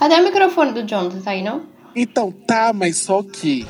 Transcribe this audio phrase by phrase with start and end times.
[0.00, 1.20] Cadê o microfone do Jonathan?
[1.20, 1.66] Tá aí, não?
[1.94, 3.66] Então tá, mas só que.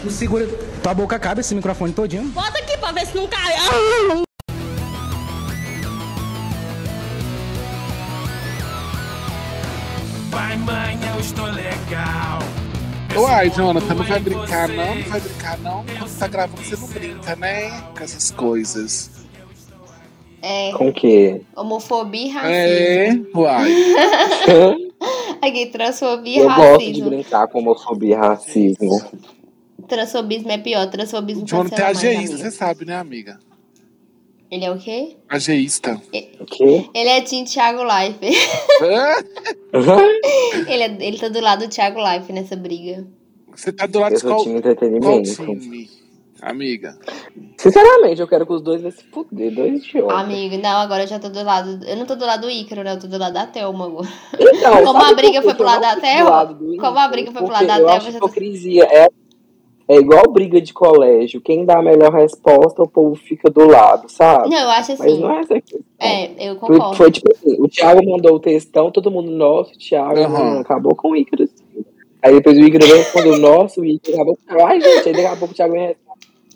[0.00, 0.46] Tu segura.
[0.80, 2.22] Tua boca cabe esse microfone todinho.
[2.28, 3.54] Bota aqui pra ver se não cai.
[10.30, 12.38] Pai, mãe, eu estou legal.
[13.16, 14.94] Uai, Jonathan, não vai brincar não?
[14.94, 15.84] Não vai brincar não?
[15.98, 17.82] Quando tá gravando, você não brinca, né?
[17.96, 19.10] Com essas coisas.
[20.42, 20.72] É.
[20.72, 21.42] Com o quê?
[21.56, 23.36] Homofobia e racismo.
[23.36, 23.70] É, uai.
[25.40, 27.10] Aqui, transfobia e Eu gosto de racismo.
[27.10, 29.02] brincar com homofobia e racismo.
[29.88, 30.86] Transfobismo é pior.
[30.90, 33.38] Transfobismo é cancela mais, ageísta, você sabe, né, amiga?
[34.50, 35.16] Ele é o quê?
[35.28, 36.00] Ageísta.
[36.40, 36.86] O quê?
[36.94, 38.36] Ele é Team Thiago Life.
[38.82, 39.24] Hã?
[40.68, 43.06] ele, é- ele tá do lado do Thiago Life nessa briga.
[43.54, 45.34] Você tá do lado Eu de qual, time qual entretenimento.
[45.34, 45.90] time,
[46.42, 46.98] amiga?
[47.56, 50.18] Sinceramente, eu quero que os dois vão se fuder, dois idiotas.
[50.18, 51.80] Amigo, não, agora eu já tô do lado.
[51.86, 52.92] Eu não tô do lado do Ícaro, né?
[52.92, 54.08] Eu tô do lado da Thelma agora.
[54.38, 56.58] Então, Como a briga foi pro eu lado da Thelma?
[56.80, 58.84] Como a briga foi pro lado da eu Thelma, acho já tô- hipocrisia.
[58.90, 59.06] É,
[59.88, 61.40] é igual briga de colégio.
[61.40, 64.48] Quem dá a melhor resposta, o povo fica do lado, sabe?
[64.50, 65.20] Não, eu acho Mas assim.
[65.20, 65.80] não é essa aqui.
[65.98, 66.96] É, eu concordo.
[66.96, 70.94] foi tipo assim, o Thiago mandou o textão, todo mundo, nossa, o Thiago mano, acabou
[70.96, 71.48] com o Ícaro.
[72.24, 74.66] Aí depois o Ícaro respondeu, nossa, o Ícaro acabou com o Thiago.
[74.68, 76.01] Ai, gente, aí daqui a pouco o Thiago vem então,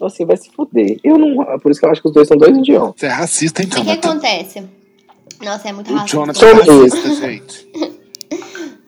[0.05, 0.98] assim, vai se fuder.
[1.02, 3.00] Eu não, por isso que eu acho que os dois são dois idiotas.
[3.00, 4.08] Você é racista, hein, O que Jonathan?
[4.11, 4.62] acontece?
[5.42, 6.16] Nossa, é muito O racista.
[6.16, 7.69] Jonathan é racista, gente.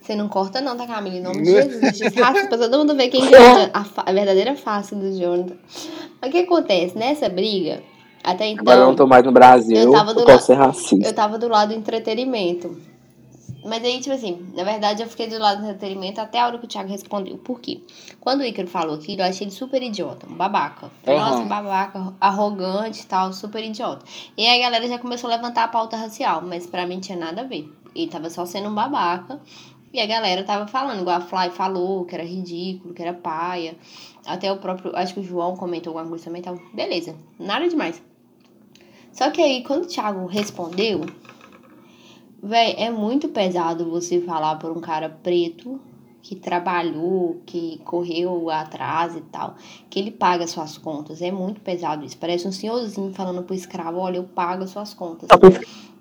[0.03, 1.17] Você não corta não, tá, Camila?
[1.17, 2.00] Em nome de Jesus.
[2.00, 5.55] Esse racista pra todo mundo ver quem que é a, a verdadeira face do Jonathan.
[6.20, 6.97] Mas o que acontece?
[6.97, 7.83] Nessa briga,
[8.25, 8.62] até então...
[8.62, 11.06] Agora eu não tô mais no Brasil, eu tava do posso lado- ser racista.
[11.09, 12.75] Eu tava do lado do entretenimento.
[13.69, 16.59] Mas aí, tipo assim, na verdade eu fiquei do lado do entretenimento até a hora
[16.59, 17.37] que o Thiago respondeu.
[17.39, 17.81] Por quê?
[18.21, 20.91] Quando o Ícaro falou aquilo, eu achei ele super idiota, um babaca.
[21.03, 21.31] Falei, Aham.
[21.31, 24.05] Nossa, um babaca, arrogante e tal, super idiota.
[24.37, 27.19] E aí a galera já começou a levantar a pauta racial, mas pra mim tinha
[27.19, 27.71] nada a ver.
[27.95, 29.41] Ele tava só sendo um babaca.
[29.93, 33.75] E a galera tava falando, igual a Fly falou, que era ridículo, que era paia.
[34.27, 38.03] Até o próprio, acho que o João comentou alguma coisa também, então, beleza, nada demais.
[39.12, 41.07] Só que aí, quando o Thiago respondeu,
[42.43, 45.81] Véi, é muito pesado você falar por um cara preto
[46.22, 49.56] que trabalhou, que correu atrás e tal,
[49.88, 51.21] que ele paga suas contas.
[51.21, 52.16] É muito pesado isso.
[52.19, 55.28] Parece um senhorzinho falando pro escravo, olha, eu pago as suas contas.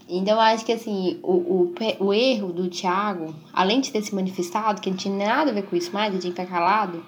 [0.09, 4.13] Então, eu acho que, assim, o, o, o erro do Thiago, além de ter se
[4.13, 6.53] manifestado, que ele não tinha nada a ver com isso mais, ele tinha que ficar
[6.53, 7.03] calado,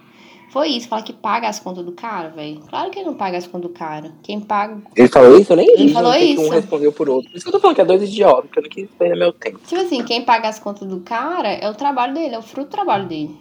[0.51, 2.59] foi isso, falar que paga as contas do cara, velho.
[2.67, 4.11] Claro que ele não paga as contas do cara.
[4.23, 5.53] Quem paga Ele falou isso?
[5.53, 6.41] Eu nem Ele falou isso.
[6.41, 7.29] um respondeu por outro.
[7.29, 9.17] Por isso que eu tô falando que é dois idiotas, porque eu não quis perder
[9.17, 9.59] meu tempo.
[9.67, 12.69] Tipo assim, quem paga as contas do cara é o trabalho dele, é o fruto
[12.69, 13.37] do trabalho dele.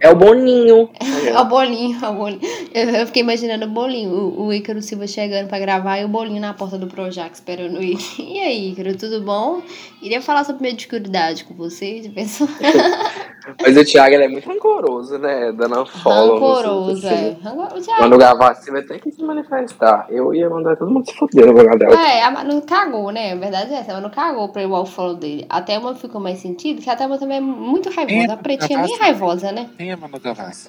[0.00, 0.90] É o Boninho.
[1.26, 2.40] É o bolinho, é o bolinho.
[2.74, 6.08] Eu, eu fiquei imaginando o bolinho, o, o Ícaro Silva chegando pra gravar e o
[6.08, 7.96] bolinho na porta do Projac esperando ele.
[8.18, 9.62] E aí, Ícaro, tudo bom?
[10.02, 12.50] Iria falar sobre minha dificuldade com você, de pessoa.
[13.60, 15.52] Mas o Thiago ele é muito rancoroso, né?
[15.52, 16.34] Dando um follow.
[16.34, 17.34] Rancoroso, é.
[17.34, 17.68] Thiago-
[17.98, 20.06] Quando gravar assim, vai ter que se manifestar.
[20.08, 21.94] Eu ia mandar todo mundo se fuder no lugar dela.
[22.00, 23.32] É, a Manu cagou, né?
[23.32, 25.44] A verdade é essa, a Manu cagou pra igual o follow dele.
[25.48, 28.32] A Thelma ficou mais sentido, que a Thelma também é muito raivosa.
[28.32, 29.68] A pretinha é bem raivosa, né?
[29.76, 30.68] Quem é Manu Gavassi?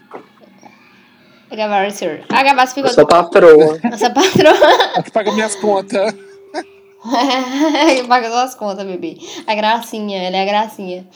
[1.50, 2.90] A Gavassi, a Gavassi ficou...
[2.90, 3.80] Sou patroa.
[3.84, 5.04] Nossa patroa.
[5.04, 6.14] Que paga minhas contas.
[8.08, 9.18] Paga suas contas, bebê.
[9.46, 11.08] A gracinha, ela é a gracinha.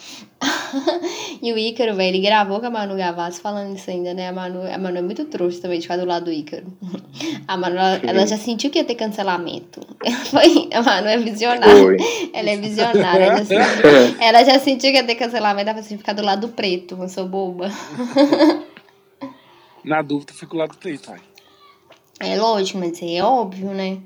[1.41, 4.29] e o Ícaro, velho, ele gravou com a Manu Gavassi falando isso ainda, né?
[4.29, 6.65] A Manu, a Manu é muito trouxa também de ficar do lado do Ícaro.
[7.47, 9.81] A Manu, ela, ela já sentiu que ia ter cancelamento.
[10.31, 11.81] Foi, a Manu é visionária.
[11.81, 11.97] Foi.
[12.33, 13.25] Ela é visionária.
[13.25, 15.69] Ela já, sentiu, ela já sentiu que ia ter cancelamento.
[15.69, 17.69] Ela assim, ficar do lado do preto, eu sou boba.
[19.83, 21.19] Na dúvida, fico lá do preto, ai.
[22.19, 23.99] É lógico, mas é óbvio, né?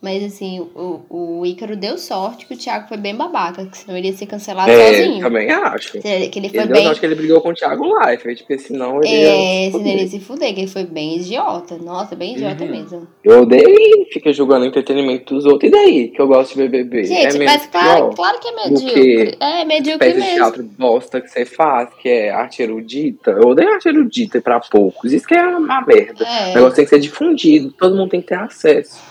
[0.00, 3.96] Mas assim, o, o Ícaro deu sorte que o Thiago foi bem babaca, que senão
[3.98, 5.20] ele ia ser cancelado É, sozinho.
[5.20, 5.92] também acho.
[6.00, 6.84] Que ele foi Ele deu bem.
[6.84, 9.72] sorte que ele brigou com o Thiago Leifert, porque senão ele É, ia.
[9.72, 11.76] se senão ele ia se fuder, que ele foi bem idiota.
[11.78, 12.70] Nossa, bem idiota Uhum.
[12.70, 13.08] mesmo.
[13.24, 15.68] Eu odeio fica julgando entretenimento dos outros.
[15.68, 16.08] E daí?
[16.08, 17.04] Que eu gosto de BBB.
[17.04, 18.92] Gente, é mas claro, claro que é medíocre.
[19.32, 20.34] que É medíocre de mesmo.
[20.36, 23.32] teatro bosta que você faz, que é arte erudita.
[23.32, 25.12] Eu odeio arte erudita pra poucos.
[25.12, 26.24] Isso que é uma merda.
[26.24, 26.52] É.
[26.52, 29.07] O negócio tem que ser difundido, todo mundo tem que ter acesso.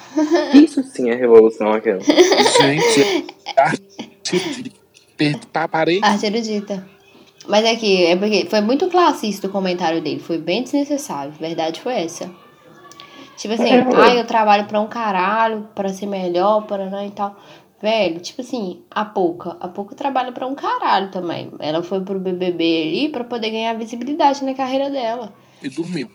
[0.54, 2.00] Isso sim é revolução aquela.
[2.02, 3.26] Gente,
[3.58, 4.72] arte
[5.72, 6.00] parei.
[6.04, 6.88] Arte erudita.
[7.48, 11.32] Mas é que é porque foi muito classista o comentário dele, foi bem desnecessário.
[11.40, 12.30] Verdade foi essa.
[13.38, 13.86] Tipo assim, É.
[13.96, 17.36] ai, eu trabalho pra um caralho, pra ser melhor, para não e tal.
[17.80, 21.52] Velho, tipo assim, a Pouca, a Pouca trabalha pra um caralho também.
[21.60, 25.32] Ela foi pro BBB ali pra poder ganhar visibilidade na carreira dela.
[25.62, 26.10] E dormiu.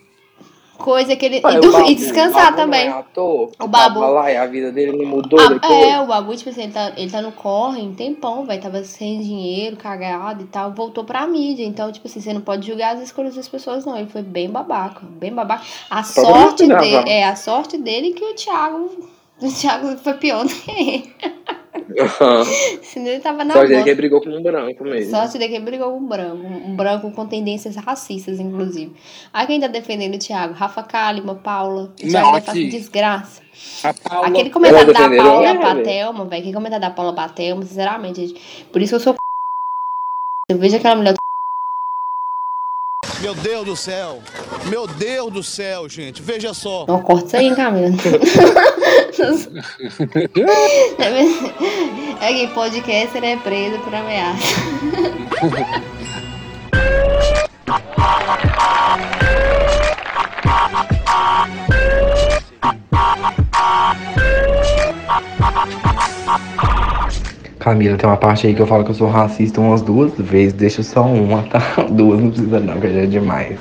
[0.77, 1.37] Coisa que ele.
[1.37, 2.87] E, o dur- Babu- e descansar Babu também.
[2.87, 5.71] É ator, O Babu- Tava lá a vida dele não mudou Ah, depois.
[5.87, 8.61] é, o Babu, tipo assim, ele tá, ele tá no corre um tempão, velho.
[8.61, 10.71] Tava sem dinheiro, cagado e tal.
[10.71, 11.63] Voltou pra mídia.
[11.63, 13.97] Então, tipo assim, você não pode julgar as escolhas das pessoas, não.
[13.97, 15.01] Ele foi bem babaca.
[15.03, 15.63] Bem babaca.
[15.89, 17.09] A sorte de dele.
[17.09, 18.89] É, a sorte dele que o Thiago.
[19.41, 21.15] O Thiago foi pior do que ele.
[22.81, 25.11] Senão ele tava na Só dele que brigou com um branco mesmo.
[25.11, 26.45] Sorte dele que brigou com um branco.
[26.45, 28.93] Um branco com tendências racistas, inclusive.
[29.31, 30.53] Aí quem tá defendendo o Thiago?
[30.53, 31.83] Rafa Kalimann, Paula.
[31.83, 32.69] O Não, Thiago vai fazer aqui.
[32.69, 33.41] desgraça.
[33.83, 34.27] A Paula.
[34.27, 35.85] Aquele comentário Ela da Paula ele, pra velho.
[35.85, 36.39] Thelma, velho.
[36.41, 38.65] Aquele comentário da Paula pra Thelma, sinceramente, gente.
[38.71, 39.15] Por isso que eu sou.
[40.49, 41.13] Eu vejo aquela mulher.
[43.33, 44.21] Meu Deus do céu!
[44.65, 46.21] Meu Deus do céu, gente!
[46.21, 46.85] Veja só!
[46.87, 47.87] Não, corta isso aí, Camila.
[52.21, 54.43] é que podcaster é preso por ameaça.
[67.63, 70.51] Camila, tem uma parte aí que eu falo que eu sou racista umas duas vezes,
[70.51, 71.61] deixa só uma, tá?
[71.89, 73.57] Duas não precisa não, que já é demais.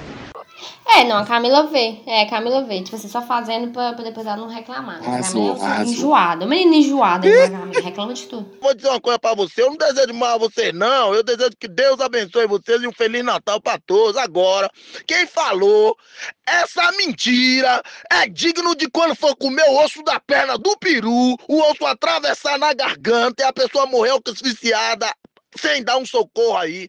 [0.94, 2.00] É, não, a Camila vê.
[2.06, 2.82] É, a Camila vê.
[2.82, 5.00] Tipo, você só fazendo pra, pra depois ela não reclamar.
[5.00, 5.06] né?
[5.06, 5.92] A Arrasou, Camila é arrasou.
[5.92, 6.46] enjoada.
[6.46, 7.80] Menina enjoada, a Camila.
[7.80, 8.58] Reclama de tudo.
[8.60, 11.14] Vou dizer uma coisa pra você, eu não desejo mal a você, não.
[11.14, 14.16] Eu desejo que Deus abençoe vocês e um Feliz Natal pra todos.
[14.16, 14.70] Agora,
[15.06, 15.96] quem falou
[16.46, 21.60] essa mentira é digno de quando for comer o osso da perna do peru, o
[21.70, 25.06] osso atravessar na garganta e a pessoa morrer asfixiada
[25.56, 26.88] sem dar um socorro aí.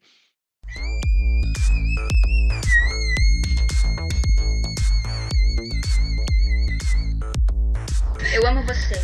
[8.33, 8.99] Eu amo você.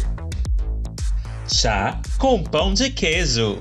[1.47, 3.59] Chá com pão de queijo.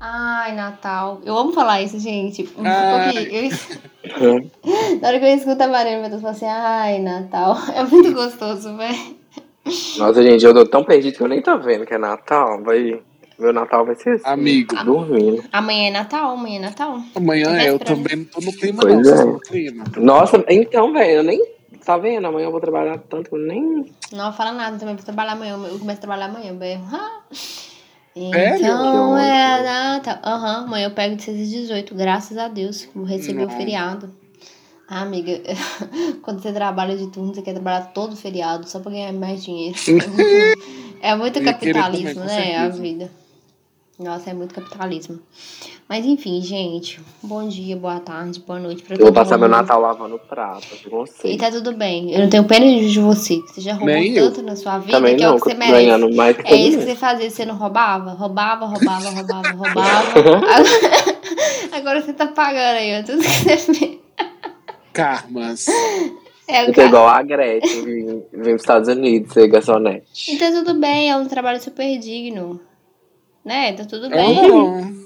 [0.00, 1.20] Ai, Natal.
[1.24, 2.42] Eu amo falar isso, gente.
[2.42, 2.48] Eu...
[5.00, 7.56] Na hora que eu escuto a Mariana, meu Deus, eu falo assim, ai, Natal.
[7.72, 9.16] É muito gostoso, velho.
[9.96, 12.60] Nossa, gente, eu tô tão perdido que eu nem tô vendo que é Natal.
[12.64, 13.00] Vai...
[13.38, 14.74] Meu Natal vai ser assim, Amigo.
[14.84, 15.44] dormindo.
[15.52, 17.00] Amanhã é Natal, amanhã é Natal.
[17.14, 19.20] Amanhã é, eu também não tô no clima, Pois não.
[19.20, 19.24] é.
[19.24, 19.84] No clima.
[19.98, 21.40] Nossa, então, velho, eu nem...
[21.84, 22.26] Tá vendo?
[22.26, 23.92] Amanhã eu vou trabalhar tanto que eu nem...
[24.12, 25.54] Não fala nada, também vou trabalhar amanhã.
[25.54, 26.56] Eu começo a trabalhar amanhã.
[26.58, 26.86] Sério?
[28.14, 29.64] Então é ótimo.
[29.64, 30.18] Natal.
[30.24, 32.88] Aham, amanhã eu pego de 6 às 18, graças a Deus.
[32.94, 34.10] Vou receber o feriado.
[34.88, 35.40] Ah, amiga,
[36.22, 39.76] quando você trabalha de turno, você quer trabalhar todo feriado só pra ganhar mais dinheiro.
[41.04, 42.56] É muito, é muito capitalismo, né?
[42.58, 43.10] A vida.
[44.02, 45.18] Nossa, é muito capitalismo.
[45.88, 47.00] Mas enfim, gente.
[47.22, 49.58] Bom dia, boa tarde, boa noite pra Eu vou todo passar meu mundo.
[49.58, 51.28] Natal lavando prato com você.
[51.28, 52.12] E tá tudo bem.
[52.12, 53.36] Eu não tenho pena de você.
[53.46, 54.26] Você já roubou Nem eu.
[54.32, 55.84] tanto na sua vida Também que é não, o que você eu merece.
[55.84, 58.12] ganhando mais que É isso que você fazia, você não roubava?
[58.12, 60.46] Roubava, roubava, roubava, roubava.
[61.72, 63.98] Agora você tá pagando aí, ó, tudo que você fez.
[64.92, 65.66] Karmas.
[66.48, 66.88] É o Eu tô cara.
[66.88, 70.32] igual a Gretchen, vim, vim pros Estados Unidos ser garçonete.
[70.34, 72.60] Então tudo bem, é um trabalho super digno.
[73.44, 73.72] Né?
[73.72, 74.48] Tá tudo bem.
[74.48, 75.02] Não,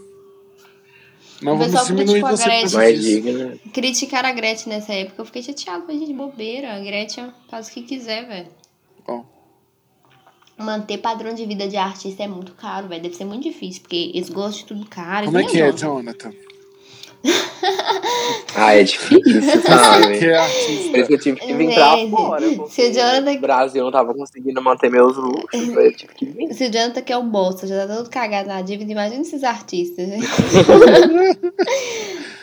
[1.43, 2.61] não O pessoal vamos diminuir a você por Gretchen.
[2.61, 3.59] causa Mais digna.
[3.73, 5.83] Criticar a Gretchen nessa época, eu fiquei chateada.
[5.85, 6.75] Falei, gente, bobeira.
[6.75, 8.49] A Gretchen faz o que quiser, velho.
[9.07, 9.25] Bom.
[10.59, 13.03] Manter padrão de vida de artista é muito caro, velho.
[13.03, 15.27] Deve ser muito difícil, porque eles gostam de tudo caro.
[15.27, 15.73] Como é que é, eu.
[15.77, 16.33] Jonathan?
[18.59, 20.19] Ah, é difícil, sabe?
[20.19, 21.13] Que é Por isso que artista.
[21.13, 22.41] eu tive que vir pra fora.
[22.71, 25.45] se o Jonathan- o Brasil não tava conseguindo manter meus luxos.
[25.53, 26.55] Eu tive que vir.
[26.55, 29.45] Se o Jonathan que é o bolso, já tá todo cagado na dívida, imagina esses
[29.45, 30.09] artistas.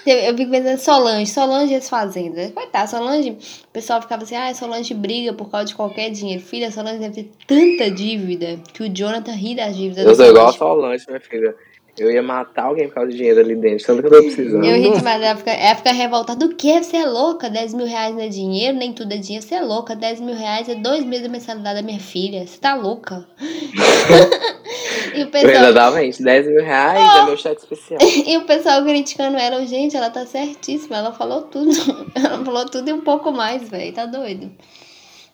[0.06, 2.52] eu, fico pensando, Solange, Solange e as fazendas.
[2.52, 3.38] Coitado, Solange, o
[3.72, 6.42] pessoal ficava assim, ah, Solange briga por causa de qualquer dinheiro.
[6.44, 10.06] Filha, Solange deve ter tanta dívida que o Jonathan ri das dívidas.
[10.06, 11.04] Eu sou igual a Solange.
[11.04, 11.56] Solange, minha filha.
[11.96, 14.66] Eu ia matar alguém por causa de dinheiro ali dentro, tanto que eu tô precisando.
[14.66, 16.48] Eu ri demais, ela fica, ela fica revoltada.
[16.48, 16.82] Do que?
[16.82, 17.52] Você é louca?
[17.52, 19.46] 10 mil reais não é dinheiro, nem tudo é dinheiro.
[19.46, 22.48] Você é louca, 10 mil reais é dois meses da mensalidade da minha filha.
[22.48, 23.28] Você tá louca?
[25.14, 28.00] e o pessoal Verdadeiramente, 10 mil reais é meu cheque especial.
[28.26, 31.72] E o pessoal criticando ela, gente, ela tá certíssima, ela falou tudo.
[32.16, 34.52] Ela falou tudo e um pouco mais, velho, tá doido.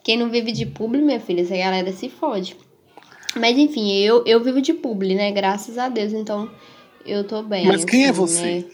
[0.04, 2.58] Quem não vive de publi, minha filha, essa galera se fode.
[3.36, 5.32] Mas enfim, eu, eu vivo de publi, né?
[5.32, 6.50] Graças a Deus, então
[7.06, 7.66] eu tô bem.
[7.68, 8.42] Mas quem é assim, você?
[8.42, 8.66] né?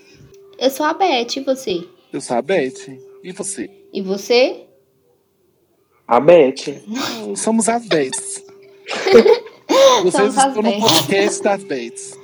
[0.57, 1.87] Eu sou a Beth, e você?
[2.13, 2.97] Eu sou a Beth.
[3.23, 3.69] E você?
[3.93, 4.65] E você?
[6.07, 6.81] A Beth.
[7.35, 8.43] Somos as Beths.
[10.03, 10.81] Vocês estão no Beths.
[10.83, 12.19] podcast das Beths.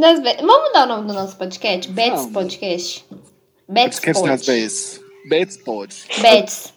[0.00, 1.90] Das Be- Vamos mudar o nome do nosso podcast?
[1.92, 2.32] Bets Vamos.
[2.32, 3.04] Podcast.
[3.68, 4.46] Bets Podcast das Pod.
[4.46, 5.00] Beths.
[5.28, 5.96] Beths pode.
[6.22, 6.72] Bets.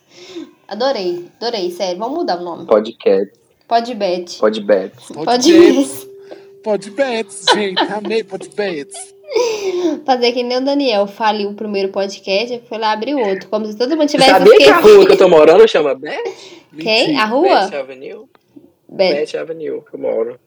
[0.68, 1.98] Adorei, adorei, sério.
[2.00, 2.66] Vamos mudar o nome.
[2.66, 3.32] Podcast.
[3.68, 4.40] Pode Bet.
[4.40, 4.94] Pod Bet.
[5.14, 6.04] Pode Beths.
[6.04, 6.14] Bet.
[6.64, 7.82] Pode Beths, gente.
[7.82, 9.14] Amei Pode Beths.
[10.06, 13.50] Fazer que nem o Daniel faliu o primeiro podcast e foi lá abrir outro.
[13.50, 16.24] Como se todo mundo tivesse Sabia que a rua que eu tô morando chama Beth?
[16.80, 17.18] Quem?
[17.18, 17.60] A Beth rua?
[17.80, 18.26] Avenue?
[18.88, 19.14] Beth.
[19.16, 20.40] Beth Avenue, que eu moro.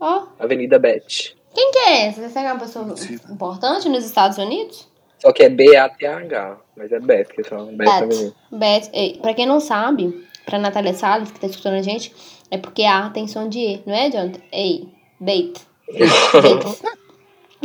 [0.00, 1.34] Ó, Avenida Beth.
[1.54, 2.28] quem que é essa?
[2.28, 2.94] Você é uma pessoa
[3.30, 4.88] importante nos Estados Unidos?
[5.20, 7.70] Só que é B-A-T-H, mas é Beth que chama.
[7.72, 8.32] Beth Avenue.
[8.50, 9.18] Beth.
[9.22, 12.12] Pra quem não sabe, pra Natália Salles, que tá escutando a gente,
[12.54, 14.40] é porque A tem som de E, não é, Jonathan?
[14.52, 14.88] Ei,
[15.20, 15.60] Beit.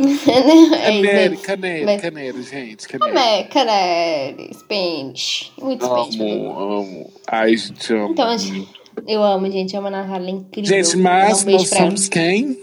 [0.00, 2.88] Ei, Canere, canere, canere, gente.
[2.88, 3.12] Canere.
[3.12, 5.52] Como é, canere, Spanish.
[5.60, 6.16] Muito Spanish.
[6.16, 6.46] pra mim.
[6.46, 7.10] Amo, amo.
[7.26, 8.12] Ai, gente, amo.
[8.12, 8.68] Então, gente,
[9.06, 9.76] eu amo, gente.
[9.76, 10.68] Amo a Natália, ela é incrível.
[10.82, 11.86] Gente, mas um nós pra ela.
[11.86, 12.58] somos quem?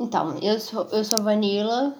[0.00, 1.96] Então, eu sou, eu sou Vanilla.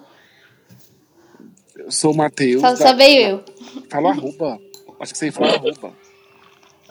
[1.77, 2.61] Eu sou o Matheus.
[2.61, 3.43] Só, da- só veio eu.
[3.89, 4.59] Fala arroba.
[4.99, 5.93] Acho que você fala arroba.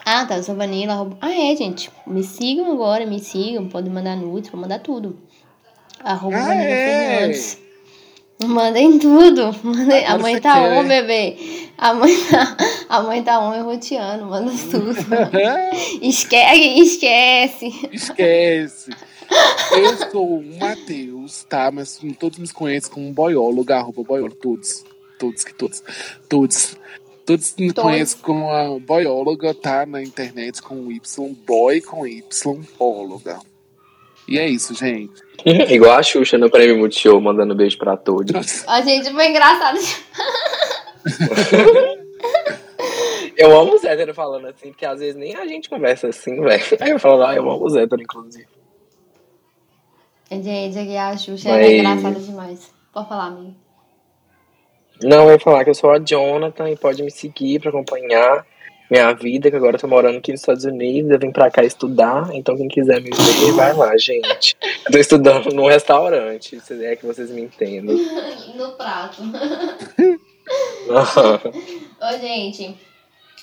[0.09, 0.37] Ah, tá.
[0.37, 0.93] Eu sou Vanilla.
[0.93, 1.91] arroba- Ah, é, gente.
[2.07, 3.67] Me sigam agora, me sigam.
[3.67, 5.17] Podem mandar nudes, vou mandar tudo.
[6.01, 7.17] Arroba Ah, Vanilla é?
[7.19, 7.57] Fernandes.
[8.45, 9.53] Mandem tudo.
[9.63, 10.05] Mandem...
[10.05, 10.77] A mãe tá quer.
[10.79, 11.35] on, bebê.
[11.77, 14.25] A mãe tá, a mãe tá on e roteando.
[14.27, 14.95] Manda tudo.
[16.01, 17.89] esquece, esquece.
[17.91, 18.91] Esquece.
[19.71, 21.69] Eu sou o Matheus, tá?
[21.69, 24.35] Mas todos me conhecem como boiólogo, arroba boiólogo.
[24.39, 24.85] Todos.
[25.19, 25.83] Todos que todos.
[26.29, 26.77] Todos.
[27.27, 27.91] Todos me Todos.
[27.91, 29.85] conhecem como a boióloga, tá?
[29.85, 32.23] Na internet com Y, boy com Y,
[32.79, 33.37] óloga.
[34.29, 35.21] E é isso, gente.
[35.69, 38.63] Igual a Xuxa no Prêmio Multishow, mandando beijo pra todos.
[38.65, 39.77] A gente foi engraçado.
[43.35, 46.63] Eu amo o Zétero falando assim, porque às vezes nem a gente conversa assim, velho.
[46.79, 48.47] Aí eu falo, ah, eu amo o Zétero, inclusive.
[50.31, 52.71] Gente, aqui a Xuxa Mas- é engraçada demais.
[52.91, 53.55] Pode falar, amigo.
[55.03, 58.45] Não, eu ia falar que eu sou a Jonathan e pode me seguir pra acompanhar
[58.89, 61.63] minha vida, que agora eu tô morando aqui nos Estados Unidos, eu vim pra cá
[61.63, 64.55] estudar, então quem quiser me ver, vai lá, gente.
[64.85, 67.97] Eu tô estudando num restaurante, se é que vocês me entendem.
[68.55, 69.21] No prato.
[70.89, 72.75] Ô, gente,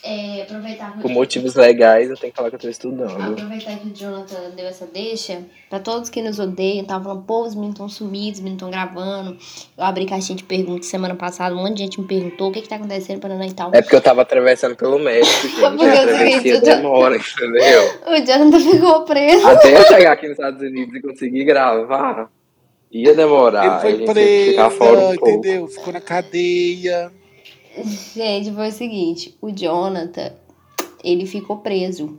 [0.06, 3.32] é, aproveitar que Por motivos legais, eu tenho que falar que eu tô estudando.
[3.32, 7.46] Aproveitar que o Jonathan deu essa deixa, pra todos que nos odeiam, tava falando, pô,
[7.46, 9.38] os meninos estão sumidos, os meninos estão gravando.
[9.78, 12.60] Eu abri caixinha de perguntas semana passada, um monte de gente me perguntou o que
[12.60, 13.70] que tá acontecendo para e tal.
[13.72, 15.60] É porque eu tava atravessando pelo México, gente.
[15.74, 17.82] Porque a travessia demora, entendeu?
[18.06, 19.46] O Jonathan ficou preso.
[19.46, 22.30] Até eu chegar aqui nos Estados Unidos e conseguir gravar,
[22.92, 23.86] ia demorar.
[23.86, 25.28] Ele foi preso, um pouco.
[25.30, 25.66] entendeu?
[25.66, 27.10] Ficou na cadeia.
[28.14, 30.32] Gente, foi o seguinte, o Jonathan,
[31.02, 32.18] ele ficou preso.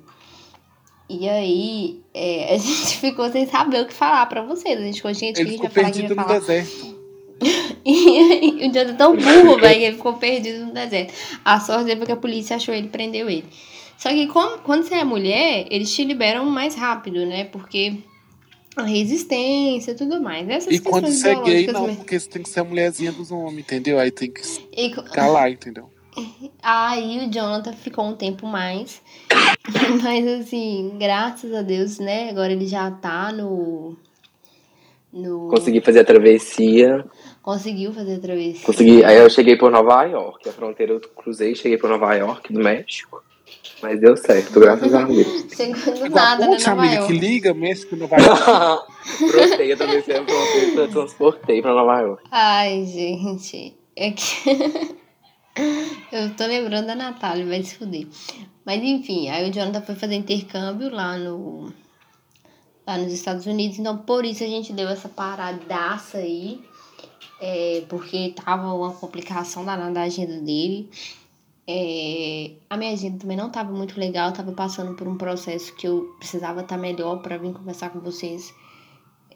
[1.09, 4.79] E aí, é, a gente ficou sem saber o que falar pra vocês.
[4.79, 6.39] A gente ficou, gente, que Ele gente ficou falar, que perdido no falar.
[6.39, 6.95] deserto.
[7.87, 11.13] E aí, o Jonathan é tão burro, velho, que ele ficou perdido no deserto.
[11.45, 13.45] A sorte dele foi que a polícia achou ele e prendeu ele.
[13.95, 17.43] Só que como- quando você é mulher, eles te liberam mais rápido, né?
[17.43, 17.97] Porque
[18.75, 20.47] a resistência e tudo mais.
[20.49, 21.97] Essas E quando questões você é gay, não, mesmo.
[21.97, 23.99] porque você tem que ser a mulherzinha dos homens, entendeu?
[23.99, 24.41] Aí tem que
[24.75, 25.89] E lá, entendeu?
[26.61, 29.01] Aí o Jonathan ficou um tempo mais.
[30.03, 32.29] Mas assim, graças a Deus, né?
[32.29, 33.95] Agora ele já tá no.
[35.11, 37.05] no Consegui fazer a travessia.
[37.41, 38.65] Conseguiu fazer a travessia.
[38.65, 39.03] Consegui.
[39.03, 40.47] Aí eu cheguei por Nova York.
[40.49, 43.23] A fronteira eu cruzei, cheguei por Nova York, do México.
[43.81, 45.45] Mas deu certo, graças a Deus.
[45.53, 46.57] Chegou do Igual nada, a né?
[46.65, 48.19] amiga que liga, México não vai.
[49.17, 52.23] Cruzei, eu também a fronteira, eu transportei pra Nova York.
[52.31, 53.75] Ai, gente.
[53.95, 54.95] É que.
[56.11, 58.07] Eu tô lembrando da Natália, vai se fuder.
[58.65, 61.71] Mas enfim, aí o Jonathan foi fazer intercâmbio lá no.
[62.85, 63.79] Lá nos Estados Unidos.
[63.79, 66.59] Então, por isso a gente deu essa paradaça aí.
[67.39, 70.89] É, porque tava uma complicação da agenda dele.
[71.67, 74.29] É, a minha agenda também não tava muito legal.
[74.29, 77.99] Eu tava passando por um processo que eu precisava estar melhor pra vir conversar com
[77.99, 78.53] vocês.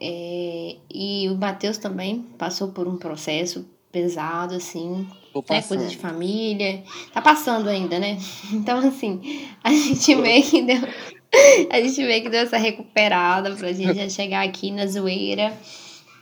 [0.00, 5.06] É, e o Matheus também passou por um processo pesado, assim, né?
[5.68, 6.82] Coisa de família.
[7.12, 8.18] Tá passando ainda, né?
[8.52, 10.80] Então, assim, a gente meio que deu.
[11.70, 15.52] A gente meio que deu essa recuperada pra gente já chegar aqui na zoeira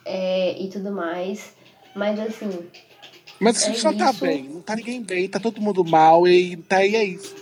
[0.05, 1.55] é, e tudo mais.
[1.95, 2.51] Mas assim,
[3.41, 6.27] Mas a É gente não tá bem, não tá ninguém bem, tá todo mundo mal
[6.27, 7.35] e tá e é isso.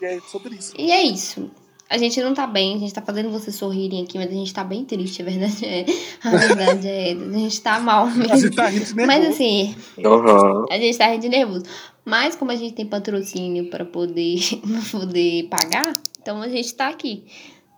[0.00, 0.72] E é sobre isso.
[0.78, 1.50] e é isso.
[1.88, 4.54] A gente não tá bem, a gente tá fazendo vocês sorrirem aqui, mas a gente
[4.54, 5.84] tá bem triste, a verdade é.
[6.22, 8.36] A verdade é, a gente tá mal A mesmo.
[8.38, 9.06] gente tá rindo nervoso.
[9.06, 10.66] Mas assim, Aham.
[10.70, 11.64] A gente tá rindo de nervoso.
[12.04, 16.88] Mas como a gente tem patrocínio pra poder, pra poder pagar, então a gente tá
[16.88, 17.24] aqui.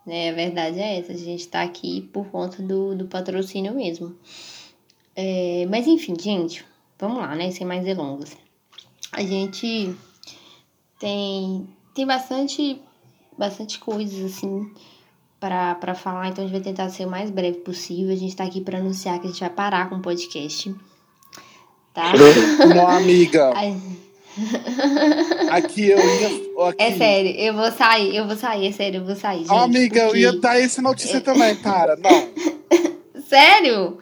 [0.07, 0.31] Né?
[0.31, 4.14] A verdade é essa, a gente tá aqui por conta do, do patrocínio mesmo.
[5.16, 6.64] É, mas enfim, gente,
[7.03, 7.51] vamos lá, né?
[7.51, 8.31] Sem mais delongas.
[9.13, 9.95] A gente
[10.99, 12.81] tem, tem bastante,
[13.37, 14.71] bastante coisas assim
[15.39, 18.13] pra, pra falar, então a gente vai tentar ser o mais breve possível.
[18.13, 20.75] A gente tá aqui pra anunciar que a gente vai parar com o podcast.
[21.93, 22.13] tá?
[22.75, 23.51] Não, amiga.
[25.51, 26.69] Aqui eu ia.
[26.69, 26.83] Aqui.
[26.83, 29.51] É sério, eu vou sair, eu vou sair, é sério, eu vou sair, gente.
[29.51, 31.97] Ó, amiga, eu porque- ia dar essa notícia também, para.
[31.97, 32.29] Não.
[33.29, 33.99] Sério?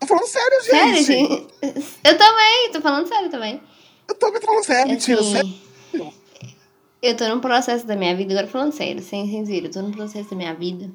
[0.00, 1.04] Tô falando sério, gente.
[1.04, 1.46] Sério, gente?
[2.04, 3.60] Eu também, tô falando sério também.
[4.08, 5.20] Eu tô me falando sério, mentira.
[5.20, 6.12] Assim, sério.
[7.02, 9.92] Eu tô num processo da minha vida, agora falando sério, sem censura, eu tô num
[9.92, 10.90] processo da minha vida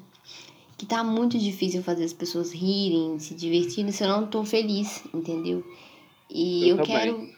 [0.76, 5.02] que tá muito difícil fazer as pessoas rirem, se divertirem, se eu não tô feliz,
[5.14, 5.64] entendeu?
[6.28, 6.96] E Eu eu, também.
[6.98, 7.28] quero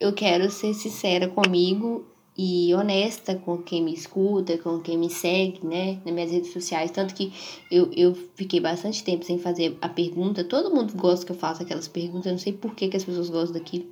[0.00, 2.06] eu quero ser sincera comigo
[2.38, 6.92] e honesta com quem me escuta, com quem me segue, né, nas minhas redes sociais,
[6.92, 7.32] tanto que
[7.68, 11.64] eu, eu fiquei bastante tempo sem fazer a pergunta, todo mundo gosta que eu faça
[11.64, 13.86] aquelas perguntas, eu não sei por que, que as pessoas gostam daquilo,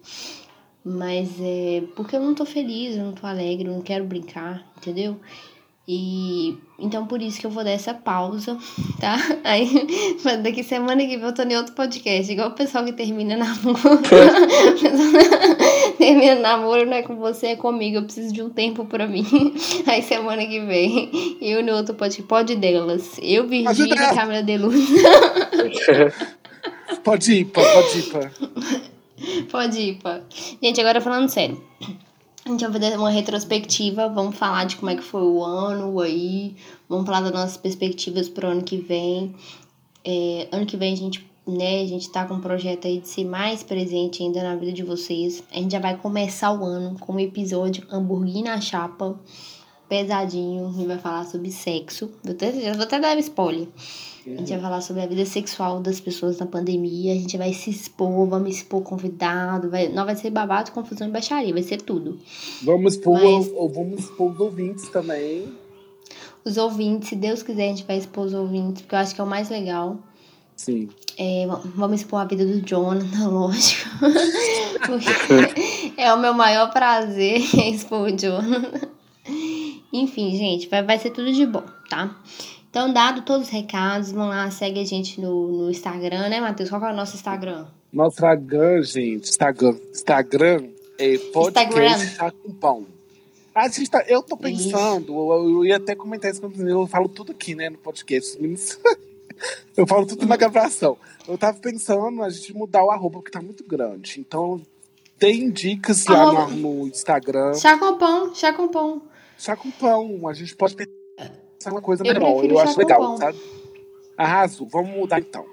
[0.84, 4.64] mas é porque eu não tô feliz, eu não tô alegre, eu não quero brincar,
[4.76, 5.16] entendeu?
[5.88, 8.58] E então por isso que eu vou dar essa pausa,
[9.00, 9.16] tá?
[9.44, 9.70] Aí
[10.42, 13.78] daqui semana que vem eu tô em outro podcast, igual o pessoal que termina namoro.
[15.96, 17.98] termina namoro, não é com você, é comigo.
[17.98, 19.24] Eu preciso de um tempo pra mim.
[19.86, 23.18] Aí semana que vem, eu no outro podcast, pode delas.
[23.22, 24.88] Eu, Virgínia e Camila de Luz.
[27.04, 29.46] Pode ir, pode ir.
[29.48, 29.98] Pode ir.
[30.60, 31.62] Gente, agora falando sério.
[32.46, 35.98] A gente vai fazer uma retrospectiva, vamos falar de como é que foi o ano
[35.98, 36.54] aí,
[36.88, 39.34] vamos falar das nossas perspectivas pro ano que vem.
[40.04, 43.08] É, ano que vem a gente, né, a gente tá com um projeto aí de
[43.08, 45.42] ser mais presente ainda na vida de vocês.
[45.50, 49.18] A gente já vai começar o ano com um episódio Hamburguinho na Chapa,
[49.88, 52.12] pesadinho, gente vai falar sobre sexo.
[52.22, 53.66] Vou até, vou até dar spoiler.
[54.26, 57.12] A gente vai falar sobre a vida sexual das pessoas na pandemia.
[57.12, 59.70] A gente vai se expor, vamos expor convidado.
[59.70, 62.18] Vai, não vai ser babado, confusão e baixaria, vai ser tudo.
[62.64, 65.46] Vamos expor, Mas- ou vamos expor os ouvintes também.
[66.44, 69.20] Os ouvintes, se Deus quiser, a gente vai expor os ouvintes, porque eu acho que
[69.20, 69.98] é o mais legal.
[70.56, 70.88] Sim.
[71.18, 73.88] É, vamos expor a vida do Jonathan, lógico.
[74.86, 77.38] Porque é o meu maior prazer
[77.72, 78.88] expor o Jonathan.
[79.92, 82.16] Enfim, gente, vai, vai ser tudo de bom, tá?
[82.70, 86.68] Então, dado todos os recados, vão lá, segue a gente no, no Instagram, né, Matheus?
[86.68, 87.66] Qual é o nosso Instagram?
[87.92, 89.28] Nosso Instagram, gente.
[89.30, 89.76] Instagram.
[89.92, 90.68] Instagram
[90.98, 92.38] é podcast Instagram.
[92.42, 92.86] com pão.
[93.54, 96.86] A gente tá, eu tô pensando, eu, eu ia até comentar isso com vocês, eu
[96.86, 98.30] falo tudo aqui, né, no podcast.
[98.32, 98.78] os meninos-
[99.76, 100.96] Eu falo tudo na gravação.
[101.28, 104.18] Eu tava pensando a gente mudar o arroba, porque tá muito grande.
[104.18, 104.60] Então,
[105.18, 107.52] tem dicas lá no, no Instagram.
[107.52, 109.02] Chá com pão, chá com pão.
[109.38, 110.26] Chá com pão.
[110.26, 110.74] A gente pode
[111.66, 112.14] uma coisa Eu
[112.44, 113.16] Eu acho legal, pão.
[113.16, 113.38] sabe?
[114.16, 115.44] Arraso, vamos mudar então.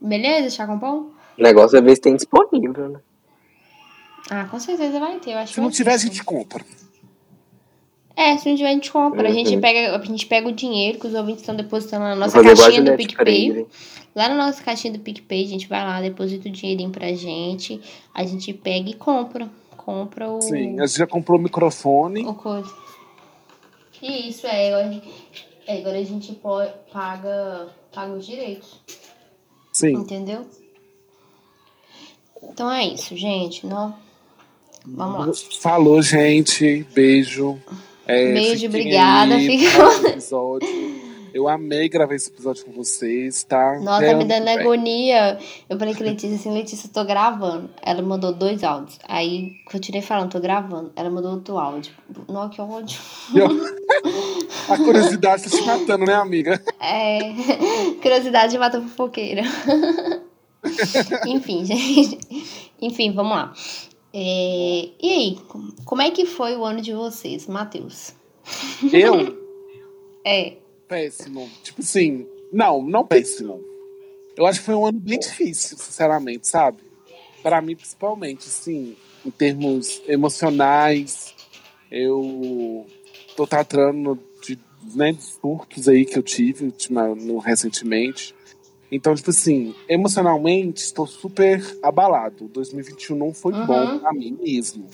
[0.00, 1.10] Beleza, chá com pão?
[1.38, 3.00] O negócio é ver se tem disponível, né?
[4.30, 6.64] Ah, com certeza vai ter, eu acho Se não tiver, a gente compra.
[8.16, 9.28] É, se não tiver, a gente compra.
[9.28, 9.60] A gente Uhum.
[9.60, 12.96] pega, a gente pega o dinheiro que os ouvintes estão depositando na nossa caixinha do
[12.96, 13.66] PicPay.
[14.14, 17.80] Lá na nossa caixinha do PicPay, a gente vai lá, deposita o dinheirinho pra gente.
[18.14, 19.48] A gente pega e compra.
[19.76, 20.40] Compra o.
[20.42, 22.26] Sim, a gente já comprou o microfone.
[22.26, 22.70] o coisa.
[24.02, 24.68] Isso, é.
[25.68, 28.80] Agora, é, a gente pô- paga, paga os direitos.
[29.72, 29.92] Sim.
[29.92, 30.46] Entendeu?
[32.42, 33.66] Então é isso, gente.
[33.66, 33.94] Não...
[34.84, 35.32] Vamos lá.
[35.60, 36.84] Falou, gente.
[36.94, 37.60] Beijo.
[38.06, 40.68] É, Beijo, obrigada, fica- episódio.
[41.32, 43.78] Eu amei gravar esse episódio com vocês, tá?
[43.80, 44.58] Nossa, É, me dando bem.
[44.58, 45.38] agonia.
[45.68, 47.70] Eu falei a Letícia assim, Letícia, eu tô gravando.
[47.82, 48.98] Ela mandou dois áudios.
[49.06, 50.90] Aí continuei falando, tô gravando.
[50.96, 51.92] Ela mandou outro áudio.
[52.28, 52.98] Nossa, que ódio.
[54.68, 56.60] A curiosidade tá te matando, né, amiga?
[56.80, 57.20] É.
[58.02, 59.42] Curiosidade mata fofoqueira.
[61.26, 62.18] Enfim, gente.
[62.80, 63.52] Enfim, vamos lá.
[64.12, 68.12] É, E aí, com- como é que foi o ano de vocês, Matheus?
[68.92, 69.38] Eu,
[70.26, 70.54] É.
[70.90, 71.48] péssimo.
[71.62, 73.64] Tipo assim, não, não péssimo.
[74.36, 76.78] Eu acho que foi um ano bem difícil, sinceramente, sabe?
[77.42, 81.32] Pra mim, principalmente, assim, em termos emocionais,
[81.90, 82.84] eu
[83.36, 84.58] tô tratando de,
[84.94, 88.34] né, de surtos aí que eu tive no, recentemente.
[88.90, 92.48] Então, tipo assim, emocionalmente, estou super abalado.
[92.48, 93.66] 2021 não foi Uhum.
[93.66, 94.88] bom pra mim mesmo,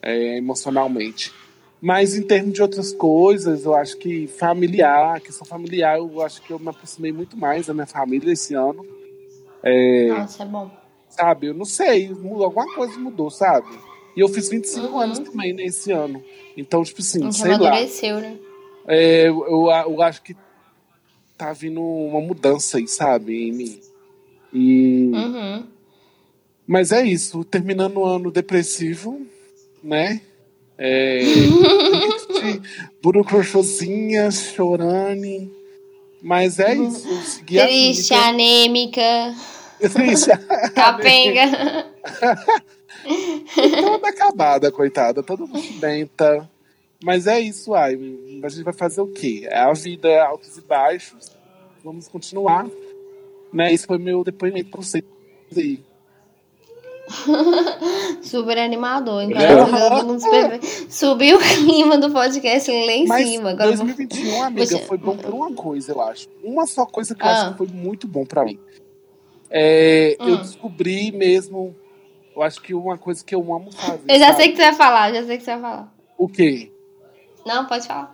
[0.00, 1.30] é, emocionalmente.
[1.84, 6.50] Mas em termos de outras coisas, eu acho que familiar, questão familiar, eu acho que
[6.50, 8.86] eu me aproximei muito mais da minha família esse ano.
[9.62, 10.70] É, Nossa, é bom.
[11.10, 13.68] sabe, eu não sei, mudou, alguma coisa mudou, sabe?
[14.16, 14.98] E eu fiz 25 Uhum.
[14.98, 16.24] anos também nesse ano.
[16.56, 17.56] Então, tipo assim, gente sei lá.
[17.68, 18.38] amadureceu, né?
[18.88, 20.34] É, eu, eu, eu acho que
[21.36, 23.80] tá vindo uma mudança aí, sabe, em mim.
[24.54, 25.10] E...
[25.12, 25.66] Uhum.
[26.66, 29.20] Mas é isso, terminando o ano depressivo,
[29.82, 30.22] né?
[30.76, 31.20] É,
[32.26, 32.62] triste,
[33.02, 35.52] burucrochosinha, chorando.
[36.22, 38.26] Mas é isso, seguir a Triste, vida.
[38.26, 39.34] anêmica.
[40.74, 41.86] Capenga.
[43.82, 45.44] toda acabada, coitada, toda
[45.80, 46.48] lenta.
[47.02, 47.94] Mas é isso, ai.
[48.42, 49.46] A gente vai fazer o quê?
[49.50, 51.30] É a vida, é altos e baixos.
[51.84, 52.66] Vamos continuar.
[53.52, 53.74] Né?
[53.74, 55.04] Esse foi meu depoimento pra vocês
[55.54, 55.80] aí.
[58.22, 59.22] Super animador.
[59.22, 59.88] Então, É.
[59.90, 63.50] todo mundo super- Subiu o clima do podcast lá em Mas cima.
[63.50, 66.28] Agora eu vou- 2021, amiga, foi bom por uma coisa, eu acho.
[66.42, 67.32] Uma só coisa que eu Ah.
[67.42, 68.58] acho que foi muito bom pra mim.
[69.50, 70.36] É, Eu Hum.
[70.42, 71.74] descobri mesmo.
[72.34, 74.00] Eu acho que uma coisa que eu amo fazer.
[74.08, 74.36] Eu já sabe?
[74.38, 75.94] sei que você vai falar, já sei que você vai falar.
[76.18, 76.72] O quê?
[77.46, 78.12] Não, pode falar.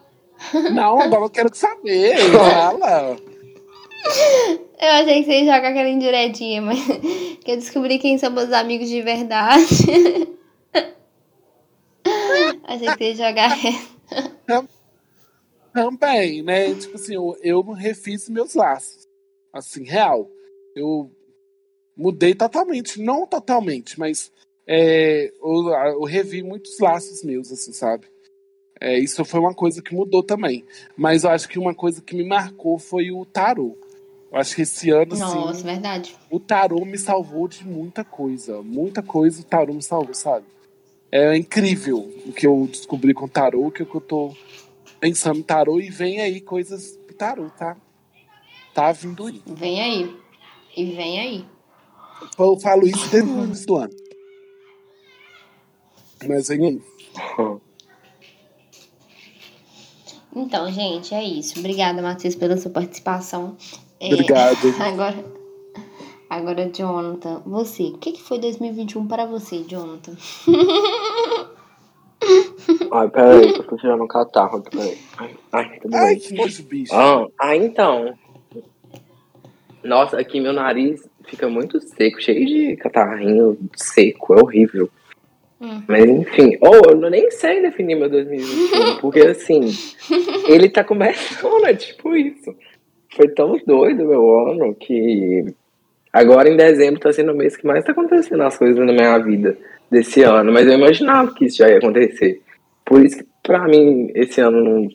[0.73, 2.17] Não, agora eu quero saber.
[2.33, 3.17] Fala.
[4.81, 6.79] Eu achei que você ia jogar aquela indiretinha, mas
[7.45, 9.63] que eu descobri quem são meus amigos de verdade.
[12.65, 14.67] achei que você ia jogar essa.
[15.75, 16.75] Também, né?
[16.75, 19.07] Tipo assim, eu, eu refiz meus laços.
[19.53, 20.31] Assim, real.
[20.75, 21.11] Eu
[21.95, 23.03] mudei totalmente.
[23.03, 24.33] Não totalmente, mas
[24.67, 28.07] é, eu, eu revi muitos laços meus, assim, sabe?
[28.81, 30.65] É, isso foi uma coisa que mudou também.
[30.97, 33.77] Mas eu acho que uma coisa que me marcou foi o tarô.
[34.33, 36.17] Eu acho que esse ano, Nossa, assim, verdade.
[36.31, 38.63] o tarô me salvou de muita coisa.
[38.63, 40.47] Muita coisa o tarô me salvou, sabe?
[41.11, 44.33] É incrível o que eu descobri com o tarô, o que eu tô
[45.01, 47.77] pensando no tarô e vem aí coisas do tarô, tá?
[48.73, 49.43] Tá vindo aí.
[49.47, 50.17] Vem aí.
[50.77, 51.45] E vem aí.
[52.39, 53.93] Eu falo isso desde o início do ano.
[56.29, 56.83] Mas vem aí.
[60.37, 61.59] Então, gente, é isso.
[61.59, 63.57] Obrigada, Matheus, pela sua participação.
[64.01, 64.57] É, Obrigado.
[64.81, 65.25] Agora,
[66.29, 70.17] agora, Jonathan, você, o que, que foi 2021 para você, Jonathan?
[72.93, 74.99] Ai, peraí, eu tô tirando um catarro aqui, peraí.
[75.19, 76.19] Ai, ai, tudo Ai, bem.
[76.19, 76.95] que nojo, bicho.
[76.95, 78.15] Ah, ah, então.
[79.83, 84.91] Nossa, aqui meu nariz fica muito seco, cheio de catarrinho seco, é horrível.
[85.61, 85.83] Hum.
[85.89, 89.61] Mas enfim, ou eu não- nem sei definir meu 2021, porque assim,
[90.49, 92.55] ele tá começando, é tipo isso.
[93.15, 95.45] Foi tão doido meu ano que
[96.13, 99.19] agora em dezembro tá sendo o mês que mais tá acontecendo as coisas na minha
[99.19, 99.57] vida
[99.91, 102.41] desse ano, mas eu imaginava que isso já ia acontecer.
[102.85, 104.89] Por isso que pra mim esse ano não,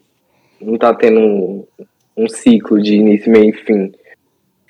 [0.62, 1.68] não tá tendo um,
[2.18, 3.92] um ciclo de início, meio e fim.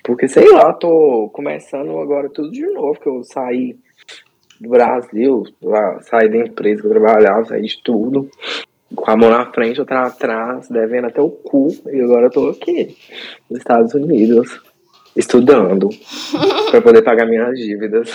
[0.02, 3.76] Porque, sei lá, tô começando agora tudo de novo, que eu saí
[4.60, 8.30] do Brasil, lá, saí da empresa que eu trabalhava, saí de tudo,
[8.94, 12.48] com a mão na frente, outra atrás, devendo até o cu, e agora eu tô
[12.50, 12.96] aqui,
[13.50, 14.60] nos Estados Unidos,
[15.16, 15.88] estudando,
[16.70, 18.08] pra poder pagar minhas dívidas.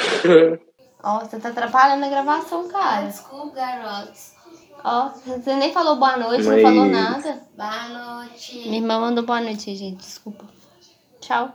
[1.03, 3.07] Ó, você tá atrapalhando a gravação, cara.
[3.07, 4.31] Desculpa, garotos.
[4.83, 7.41] Ó, você nem falou boa noite, não Mas- falou nada.
[7.57, 8.57] Boa noite.
[8.67, 9.97] Minha irmã mandou boa noite, gente.
[9.97, 10.45] Desculpa.
[11.19, 11.53] Tchau.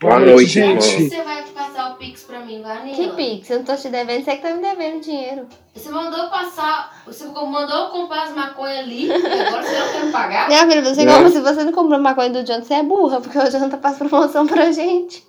[0.00, 1.10] Boa noite, noite, gente.
[1.10, 2.96] Você vai passar o Pix pra mim, Vanilla?
[2.96, 3.50] Que pix?
[3.50, 5.46] Eu não tô te devendo, você que tá me devendo dinheiro.
[5.74, 7.02] Você mandou passar.
[7.04, 10.48] Você mandou comprar as maconhas ali e agora você não quer me pagar?
[10.48, 11.30] Minha filha, você Né?
[11.30, 14.46] se você não comprou maconha do Jonathan, você é burra, porque o Jonathan faz promoção
[14.46, 15.22] pra gente.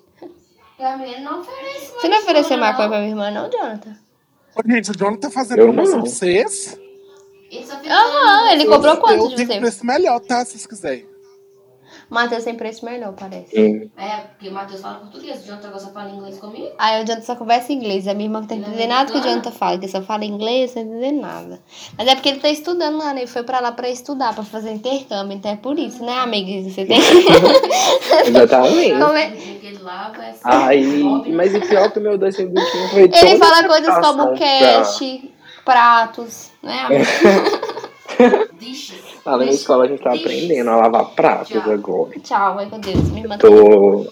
[0.80, 3.98] A menina não oferece Você não ofereceu maconha, pra minha irmã, não, Jonathan?
[4.56, 6.02] Ô, Gente, o Jonathan tá fazendo Eu promoção não.
[6.04, 6.80] pra vocês.
[7.52, 9.60] Ele Aham, ele Eu- cobrou quanto Eu de tenho você?
[9.60, 10.46] preço melhor, tá?
[10.46, 11.11] Se vocês quiserem.
[12.12, 13.58] Matheus tem preço melhor, parece.
[13.58, 16.69] Hum, É, porque o Matheus fala português, o Jonathan gosta de falar inglês comigo.
[16.78, 18.06] Aí o Jonathan só conversa em inglês.
[18.06, 20.76] A minha irmã não tá entendendo nada que o Jonathan fala, que só fala inglês,
[20.76, 21.60] não tá entendendo nada.
[21.97, 23.21] Mas é porque ele tá estudando lá, né?
[23.21, 25.38] Ele foi pra lá pra estudar, pra fazer intercâmbio.
[25.38, 26.69] Então é por isso, né, amiga?
[26.69, 27.00] Você tem
[28.28, 28.91] exatamente.
[28.91, 29.28] Como é?
[29.28, 31.34] O que ele lava é Aí, Óbvio.
[31.36, 35.00] mas o pior é que o meu 2021 foi Ele fala coisas como cash,
[35.63, 37.06] pratos, né, amiga?
[38.62, 39.02] dishes.
[39.26, 41.74] Lá na minha escola a gente tá aprendendo a lavar pratos Já.
[41.74, 42.19] agora.
[42.19, 43.10] Tchau, meu Deus.
[43.17, 43.47] Irmã tá...
[43.47, 44.08] Tô.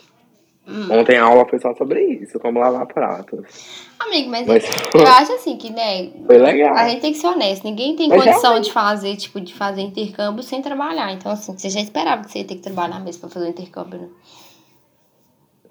[0.72, 0.88] Hum.
[0.92, 3.90] Ontem a aula foi só sobre isso, como lavar pratos.
[4.00, 6.76] Amigo, mas, Mas eu acho assim que, né, foi legal.
[6.76, 7.64] a gente tem que ser honesto.
[7.64, 11.12] Ninguém tem Mas condição realmente- de fazer, tipo, de fazer intercâmbio sem trabalhar.
[11.12, 13.50] Então, assim, você já esperava que você ia ter que trabalhar mesmo pra fazer o
[13.50, 14.08] intercâmbio, né?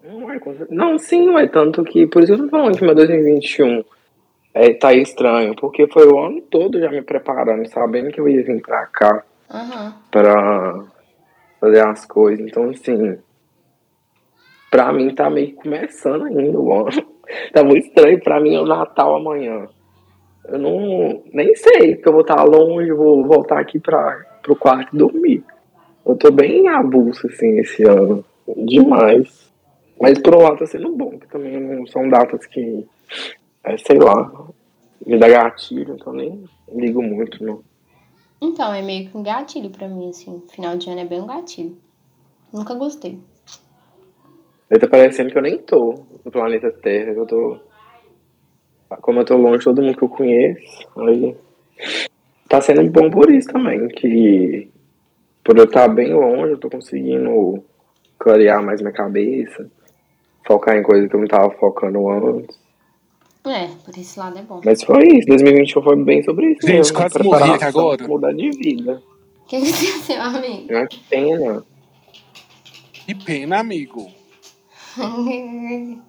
[0.05, 0.41] Não, é.
[0.71, 2.07] Não, sim, não é tanto que.
[2.07, 3.85] Por isso que eu tô falando que meu 2021
[4.59, 8.43] é, tá estranho, porque foi o ano todo já me preparando, sabendo que eu ia
[8.43, 9.95] vir pra cá Aham.
[10.11, 10.85] pra
[11.61, 12.45] fazer as coisas.
[12.45, 13.19] Então, assim,
[14.69, 16.89] pra mim tá meio que começando ainda o ano.
[17.53, 18.19] Tá muito estranho.
[18.21, 19.69] Pra mim é o Natal amanhã.
[20.47, 21.23] Eu não.
[21.31, 25.45] Nem sei, porque eu vou estar longe, vou voltar aqui pra, pro quarto e dormir.
[26.07, 28.25] Eu tô bem avulso, assim, esse ano.
[28.57, 29.53] Demais.
[30.01, 32.87] Mas por um lado tá sendo bom, que também não são datas que.
[33.65, 34.49] É, sei lá.
[35.07, 37.63] Me dá gatilho, então nem ligo muito, não.
[38.41, 40.43] Então, é meio que um gatilho pra mim, assim.
[40.51, 41.77] Final de ano é bem um gatilho.
[42.53, 43.19] Nunca gostei.
[44.71, 45.95] Aí tá parecendo que eu nem tô
[46.25, 47.59] no planeta Terra, que eu tô.
[49.01, 51.37] Como eu tô longe de todo mundo que eu conheço, aí.
[52.49, 54.71] Tá sendo bom por isso também, que
[55.45, 57.63] por eu estar bem longe, eu tô conseguindo
[58.19, 59.71] clarear mais minha cabeça,
[60.47, 62.59] focar em coisas que eu não tava focando antes.
[63.51, 64.61] É, por esse lado é bom.
[64.65, 66.67] Mas foi isso, 2021 foi bem sobre isso.
[66.67, 68.09] Gente, mesmo, quase morri aqui agora.
[68.09, 69.03] Mudar de vida.
[69.43, 70.75] O que aconteceu, amigo?
[70.75, 71.65] Ah, que pena.
[72.93, 74.11] Que pena, amigo.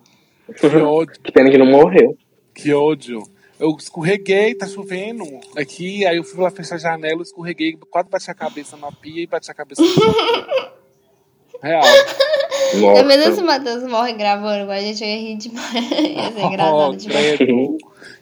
[0.55, 1.21] Que ódio.
[1.21, 2.17] Que pena que não morreu.
[2.53, 3.21] Que ódio.
[3.59, 5.23] Eu escorreguei, tá chovendo
[5.57, 9.21] aqui, aí eu fui lá fechar a janela, escorreguei, quase bati a cabeça na pia
[9.21, 9.89] e bati a cabeça no.
[11.61, 11.83] Real.
[12.97, 15.73] É mesmo se o Matheus morre gravando com a gente, eu ia rir demais.
[15.73, 17.37] ia ser engraçado Oh, demais.
[17.37, 17.77] credo.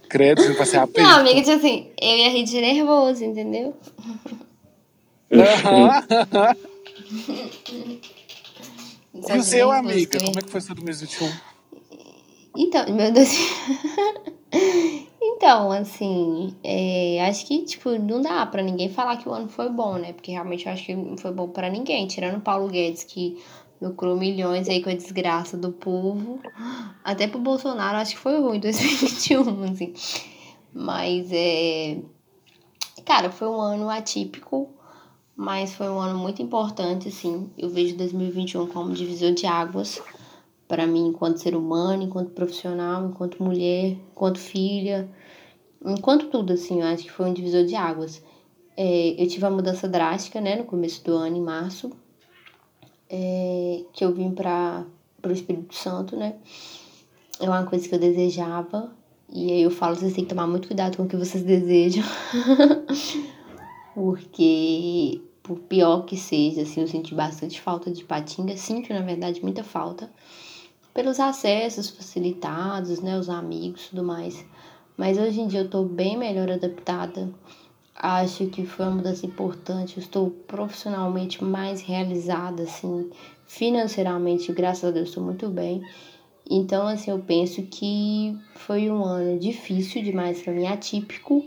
[0.10, 3.75] Credo, você vai ser a Não, amiga, tipo assim, eu ia rir de nervoso, entendeu?
[9.13, 10.19] E o seu, amiga?
[10.19, 11.29] Como é que foi seu 2021?
[12.55, 13.29] Então, meu Deus.
[15.21, 19.69] então, assim, é, acho que, tipo, não dá pra ninguém falar que o ano foi
[19.69, 20.13] bom, né?
[20.13, 22.07] Porque realmente eu acho que não foi bom pra ninguém.
[22.07, 23.41] Tirando o Paulo Guedes, que
[23.81, 26.39] lucrou milhões aí com a desgraça do povo.
[27.03, 29.93] Até pro Bolsonaro, acho que foi ruim 2021, assim.
[30.73, 31.99] Mas, é...
[33.05, 34.69] Cara, foi um ano atípico,
[35.35, 37.49] mas foi um ano muito importante, assim.
[37.57, 40.01] Eu vejo 2021 como divisor de águas
[40.67, 45.09] para mim enquanto ser humano, enquanto profissional, enquanto mulher, enquanto filha,
[45.85, 48.21] enquanto tudo, assim, eu acho que foi um divisor de águas.
[48.75, 51.91] É, eu tive uma mudança drástica, né, no começo do ano, em março,
[53.10, 54.86] é, que eu vim para
[55.24, 56.36] o Espírito Santo, né,
[57.39, 58.91] é uma coisa que eu desejava,
[59.30, 62.04] e aí eu falo, vocês têm que tomar muito cuidado com o que vocês desejam,
[63.93, 69.41] porque, por pior que seja, assim, eu senti bastante falta de Patinga, sinto, na verdade,
[69.41, 70.10] muita falta,
[70.93, 74.43] pelos acessos facilitados, né, os amigos e tudo mais.
[74.98, 77.32] Mas hoje em dia eu tô bem melhor adaptada.
[77.99, 79.97] Acho que foi uma mudança importante.
[79.97, 83.10] Eu estou profissionalmente mais realizada, assim,
[83.47, 85.81] financeiramente, graças a Deus, estou muito bem.
[86.49, 91.43] Então, assim, eu penso que foi um ano difícil demais para mim, atípico,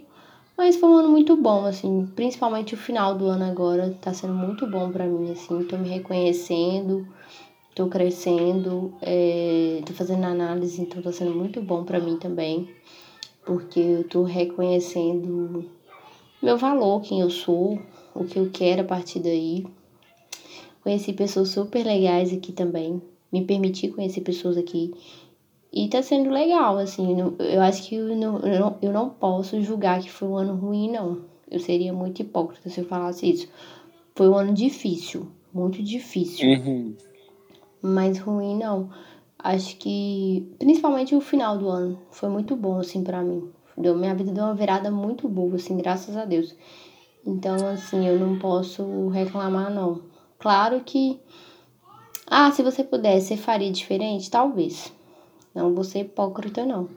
[0.58, 4.34] mas foi um ano muito bom, assim, principalmente o final do ano agora tá sendo
[4.34, 7.06] muito bom para mim, assim, tô me reconhecendo,
[7.74, 12.68] tô crescendo, é, tô fazendo análise, então tá sendo muito bom para mim também,
[13.46, 15.79] porque eu tô reconhecendo
[16.42, 17.79] meu valor, quem eu sou,
[18.14, 19.66] o que eu quero a partir daí.
[20.83, 24.92] Conheci pessoas super legais aqui também, me permiti conhecer pessoas aqui
[25.72, 29.61] e tá sendo legal, assim, eu acho que eu não, eu não, eu não posso
[29.62, 31.18] julgar que foi um ano ruim, não.
[31.48, 33.48] Eu seria muito hipócrita se eu falasse isso.
[34.14, 36.94] Foi um ano difícil, muito difícil Uhum.
[37.81, 38.90] mas ruim não.
[39.38, 43.48] Acho que principalmente o final do ano foi muito bom assim para mim.
[43.76, 46.54] Deu, minha vida deu uma virada muito boa assim, graças a Deus.
[47.26, 50.02] Então assim, eu não posso reclamar não.
[50.38, 51.20] Claro que
[52.26, 54.92] ah, se você pudesse, você faria diferente, talvez.
[55.54, 56.88] Não vou ser hipócrita não.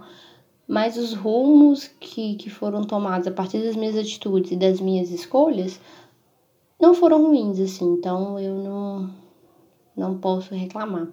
[0.67, 5.09] Mas os rumos que, que foram tomados a partir das minhas atitudes e das minhas
[5.09, 5.79] escolhas
[6.79, 7.93] não foram ruins, assim.
[7.93, 9.09] Então eu não,
[9.95, 11.07] não posso reclamar.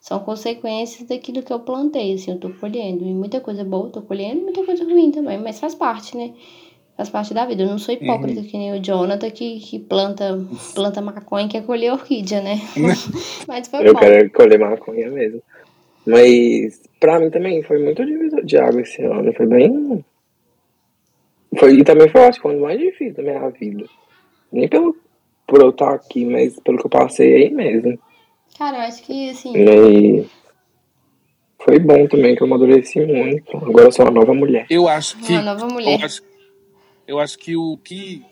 [0.00, 3.04] São consequências daquilo que eu plantei, assim, eu tô colhendo.
[3.04, 6.32] E muita coisa boa eu tô colhendo, muita coisa ruim também, mas faz parte, né?
[6.96, 7.62] Faz parte da vida.
[7.62, 10.38] Eu não sou hipócrita que nem o Jonathan que, que planta,
[10.74, 12.56] planta maconha e quer colher orquídea, né?
[13.46, 14.00] mas foi Eu bom.
[14.00, 15.42] quero colher maconha mesmo.
[16.06, 19.32] Mas pra mim também foi muito divisor de água esse ano.
[19.34, 20.04] Foi bem.
[21.58, 23.84] Foi, e também foi, acho que, o mais difícil da minha vida.
[24.50, 24.96] Nem pelo,
[25.46, 27.98] por eu estar aqui, mas pelo que eu passei aí mesmo.
[28.58, 30.26] Cara, eu acho que, assim, E
[31.62, 33.56] foi bom também, que eu amadureci muito.
[33.56, 34.66] Agora eu sou uma nova mulher.
[34.70, 35.32] Eu acho que.
[35.32, 35.98] uma nova mulher.
[36.00, 36.22] Eu acho,
[37.06, 38.22] eu acho que o que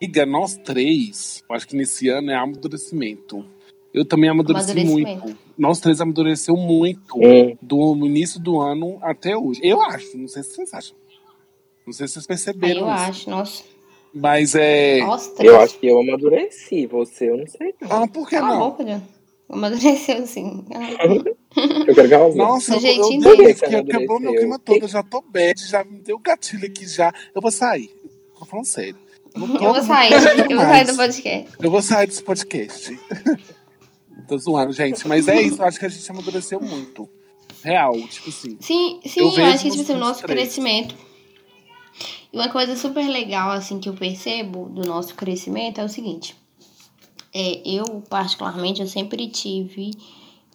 [0.00, 3.44] liga nós três, eu acho que nesse ano é amadurecimento.
[3.92, 5.36] Eu também amadureci muito.
[5.56, 7.56] Nós três amadureceu muito Hum.
[7.62, 9.60] do início do ano até hoje.
[9.62, 10.96] Eu acho, não sei se vocês acham.
[11.86, 13.02] Não sei se vocês perceberam eu isso.
[13.04, 13.64] acho, nossa.
[14.14, 15.00] Mas é.
[15.00, 18.02] Nossa, Eu acho que eu amadureci, você eu não sei não.
[18.02, 18.76] Ah, por que Cala a não?
[19.48, 20.64] Amadureceu, sim.
[21.86, 22.36] Eu quero causar.
[22.36, 23.50] Nossa, eu, eu, dele.
[23.50, 24.82] eu, que quebrou meu clima todo.
[24.82, 27.12] Eu já tô bad, já me deu gatilho aqui já.
[27.34, 27.88] Eu vou sair.
[28.38, 28.96] Tô falando sério.
[29.32, 30.20] tô- Eu vou sair, eu
[30.56, 31.48] vou sair do podcast.
[31.60, 32.98] Eu vou sair desse podcast.
[34.28, 35.06] Tô zoando, gente.
[35.06, 37.08] Mas é isso, eu acho que a gente amadureceu muito.
[37.62, 38.56] Real, tipo assim.
[38.60, 40.40] Sim, sim, Eu eu, acho que tipo, assim, o nosso 23.
[40.40, 40.94] crescimento.
[42.32, 46.34] E uma coisa super legal, assim, que eu percebo do nosso crescimento é o seguinte.
[47.38, 49.90] É, eu, particularmente, eu sempre tive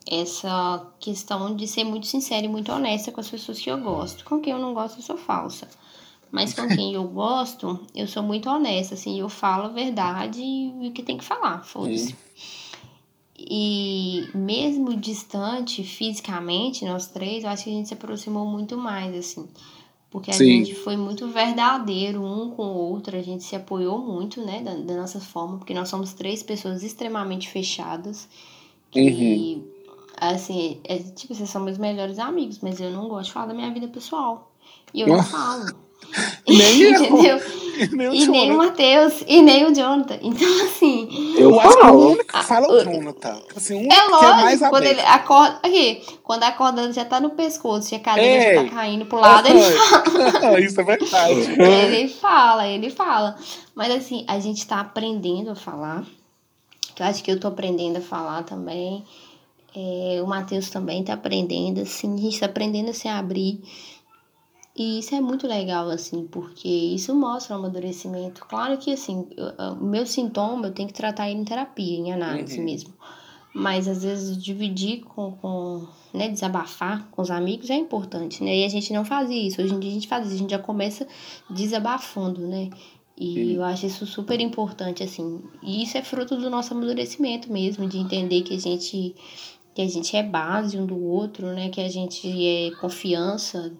[0.09, 4.25] essa questão de ser muito sincera e muito honesta com as pessoas que eu gosto.
[4.25, 5.69] Com quem eu não gosto, eu sou falsa.
[6.31, 10.87] Mas com quem eu gosto, eu sou muito honesta, assim, eu falo a verdade e
[10.87, 12.15] o que tem que falar, foda-se.
[13.37, 19.15] E mesmo distante fisicamente, nós três, eu acho que a gente se aproximou muito mais,
[19.15, 19.47] assim.
[20.11, 20.65] Porque a Sim.
[20.65, 24.75] gente foi muito verdadeiro um com o outro, a gente se apoiou muito, né, da,
[24.75, 28.27] da nossa forma, porque nós somos três pessoas extremamente fechadas.
[28.91, 29.63] Que,
[30.17, 33.53] assim, é, tipo, vocês são meus melhores amigos, mas eu não gosto de falar da
[33.53, 34.51] minha vida pessoal.
[34.93, 35.73] E eu não falo.
[36.47, 36.81] Nem
[37.25, 37.41] eu.
[37.81, 38.11] Entendeu?
[38.11, 38.57] Nem E nem o Jonathan.
[38.57, 40.19] Matheus, e nem o Jonathan.
[40.21, 41.35] Então, assim.
[41.35, 43.41] Eu, acho que o único que fala é o Jonathan.
[43.55, 44.99] Assim, o único É que é mais lógico, quando aberto.
[44.99, 45.59] ele acorda.
[45.63, 48.55] Aqui, quando a corda já tá no pescoço e a cadeira Ei.
[48.55, 50.59] já tá caindo pro lado, ele fala.
[50.61, 51.61] Isso é verdade.
[51.61, 53.35] ele fala, ele fala.
[53.73, 56.03] Mas assim, a gente tá aprendendo a falar.
[56.99, 59.03] Eu acho que eu tô aprendendo a falar também.
[59.75, 63.63] É, o Matheus também tá aprendendo, assim, a gente tá aprendendo a se abrir.
[64.75, 68.45] E isso é muito legal, assim, porque isso mostra o amadurecimento.
[68.47, 72.11] Claro que, assim, eu- o meu sintoma eu tenho que tratar ele em terapia, em
[72.13, 72.63] análise Uhum.
[72.65, 72.93] mesmo.
[73.53, 78.59] Mas às vezes dividir com, com né, desabafar com os amigos é importante, né?
[78.59, 79.61] E a gente não fazia isso.
[79.61, 81.05] Hoje em dia a gente faz isso, a gente já começa
[81.49, 82.69] desabafando, né?
[83.17, 85.41] E eu acho isso super importante, assim.
[85.61, 89.15] E isso é fruto do nosso amadurecimento mesmo, de entender que a gente
[89.75, 91.69] que a gente é base um do outro, né?
[91.69, 93.71] Que a gente é confiança.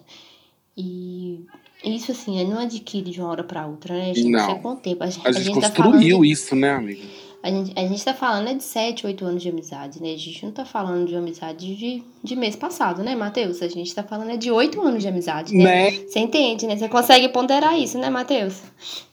[0.77, 1.45] E
[1.83, 4.13] isso, assim, não adquire de uma hora para outra, né?
[4.13, 4.29] Gente?
[4.29, 4.51] Não.
[4.51, 5.03] É com o tempo.
[5.03, 7.01] A gente, A gente tá falando construiu de- isso, né, amiga?
[7.43, 10.13] a gente, a gente tá falando é de 7, 8 anos de amizade, né?
[10.13, 13.61] A gente não tá falando de amizade de, de mês passado, né, Matheus?
[13.63, 15.89] A gente tá falando é de 8 anos de amizade, né?
[15.89, 15.91] Né?
[16.07, 16.77] Você entende, né?
[16.77, 18.61] Você consegue ponderar isso, né, Matheus?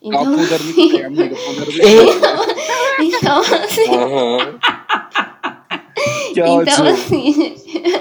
[0.02, 1.36] Então, pondera muito bem, amiga.
[1.36, 1.78] Pondera muito
[2.98, 3.08] bem.
[3.08, 4.58] então assim, Aham.
[6.34, 6.84] Que então ódio.
[6.84, 7.54] assim,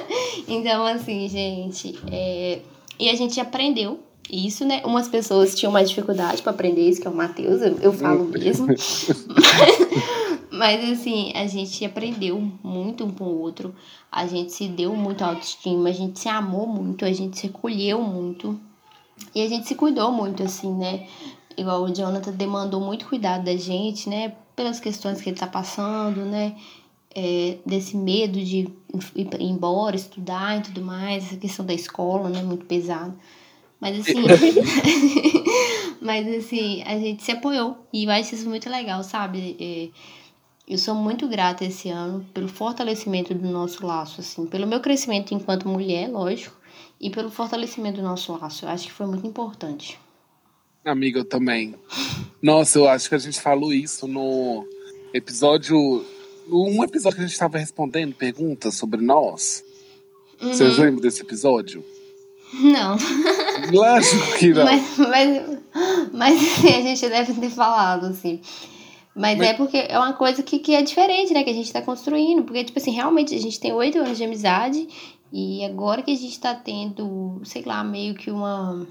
[0.47, 2.59] então assim, gente, é,
[2.99, 4.81] e a gente aprendeu isso, né?
[4.85, 8.25] Umas pessoas tinham mais dificuldade pra aprender isso, que é o Matheus, eu, eu falo
[8.25, 8.67] mesmo.
[10.51, 13.75] Mas assim, a gente aprendeu muito um com o outro,
[14.11, 18.01] a gente se deu muito autoestima, a gente se amou muito, a gente se acolheu
[18.01, 18.59] muito
[19.35, 21.07] e a gente se cuidou muito, assim, né?
[21.55, 24.33] Igual o Jonathan demandou muito cuidado da gente, né?
[24.55, 26.55] Pelas questões que ele tá passando, né?
[27.19, 28.67] É, desse medo de
[29.15, 32.43] ir embora, estudar e tudo mais, essa questão da escola, né?
[32.43, 33.17] Muito pesado.
[33.79, 34.21] Mas assim,
[35.99, 39.57] mas assim, a gente se apoiou e eu acho isso muito legal, sabe?
[39.59, 39.89] É,
[40.67, 45.33] eu sou muito grata esse ano pelo fortalecimento do nosso laço, assim, pelo meu crescimento
[45.33, 46.55] enquanto mulher, lógico,
[46.99, 48.65] e pelo fortalecimento do nosso laço.
[48.65, 49.97] Eu acho que foi muito importante.
[50.83, 51.75] Amiga, eu também.
[52.41, 54.67] Nossa, eu acho que a gente falou isso no
[55.13, 56.05] episódio.
[56.49, 59.63] Um episódio que a gente tava respondendo perguntas sobre nós.
[60.39, 61.83] Vocês lembram desse episódio?
[62.53, 62.95] Não,
[63.73, 64.63] Lógico que não.
[64.63, 65.59] mas, mas,
[66.13, 68.39] mas assim, a gente deve ter falado, assim.
[69.13, 71.43] Mas, Mas- é porque é uma coisa que, que é diferente, né?
[71.43, 72.43] Que a gente tá construindo.
[72.43, 74.87] Porque, tipo assim, realmente a gente tem oito anos de amizade.
[75.33, 78.87] E agora que a gente tá tendo, sei lá, meio que uma.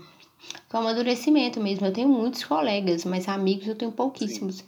[0.69, 1.87] Que um amadurecimento mesmo.
[1.87, 4.65] Eu tenho muitos colegas, mas amigos eu tenho pouquíssimos.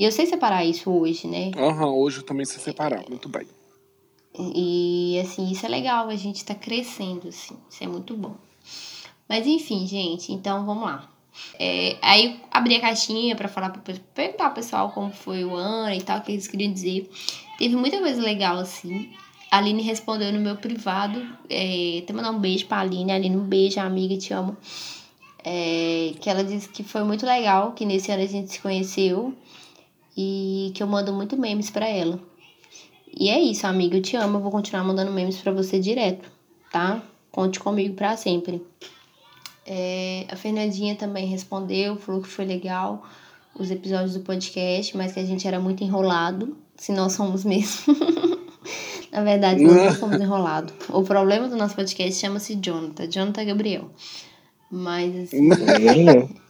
[0.00, 1.50] E eu sei separar isso hoje, né?
[1.58, 3.04] Aham, hoje eu também sei separar.
[3.06, 3.46] Muito bem.
[4.34, 8.34] E assim, isso é legal, a gente tá crescendo, assim, isso é muito bom.
[9.28, 11.06] Mas enfim, gente, então vamos lá.
[11.58, 15.54] É, aí eu abri a caixinha pra falar pra perguntar ao pessoal como foi o
[15.54, 17.10] ano e tal, o que eles queriam dizer.
[17.58, 19.10] Teve muita coisa legal, assim.
[19.50, 21.20] A Aline respondeu no meu privado.
[21.50, 23.12] É, até mandar um beijo pra Aline.
[23.12, 24.56] Aline, um beijo, amiga, te amo.
[25.44, 29.34] É, que ela disse que foi muito legal, que nesse ano a gente se conheceu.
[30.16, 32.20] E que eu mando muito memes pra ela.
[33.18, 33.96] E é isso, amiga.
[33.96, 34.38] Eu te amo.
[34.38, 36.30] Eu vou continuar mandando memes pra você direto,
[36.72, 37.02] tá?
[37.30, 38.62] Conte comigo pra sempre.
[39.66, 43.06] É, a Fernandinha também respondeu, falou que foi legal
[43.54, 46.56] os episódios do podcast, mas que a gente era muito enrolado.
[46.76, 47.94] Se nós somos mesmo.
[49.12, 50.72] Na verdade, nós não somos enrolados.
[50.88, 53.08] O problema do nosso podcast chama-se Jonathan.
[53.08, 53.90] Jonathan Gabriel.
[54.70, 55.48] Mas assim.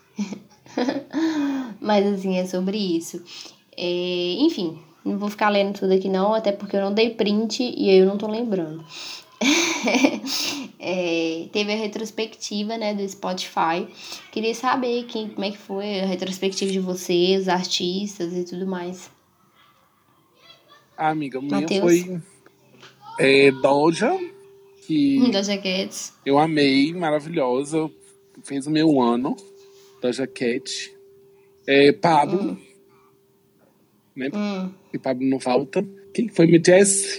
[1.80, 3.22] Mas assim, é sobre isso.
[3.82, 7.62] É, enfim, não vou ficar lendo tudo aqui não, até porque eu não dei print
[7.62, 8.84] e eu não tô lembrando.
[10.82, 13.86] É, teve a retrospectiva, né, do Spotify.
[14.32, 19.10] Queria saber quem, como é que foi a retrospectiva de vocês, artistas e tudo mais.
[20.96, 22.22] A amiga minha foi
[23.18, 24.18] é, Doja,
[24.86, 26.14] que Da Jaquetes.
[26.24, 27.90] eu amei, maravilhosa.
[28.42, 29.36] Fez o meu ano.
[30.00, 30.96] Doja Cat.
[31.66, 32.58] É, Pablo.
[34.20, 34.28] Né?
[34.34, 34.70] Hum.
[34.92, 35.82] E Pablo não falta.
[36.12, 36.46] Quem foi?
[36.46, 37.18] Me Jess.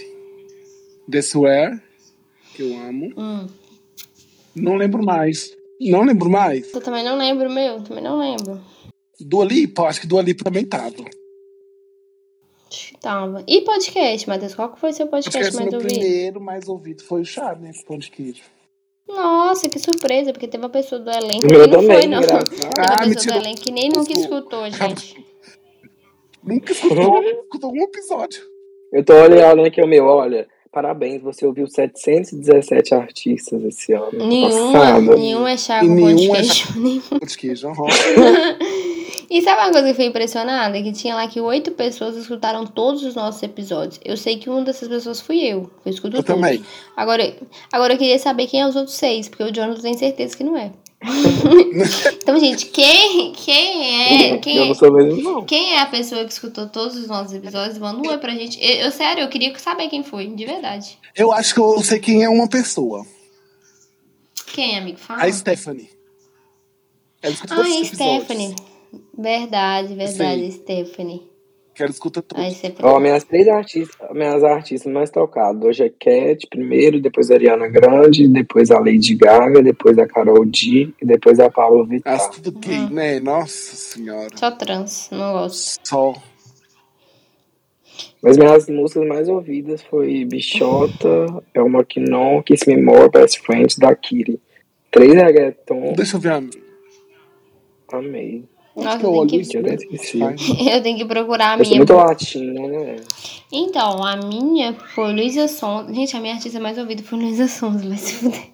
[1.10, 1.80] This Where,
[2.54, 3.12] que eu amo.
[3.16, 3.48] Hum.
[4.54, 5.50] Não lembro mais.
[5.80, 6.72] Não lembro mais.
[6.72, 7.82] Eu também não lembro, meu.
[7.82, 8.60] Também não lembro.
[9.18, 10.94] Dua Lipa, acho que Dua Lipa também tava.
[12.70, 13.42] Acho que tava.
[13.48, 14.54] E podcast, Matheus?
[14.54, 15.88] Qual que foi seu podcast mais ouvido?
[15.88, 17.72] primeiro mais ouvido foi o Chá, né?
[18.12, 18.42] Queijo.
[19.08, 22.20] Nossa, que surpresa, porque teve uma pessoa do elenco O que não também, foi, não.
[22.20, 25.21] Teve uma Ah, pessoa do elenco que nem nunca escutou, gente.
[26.42, 28.42] Nunca escutou, escutou algum episódio.
[28.92, 30.46] Eu tô olhando aqui o meu, olha.
[30.70, 34.10] Parabéns, você ouviu 717 artistas esse ano.
[34.26, 35.16] Nenhuma, Passado.
[35.16, 36.80] nenhum é chá E com pão de nenhum é queijo.
[36.80, 37.00] nenhum.
[37.00, 37.68] Pão de queijo.
[39.30, 40.82] E sabe uma coisa que eu fiquei impressionada?
[40.82, 43.98] Que tinha lá que oito pessoas escutaram todos os nossos episódios.
[44.04, 45.70] Eu sei que uma dessas pessoas fui eu.
[45.84, 46.40] Eu escuto Eu todos.
[46.40, 46.62] também.
[46.96, 47.34] Agora,
[47.72, 50.44] agora eu queria saber quem é os outros seis, porque o Jonathan tem certeza que
[50.44, 50.72] não é.
[52.22, 54.38] então, gente, quem, quem é?
[54.38, 54.68] Quem Eu é?
[54.68, 55.44] não sou mesmo, não.
[55.44, 57.78] Quem é a pessoa que escutou todos os nossos episódios?
[57.78, 58.58] Manda um oi pra gente.
[58.62, 60.98] Eu, eu, sério, eu queria saber quem foi, de verdade.
[61.16, 63.04] Eu acho que eu sei quem é uma pessoa.
[64.46, 64.98] Quem, amigo?
[64.98, 65.24] Fala.
[65.24, 65.90] A Stephanie.
[67.22, 67.84] Ela Ah, é.
[67.84, 68.54] Stephanie.
[69.16, 70.60] Verdade, verdade, Sim.
[70.62, 71.31] Stephanie.
[71.74, 72.38] Que ela escuta tudo.
[72.40, 72.92] A Stephanie.
[72.92, 75.62] Ó, minhas três artistas, minhas artistas mais tocadas.
[75.64, 80.44] Hoje é Cat primeiro, depois a Ariana Grande, depois a Lady Gaga, depois a Carol
[80.44, 82.14] D e depois a Pablo Vittar.
[82.14, 82.90] As tudo gay, Uhum.
[82.90, 83.20] né?
[83.20, 84.36] Nossa senhora.
[84.36, 85.80] Só trans, não gosto.
[85.88, 86.14] Só.
[88.22, 93.94] Mas minhas músicas mais ouvidas foi Bichota, Elma Quinon, Kiss Me More, Best Friends, da
[93.94, 94.38] Kiri.
[94.90, 96.42] Três reggaeton, Deixa eu ver a.
[97.96, 98.44] amei.
[98.74, 99.56] Onde Nossa, que eu tem olho que- isso?
[99.56, 100.18] Eu esqueci.
[100.72, 101.78] Eu tenho que procurar a Eu sou minha.
[101.78, 102.96] muito latina, né?
[103.52, 105.92] Então, a minha foi Luísa Sonza.
[105.92, 108.52] Gente, a minha artista mais ouvida foi Luísa Sonza, vai se fuder.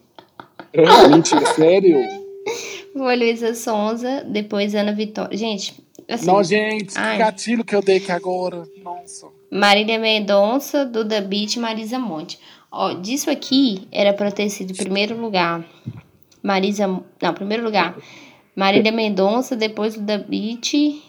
[1.11, 1.99] Mentira, sério?
[2.95, 5.37] Foi Luísa Sonza, depois Ana Vitória.
[5.37, 5.75] Gente,
[6.09, 7.19] assim, Não, gente, que Ai.
[7.19, 8.65] gatilho que eu dei aqui agora.
[8.83, 9.27] Nossa.
[9.53, 12.39] Marília Mendonça, Duda Beat e Marisa Monte.
[12.73, 15.65] Ó, disso aqui era pra ter sido primeiro lugar.
[16.43, 16.87] Marisa.
[17.23, 17.97] Não, primeiro lugar.
[18.59, 21.01] Marília Mendonça, depois Duda Beat.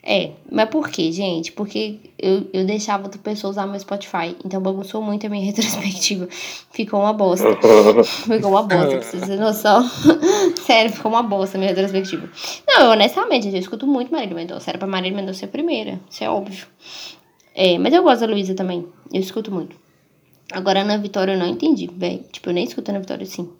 [0.00, 1.50] É, mas por quê, gente?
[1.50, 4.36] Porque eu, eu deixava outra pessoa usar meu Spotify.
[4.44, 6.28] Então bagunçou muito a minha retrospectiva.
[6.70, 7.48] Ficou uma bosta.
[8.04, 9.90] Ficou uma bosta, pra vocês terem noção.
[10.64, 12.30] Sério, ficou uma bosta a minha retrospectiva.
[12.68, 14.70] Não, eu, honestamente, eu escuto muito Marília Mendonça.
[14.70, 16.00] Era pra Marília Mendonça ser a primeira.
[16.08, 16.64] Isso é óbvio.
[17.56, 18.86] É, mas eu gosto da Luísa também.
[19.12, 19.74] Eu escuto muito.
[20.52, 22.22] Agora, Ana Vitória eu não entendi, velho.
[22.30, 23.50] Tipo, eu nem escuto Ana Vitória assim.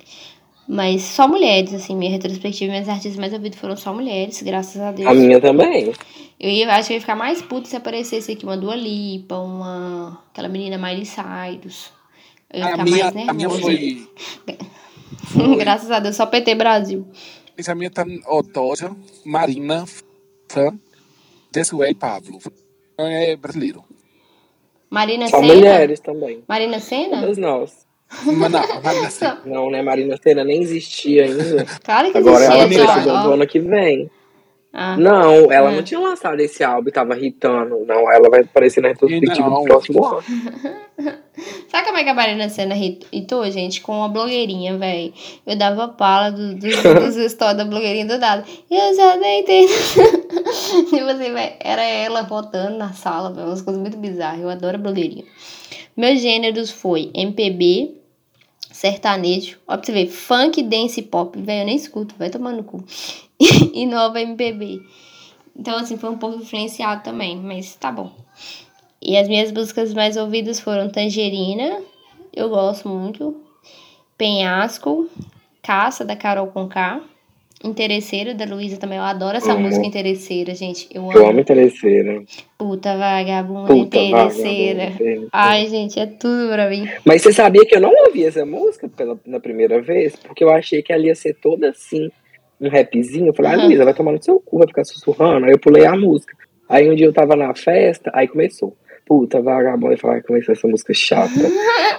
[0.67, 4.93] Mas só mulheres, assim, minha retrospectiva, minhas artistas mais ouvidas foram só mulheres, graças a
[4.93, 5.09] Deus.
[5.09, 5.93] A minha também.
[6.41, 9.37] Eu ia, acho que eu ia ficar mais puto se aparecesse aqui uma Dua Lipa,
[9.37, 10.23] uma.
[10.31, 11.93] aquela menina Miley Cyrus.
[12.51, 13.62] Eu ia A ficar minha, mais a minha nervosa.
[15.27, 15.57] foi.
[15.57, 17.07] Graças a Deus, só PT Brasil.
[17.57, 18.05] Gente, A minha tá.
[18.53, 18.91] Doja,
[19.25, 19.85] Marina,
[20.49, 20.79] Fran,
[21.53, 22.39] Desway e Pablo.
[22.99, 23.85] É brasileiro.
[24.91, 25.55] Marina Só Senna?
[25.55, 26.43] mulheres também.
[26.49, 27.21] Marina Senna?
[27.21, 27.84] Todas nós.
[28.25, 29.41] Mas não, Marina Senna.
[29.45, 29.83] Não, né?
[29.83, 31.65] Marina Senna nem existia ainda.
[31.83, 33.33] Claro que Agora ela existia, precisa ó, do ó.
[33.35, 34.11] ano que vem.
[34.77, 34.97] Ah.
[34.97, 35.77] Não, ela Hum.
[35.77, 37.85] não tinha lançado esse álbum e tava hitando.
[37.87, 40.23] Não, ela vai aparecer na retrospectiva do próximo ano.
[41.69, 42.75] Sabe como é que a Marina Senna
[43.13, 43.81] hitou, gente?
[43.81, 45.13] Com uma blogueirinha, velho.
[45.47, 46.61] Eu dava pala do- do-
[47.07, 48.45] dos stories da blogueirinha do nada.
[48.71, 49.67] Eu já deitei.
[50.91, 51.53] tipo assim, velho.
[51.61, 53.47] Era ela rotando na sala, velho.
[53.49, 54.41] Umas coisas muito bizarras.
[54.41, 55.25] Eu adoro a blogueirinha.
[55.97, 57.95] Meus gêneros foi MPB,
[58.73, 59.59] sertanejo.
[59.67, 61.41] Ó, pra você ver, funk, dance pop.
[61.41, 62.85] Velho, eu nem escuto, vai tomar no cu.
[63.73, 64.83] e nova MPB.
[65.57, 68.13] Então, assim, foi um pouco influenciado também, mas tá bom.
[69.01, 71.81] E as minhas músicas mais ouvidas foram Tangerina,
[72.35, 73.41] eu gosto muito.
[74.19, 75.09] Penhasco,
[75.63, 77.01] Caça, da Carol Conká.
[77.65, 78.99] Interesseira, da Luísa também.
[78.99, 79.62] Eu adoro essa Amo.
[79.62, 80.87] música Interesseira, gente.
[80.93, 81.41] Eu Eu amo amo.
[81.41, 82.23] interesseira.
[82.59, 84.91] Puta vagabunda Puta interesseira.
[84.91, 85.29] vagabunda.
[85.33, 86.87] Ai, gente, é tudo pra mim.
[87.05, 90.15] Mas você sabia que eu não ouvi essa música pela, na primeira vez?
[90.17, 92.11] Porque eu achei que ela ia ser toda assim,
[92.61, 93.29] um rapzinho.
[93.29, 93.67] Eu falei, ah, Uhum.
[93.67, 95.47] Luísa, vai tomar no seu cu, vai ficar sussurrando.
[95.47, 96.37] Aí eu pulei a música.
[96.69, 98.77] Aí um dia eu tava na festa, aí começou.
[99.07, 99.95] Puta, vagabunda.
[99.95, 101.31] Eu falei, ai, começou essa música chata.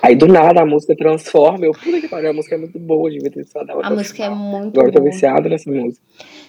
[0.02, 1.66] aí do nada a música transforma.
[1.66, 4.24] Eu, puta que pariu, a música é muito boa, devia ter só dado A música
[4.24, 5.12] é muito Agora eu tô boa.
[5.12, 6.04] viciado nessa música.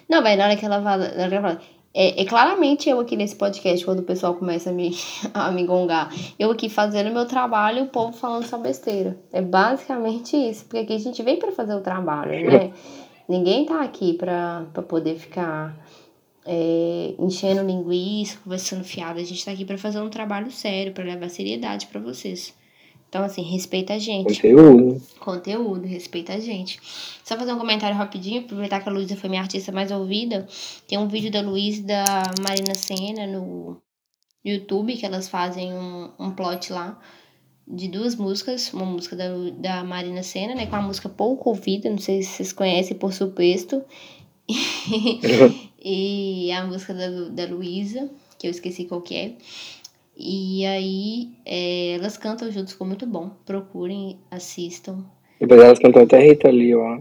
[0.09, 1.09] Não, velho, na hora que ela fala.
[1.09, 1.61] na hora que ela fala
[1.99, 4.95] é, é claramente eu aqui nesse podcast, quando o pessoal começa a me,
[5.33, 6.11] a me gongar.
[6.39, 9.17] Eu aqui fazendo meu trabalho e o povo falando só besteira.
[9.33, 10.67] É basicamente isso.
[10.67, 12.71] Porque aqui a gente vem pra fazer o trabalho, né?
[13.27, 15.75] Ninguém tá aqui pra, pra poder ficar
[16.47, 19.19] é, enchendo linguiça, conversando fiado.
[19.19, 22.55] A gente tá aqui pra fazer um trabalho sério, pra levar seriedade pra vocês.
[23.09, 24.35] Então, assim, respeita a gente.
[24.35, 25.03] Conteúdo.
[25.21, 26.81] Conteúdo, respeita a gente.
[27.25, 30.47] Só fazer um comentário rapidinho, aproveitar que a Luísa foi minha artista mais ouvida.
[30.89, 32.05] Tem um vídeo da Luísa e da
[32.43, 33.81] Marina Senna no
[34.45, 37.01] YouTube, que elas fazem um, um plot lá.
[37.67, 39.29] de duas músicas, uma música da,
[39.59, 43.13] da Marina Senna, né, com a música pouco ouvida, não sei se vocês conhecem, por
[43.13, 43.85] suposto,
[44.49, 45.76] e
[46.57, 49.32] a música da, da Luísa, que eu esqueci qual que é.
[50.16, 53.30] E aí, é, elas cantam juntos, ficou muito bom.
[53.45, 55.05] Procurem, assistam.
[55.39, 56.99] Depois elas cantam até Rita Lee, ó.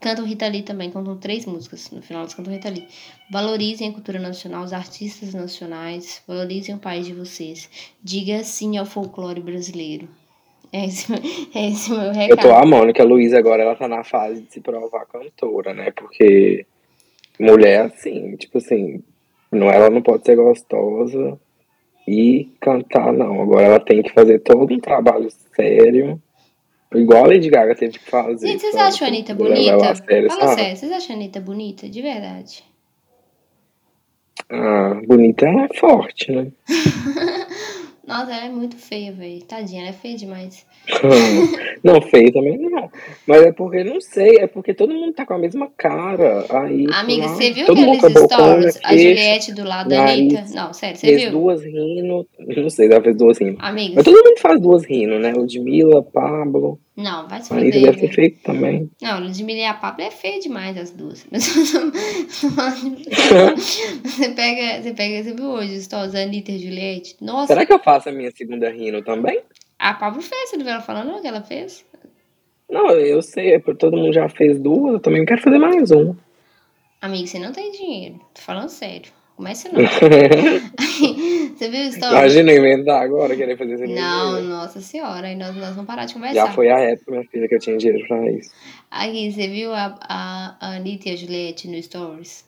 [0.00, 1.90] Cantam Rita Lee também, cantam três músicas.
[1.90, 2.86] No final elas cantam Rita Lee.
[3.30, 6.22] Valorizem a cultura nacional, os artistas nacionais.
[6.26, 7.68] Valorizem o país de vocês.
[8.02, 10.08] Diga sim ao folclore brasileiro.
[10.72, 11.12] É esse,
[11.54, 12.52] é esse meu Eu tô recado.
[12.52, 15.90] amando que a Luísa agora ela tá na fase de se provar cantora, né?
[15.90, 16.64] Porque
[17.38, 19.02] mulher, assim, tipo assim,
[19.50, 21.38] não, ela não pode ser gostosa
[22.06, 23.42] e cantar, não.
[23.42, 26.20] Agora ela tem que fazer todo um trabalho sério,
[26.94, 28.46] igual a Lady Gaga teve que fazer.
[28.46, 29.94] Gente, vocês pra acham a Anitta bonita?
[29.94, 30.60] sério, Fala sabe?
[30.60, 31.88] sério, vocês acham a Anitta bonita?
[31.88, 32.64] De verdade.
[34.50, 36.52] Ah, bonita é forte, né?
[38.06, 39.42] Nossa, ela é muito feia, velho.
[39.42, 40.64] Tadinha, ela é feia demais.
[41.82, 42.88] não, feio também não.
[43.26, 46.46] Mas é porque, não sei, é porque todo mundo tá com a mesma cara.
[46.50, 48.78] Aí, Amiga, você viu aqueles stories?
[48.84, 50.44] A Juliette do lado da Anitta?
[50.54, 51.32] Não, sério, você Fez viu?
[51.32, 52.26] duas rindo.
[52.38, 53.56] Não sei se ela fez duas rindo.
[53.60, 55.32] Amiga, Mas todo mundo faz duas rindo, né?
[55.32, 56.78] Ludmilla, Pablo.
[56.96, 58.14] Não, vai se fuder, deve ter velho.
[58.14, 58.90] feito também.
[59.02, 61.26] Não, Ludmilla e a Pablo é feia demais, as duas.
[61.30, 61.46] Mas
[64.04, 67.16] você pega, você pega, você viu hoje da Anitta e Juliette?
[67.20, 69.42] Nossa, Será que eu faço a minha segunda rindo também?
[69.78, 71.84] a Pablo fez, você não viu ela falando o que ela fez?
[72.68, 75.90] Não, eu sei, é porque todo mundo já fez duas, eu também quero fazer mais
[75.90, 76.16] uma.
[77.00, 78.18] Amigo, você não tem dinheiro.
[78.34, 79.12] Tô falando sério.
[79.36, 79.80] Começa não.
[79.84, 82.12] você viu o story?
[82.14, 86.14] Imagina inventar agora, querer fazer segunda Não, nossa senhora, aí nós, nós vamos parar de
[86.14, 86.46] conversar.
[86.46, 88.50] Já foi a época, minha filha, que eu tinha dinheiro pra isso.
[88.90, 92.45] Aqui, você viu a, a, a Anitta e a Juliette no Stories?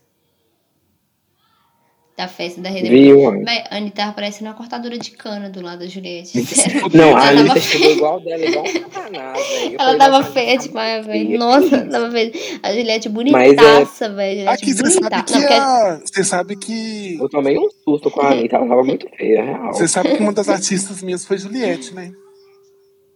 [2.19, 5.79] Da festa da Rede Vi, a Anitta tava parecendo uma cortadora de cana do lado
[5.79, 6.43] da Juliette.
[6.53, 6.91] Sério.
[6.93, 9.77] Não, a Anitta tava chegou igual dela, igual um satanás, velho.
[9.79, 11.39] Ela tava feia tá demais, velho.
[11.39, 12.33] Nossa, tava feia.
[12.61, 14.41] A Juliette Mas bonitaça, velho.
[14.41, 16.01] Juliette Aqui, você sabe que Não, a...
[16.05, 17.19] Você sabe que...
[17.21, 19.73] Eu tomei um susto com a Anitta, ela tava muito feia, real.
[19.73, 22.11] Você sabe que uma das artistas minhas foi Juliette, né?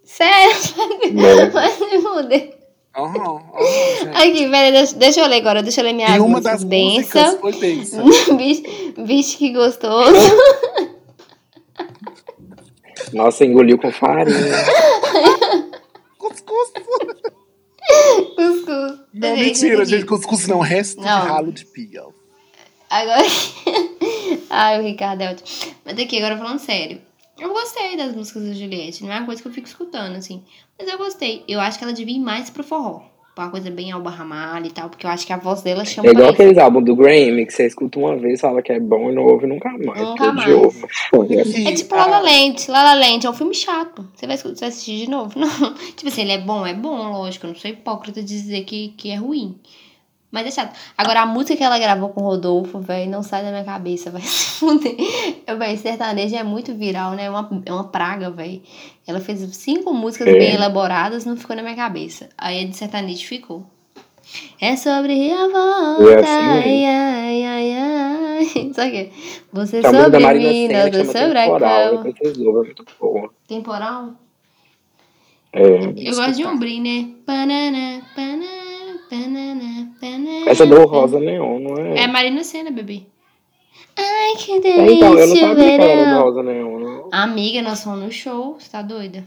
[0.04, 0.54] Sério?
[1.12, 1.50] Não.
[2.22, 2.61] Fuder.
[2.94, 3.40] Aham,
[4.00, 4.16] gente.
[4.16, 5.62] Aqui, velho, deixa, deixa eu ler agora.
[5.62, 7.38] Deixa eu ler minhas E uma das Benção.
[7.40, 8.36] músicas foi.
[8.36, 8.66] Bicho,
[9.06, 10.12] bicho que gostoso.
[13.12, 14.36] Nossa, engoliu com farinha.
[16.18, 16.72] Cuscuz.
[18.36, 18.66] Cuscuz.
[19.12, 20.04] Não, Peraí, mentira, gente.
[20.06, 20.60] Cuscuz não.
[20.60, 21.20] Resto Não.
[21.22, 22.04] de ralo de pia.
[22.88, 23.22] Agora.
[24.50, 25.48] Ai, o Ricardo é ótimo.
[25.84, 27.00] Mas aqui, agora falando sério.
[27.38, 29.02] Eu gostei das músicas da Juliette.
[29.04, 30.42] Não é uma coisa que eu fico escutando, assim.
[30.78, 31.44] Mas eu gostei.
[31.48, 33.02] Eu acho que ela devia ir mais pro forró.
[33.34, 34.90] Pra uma coisa bem Alba Ramalho e tal.
[34.90, 37.52] Porque eu acho que a voz dela chama É igual aqueles álbuns do Grammy, que
[37.52, 39.86] você escuta uma vez, fala que é bom e não ouve nunca mais.
[39.86, 40.52] Nunca porque mais.
[40.52, 40.70] odiou.
[41.08, 41.34] Foi.
[41.66, 42.70] É tipo La La Land.
[42.70, 44.06] La La Land é um filme chato.
[44.14, 45.32] Você vai, você vai assistir de novo?
[45.40, 45.48] Não.
[45.96, 46.66] Tipo assim, ele é bom?
[46.66, 47.46] É bom, lógico.
[47.46, 49.58] Eu não sou hipócrita de dizer que, que é ruim.
[50.32, 50.74] Mas é chato.
[50.96, 54.10] Agora, a música que ela gravou com o Rodolfo, velho, não sai da minha cabeça,
[54.10, 54.96] vai se fuder.
[55.46, 57.24] Eu, velho, sertanejo é muito viral, né?
[57.26, 58.62] É uma, é uma praga, velho.
[59.06, 60.32] Ela fez cinco músicas É.
[60.32, 62.30] bem elaboradas, não ficou na minha cabeça.
[62.38, 63.66] Aí a de sertanejo ficou.
[64.58, 68.72] É sobre a volta, É assim ai, ai, ai, ai.
[68.74, 69.10] Só que
[69.52, 70.68] você da sobre mim,
[71.04, 73.30] sobre a Temporal, é muito boa.
[73.46, 74.14] Temporal?
[75.52, 75.60] É.
[75.96, 77.10] Eu gosto de um brim, né?
[77.26, 78.61] Panana, panana,
[79.12, 80.50] panana, panana.
[80.50, 82.04] Essa do Rosa Neon, não é?
[82.04, 83.02] É Marina Senna, bebê.
[83.94, 86.22] Ai, que É, delícia, então, eu não sabia que ela era do verão.
[86.22, 87.08] Rosa Neon, não.
[87.12, 89.22] Amiga, nós fomos no show, você tá doida?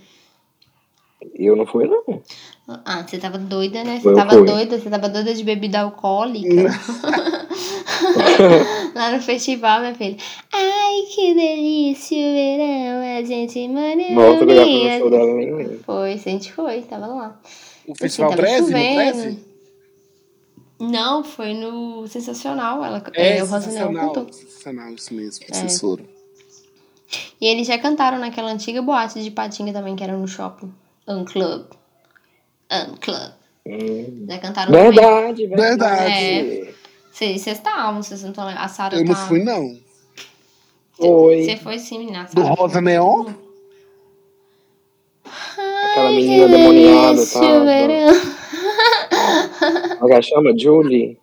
[1.35, 2.21] Eu não fui, não.
[2.67, 3.99] Ah, você tava doida, né?
[3.99, 4.45] Você Eu tava fui.
[4.45, 6.49] doida, você tava doida de bebida alcoólica.
[8.95, 10.17] Lá no festival, minha filha.
[10.51, 15.33] Ai, que delícia, o verão, a gente mora Nossa, eu já fui no show dela,
[15.33, 15.79] nem lembro.
[15.85, 17.39] Foi, a gente foi, tava lá.
[17.87, 18.95] O Festival tava Breve, no chovendo.
[18.95, 19.44] Breve?
[20.79, 22.83] Não, foi no Sensacional.
[22.83, 24.13] Ela, É, é, o Rosa Neon sensacional.
[24.13, 24.33] cantou.
[24.33, 25.45] Sensacional, isso mesmo.
[25.49, 25.69] É.
[25.69, 26.05] Foram.
[27.39, 30.73] E eles já cantaram naquela antiga boate de Patinga também, que era no shopping.
[31.07, 31.65] Unclub.
[32.71, 33.33] Unclub.
[33.67, 34.25] Hum.
[34.27, 34.91] Já cantaram também.
[34.91, 35.61] Verdade, verdade.
[35.67, 36.11] Verdade.
[36.11, 36.73] É.
[37.11, 39.79] Vocês vocês estavam, vocês não estão A Sara Eu não tá- fui, não.
[40.93, 41.43] Foi.
[41.45, 42.21] Você foi sim, menina.
[42.23, 42.81] a Do Rosa.
[42.81, 43.27] Neon?
[45.25, 47.39] Aquela menina demoniada, tá?
[47.63, 48.35] verão.
[50.01, 51.17] Ela já chama Julie.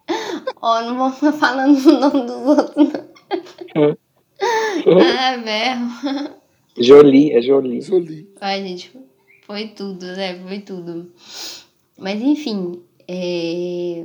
[0.60, 2.92] Ó, não vou ficar falando o nome dos outros,
[3.74, 3.96] não.
[4.44, 6.34] Ah, berro.
[6.76, 7.80] Jolie, é Jolie.
[7.80, 8.28] Jolie.
[8.40, 8.90] Ai, gente,
[9.46, 10.40] foi tudo, né?
[10.46, 11.12] Foi tudo.
[11.96, 14.04] Mas enfim, é...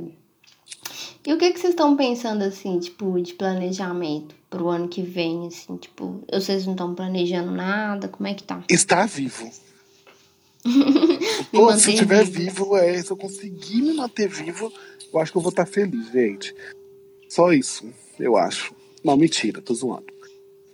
[1.26, 5.46] E o que, que vocês estão pensando, assim, tipo, de planejamento pro ano que vem,
[5.46, 8.08] assim, tipo, vocês não estão planejando nada?
[8.08, 8.62] Como é que tá?
[8.70, 9.50] Está vivo.
[11.52, 12.76] Pô, se eu estiver vivo.
[12.76, 14.72] é, se eu conseguir me manter vivo,
[15.12, 16.54] eu acho que eu vou estar feliz, gente.
[17.28, 17.86] Só isso,
[18.18, 18.74] eu acho.
[19.04, 20.06] Não, mentira, tô zoando.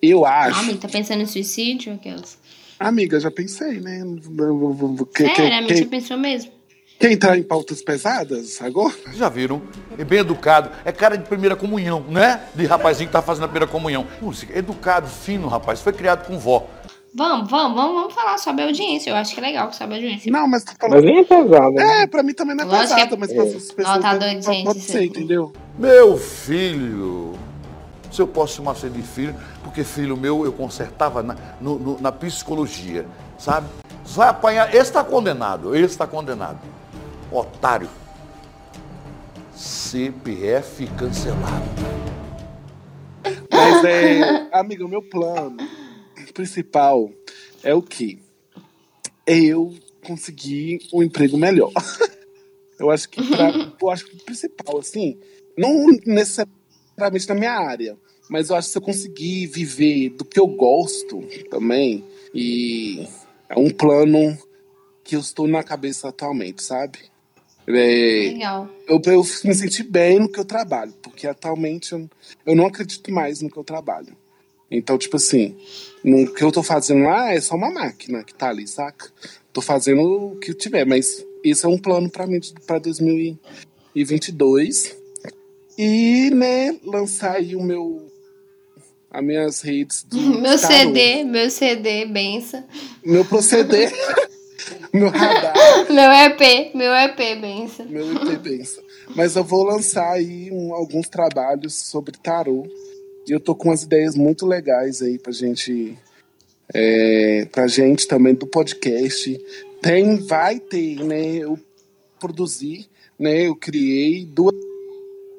[0.01, 0.61] Eu Ah, acho.
[0.61, 1.95] amiga, tá pensando em suicídio?
[1.95, 2.39] Aquelas.
[2.78, 4.03] Amiga, já pensei, né?
[5.14, 6.53] Quer, Sério, quer, a minha quer, já pensou mesmo?
[6.99, 8.95] quer entrar em pautas pesadas agora?
[9.14, 9.62] Já viram?
[9.99, 10.70] É bem educado.
[10.85, 12.49] É cara de primeira comunhão, né?
[12.55, 14.07] De rapazinho que tá fazendo a primeira comunhão.
[14.20, 15.80] Música, educado, fino, rapaz.
[15.80, 16.68] Foi criado com vó.
[17.17, 19.11] Vamos, vamos, vamos, vamos falar sobre a audiência.
[19.11, 20.33] Eu acho que é legal que sobe a audiência.
[20.33, 20.97] Não, mas tu falou.
[20.97, 22.03] Mas nem é pesado, né?
[22.03, 23.97] É, pra mim também não é Lógico pesada, que é- mas pra essas pessoas.
[23.97, 25.53] Nota né, dois, gente, pode ser, entendeu?
[25.79, 27.35] Meu filho.
[28.11, 32.01] Se eu posso chamar você de filho, porque filho meu eu consertava na, no- no-
[32.01, 33.07] na psicologia,
[33.39, 33.69] sabe?
[34.07, 34.69] Vai apanhar.
[34.71, 36.59] Esse está condenado, esse está condenado.
[37.31, 37.89] Otário.
[39.55, 41.65] CPF cancelado.
[43.51, 45.57] Mas é, amiga, o meu plano
[46.35, 47.11] principal
[47.62, 48.18] é o quê?
[49.26, 49.74] É eu
[50.05, 51.72] conseguir um emprego melhor.
[52.76, 55.16] Eu acho que pra, eu acho que o principal, assim,
[55.57, 57.97] não necessariamente na minha área,
[58.28, 62.05] mas eu acho que se eu conseguir viver do que eu gosto também,
[62.35, 63.07] e
[63.49, 64.37] é um plano
[65.05, 66.99] que eu estou na cabeça atualmente, sabe?
[67.66, 68.68] É, Legal.
[68.89, 72.11] eu, eu me senti bem no que eu trabalho, porque atualmente eu,
[72.45, 74.16] eu não acredito mais no que eu trabalho.
[74.77, 75.57] Então, tipo assim,
[76.03, 79.11] no que eu tô fazendo lá é só uma máquina que tá ali, saca?
[79.53, 84.97] Tô fazendo o que tiver, mas esse é um plano pra mim pra 2022.
[85.79, 88.11] E, né, lançar aí o meu.
[89.11, 90.16] As minhas redes do.
[90.41, 90.75] Meu tarô.
[90.75, 92.64] CD, meu CD, benção.
[93.05, 93.93] Meu proceder.
[94.93, 95.55] meu radar.
[95.93, 97.87] Meu EP, meu EP, benção.
[97.87, 98.83] Meu EP pensa.
[99.14, 102.66] Mas eu vou lançar aí um- alguns trabalhos sobre tarô.
[103.29, 105.97] Eu tô com umas ideias muito legais aí pra gente.
[106.72, 109.39] É, pra gente também do podcast.
[109.81, 111.37] Tem, vai ter, né?
[111.37, 111.59] Eu
[112.18, 112.87] produzi,
[113.18, 113.47] né?
[113.47, 114.55] Eu criei duas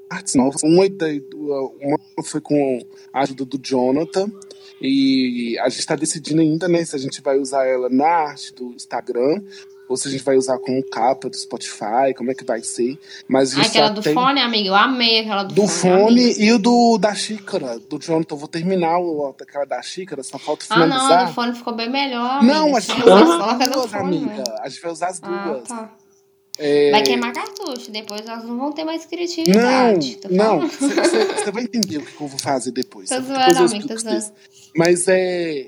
[0.09, 0.61] artes novas.
[0.63, 0.85] Uma,
[1.81, 2.79] uma foi com
[3.11, 4.31] a ajuda do Jonathan.
[4.81, 8.53] E a gente está decidindo ainda, né, se a gente vai usar ela na arte
[8.53, 9.41] do Instagram
[9.87, 12.97] ou se a gente vai usar como capa do Spotify, como é que vai ser.
[13.27, 14.69] Mas Ah, aquela do tem fone, amiga.
[14.69, 15.93] Eu amei aquela do, do fone.
[16.03, 16.43] fone amiga.
[16.43, 18.35] e o do da xícara, do Jonathan.
[18.35, 21.27] Eu vou terminar o, aquela da xícara, só falta Ah, não, a finalizar.
[21.27, 22.39] do fone ficou bem melhor.
[22.39, 22.53] Amiga.
[22.53, 24.33] Não, a gente vai usar as do duas, fone, amiga.
[24.37, 24.43] né?
[24.61, 25.67] A gente vai usar as Ah, duas.
[25.67, 25.91] tá.
[26.57, 30.19] É, Vai queimar cartucho, depois elas não vão ter mais Não, criatividade.
[30.31, 30.69] Não.
[30.69, 30.71] falando.
[31.43, 33.09] Você vai entender o que eu vou fazer depois.
[33.09, 34.25] Tô zoando, amigo, tô zoando.
[34.75, 35.65] Mas é.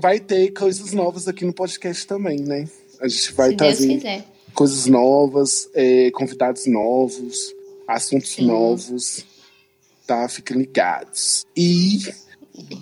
[0.00, 2.66] Vai ter coisas novas aqui no podcast também, né?
[3.04, 4.24] A gente vai Se trazer
[4.54, 7.54] coisas novas, é, convidados novos,
[7.86, 8.46] assuntos Sim.
[8.46, 9.26] novos.
[10.06, 10.26] Tá?
[10.26, 11.44] Fiquem ligados.
[11.54, 11.98] E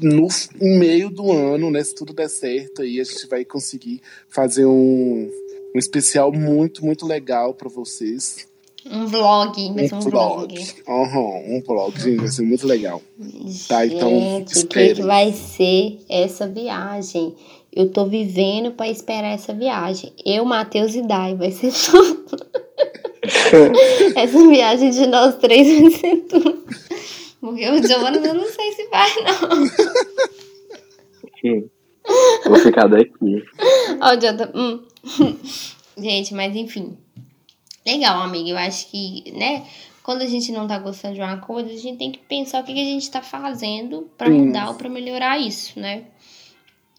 [0.00, 0.28] no
[0.60, 1.82] meio do ano, né?
[1.82, 5.28] Se tudo der certo, aí a gente vai conseguir fazer um,
[5.74, 8.46] um especial muito, muito legal pra vocês.
[8.84, 10.74] Um vlog, vai ser um vlog.
[10.88, 13.02] Aham, um vlog, gente, vai ser muito legal.
[13.68, 17.34] Tá, então, Gente, o que, que vai ser essa viagem?
[17.74, 20.12] Eu tô vivendo pra esperar essa viagem.
[20.24, 22.46] Eu, Matheus e Dai, vai ser tudo.
[24.14, 26.62] essa viagem de nós três vai ser tudo.
[27.40, 29.66] Porque o Jonas eu não sei se vai, não.
[32.44, 33.42] Vou ficar daqui.
[34.00, 34.52] Ó, o Jonathan.
[34.54, 34.82] hum.
[35.96, 36.96] Gente, mas enfim.
[37.86, 38.50] Legal, amiga.
[38.50, 39.64] Eu acho que, né?
[40.02, 42.64] Quando a gente não tá gostando de uma coisa, a gente tem que pensar o
[42.64, 44.46] que, que a gente tá fazendo pra Sim.
[44.46, 46.04] mudar ou pra melhorar isso, né?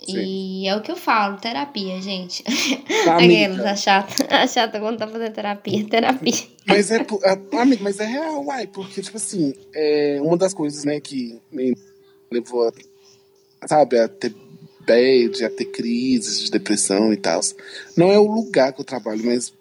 [0.07, 2.43] E é o que eu falo, terapia, gente.
[3.07, 3.45] Amiga.
[3.45, 6.47] Aquelas, a chata, a chata quando tá fazendo terapia, terapia.
[6.65, 7.05] Mas é,
[7.53, 11.75] amigo, mas é real, uai, porque, tipo assim, é uma das coisas, né, que me
[12.31, 14.35] levou a, sabe, a ter
[14.85, 17.39] bad, a ter crises de depressão e tal.
[17.95, 19.53] Não é o lugar que eu trabalho, mas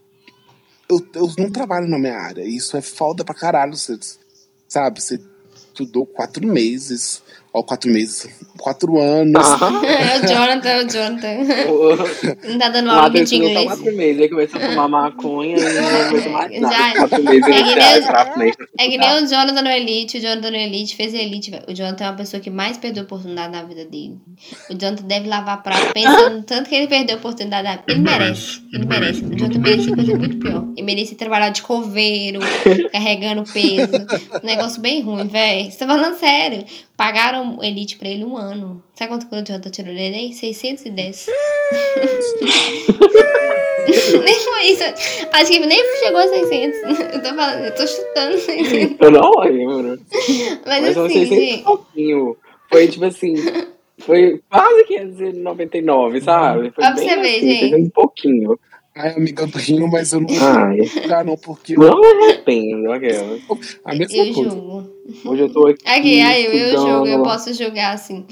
[0.89, 2.43] eu, eu não trabalho na minha área.
[2.43, 3.99] Isso é foda pra caralho, você,
[4.69, 5.01] sabe?
[5.01, 5.21] Você
[5.55, 7.23] estudou quatro meses,
[7.53, 8.29] ó, quatro meses,
[8.59, 9.35] quatro anos.
[9.85, 11.37] É o Jonathan, é o Jonathan.
[12.49, 13.67] Não tá dando aula de inglês.
[13.67, 16.75] quatro meses, ele começou a tomar maconha e não aguenta mais nada.
[16.77, 18.57] Já- Quatro meses É ele que nem- pra frente.
[18.79, 21.53] É que nem o Jonathan no Elite, o Jonathan no Elite fez Elite.
[21.69, 24.19] O Jonathan é uma pessoa que mais perdeu oportunidade na vida dele.
[24.71, 27.85] O Jonathan deve lavar prato pensando tanto que ele perdeu oportunidade na vida.
[27.89, 29.25] Ele merece, ele merece.
[29.25, 30.65] O Jonathan merecia coisa muito pior.
[30.77, 32.41] Ele merecia trabalhar de coveiro,
[32.93, 33.93] carregando peso.
[34.43, 35.71] Um negócio bem ruim, velho.
[35.71, 36.65] Você tá falando sério.
[36.97, 38.83] Pagaram o Elite pra ele um ano.
[38.95, 40.33] Sabe quanto que o Jonathan tirou dele aí?
[40.33, 41.27] 610.
[44.25, 44.83] nem foi isso.
[45.33, 46.79] Acho que nem chegou a 600.
[47.15, 48.97] Eu tô falando, eu tô chutando 600.
[49.01, 50.01] Eu não lembro.
[50.67, 51.65] Mas, Mas eu não assim, sei se gente.
[51.65, 52.37] pouquinho.
[52.71, 53.35] Foi tipo assim,
[53.99, 56.71] Foi quase 599, sabe?
[56.71, 57.75] Foi Ó pra bem você ver, assim, gente.
[57.75, 58.59] um pouquinho.
[58.95, 60.85] Ai, amiga, eu rio, mas eu não vou Ai.
[60.85, 63.39] julgar, não, porque Não me arrependo, aquela.
[63.85, 64.51] a mesma Eu coisa.
[64.51, 64.91] julgo.
[65.25, 65.89] Hoje eu tô aqui.
[65.89, 68.27] Aqui, aí eu, eu julgo, eu posso julgar assim.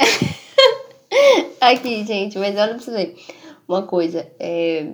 [1.60, 3.16] Aqui, gente, mas olha pra você ver.
[3.68, 4.92] Uma coisa, é,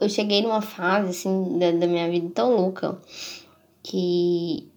[0.00, 2.98] eu cheguei numa fase, assim, da, da minha vida tão louca
[3.82, 4.68] que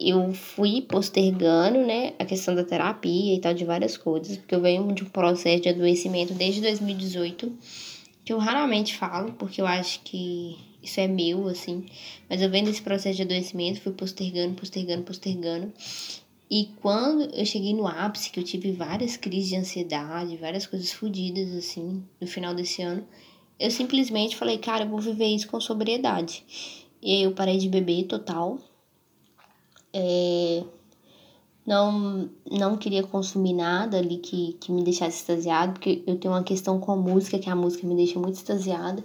[0.00, 4.60] eu fui postergando, né, a questão da terapia e tal, de várias coisas, porque eu
[4.60, 7.52] venho de um processo de adoecimento desde 2018,
[8.28, 11.86] que eu raramente falo, porque eu acho que isso é meu, assim,
[12.28, 15.72] mas eu venho desse processo de adoecimento, fui postergando, postergando, postergando,
[16.50, 20.92] e quando eu cheguei no ápice, que eu tive várias crises de ansiedade, várias coisas
[20.92, 23.08] fodidas, assim, no final desse ano,
[23.58, 26.44] eu simplesmente falei, cara, eu vou viver isso com sobriedade.
[27.00, 28.58] E aí eu parei de beber total.
[29.90, 30.64] É,
[31.68, 36.42] não, não queria consumir nada ali que, que me deixasse extasiado, porque eu tenho uma
[36.42, 39.04] questão com a música, que a música me deixa muito extasiada.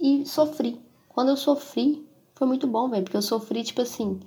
[0.00, 0.80] E sofri.
[1.10, 2.02] Quando eu sofri,
[2.34, 4.18] foi muito bom, velho, porque eu sofri, tipo assim,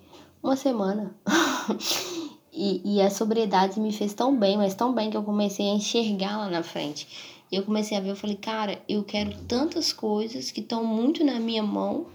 [0.43, 1.15] uma semana.
[2.53, 5.73] e, e a sobriedade me fez tão bem, mas tão bem que eu comecei a
[5.73, 7.07] enxergar lá na frente.
[7.51, 11.23] E eu comecei a ver, eu falei, cara, eu quero tantas coisas que estão muito
[11.23, 12.05] na minha mão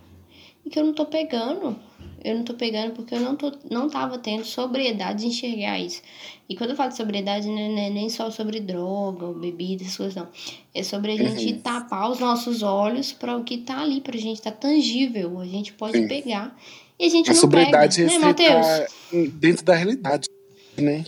[0.69, 1.79] e que eu não tô pegando.
[2.23, 6.03] Eu não tô pegando porque eu não, tô, não tava tendo sobriedade de enxergar isso.
[6.49, 9.35] E quando eu falo de sobriedade, não é, não é nem só sobre droga ou
[9.35, 10.29] bebida, essas coisas, não.
[10.75, 11.61] É sobre a gente Uhum.
[11.61, 15.39] tapar os nossos olhos para o que tá ali, pra gente tá tangível.
[15.41, 16.09] A gente pode Sim.
[16.09, 16.57] pegar
[16.99, 18.11] e a gente A não sobriedade pega.
[18.11, 18.67] é Né, Matheus?
[19.35, 20.29] dentro da realidade,
[20.77, 21.05] né?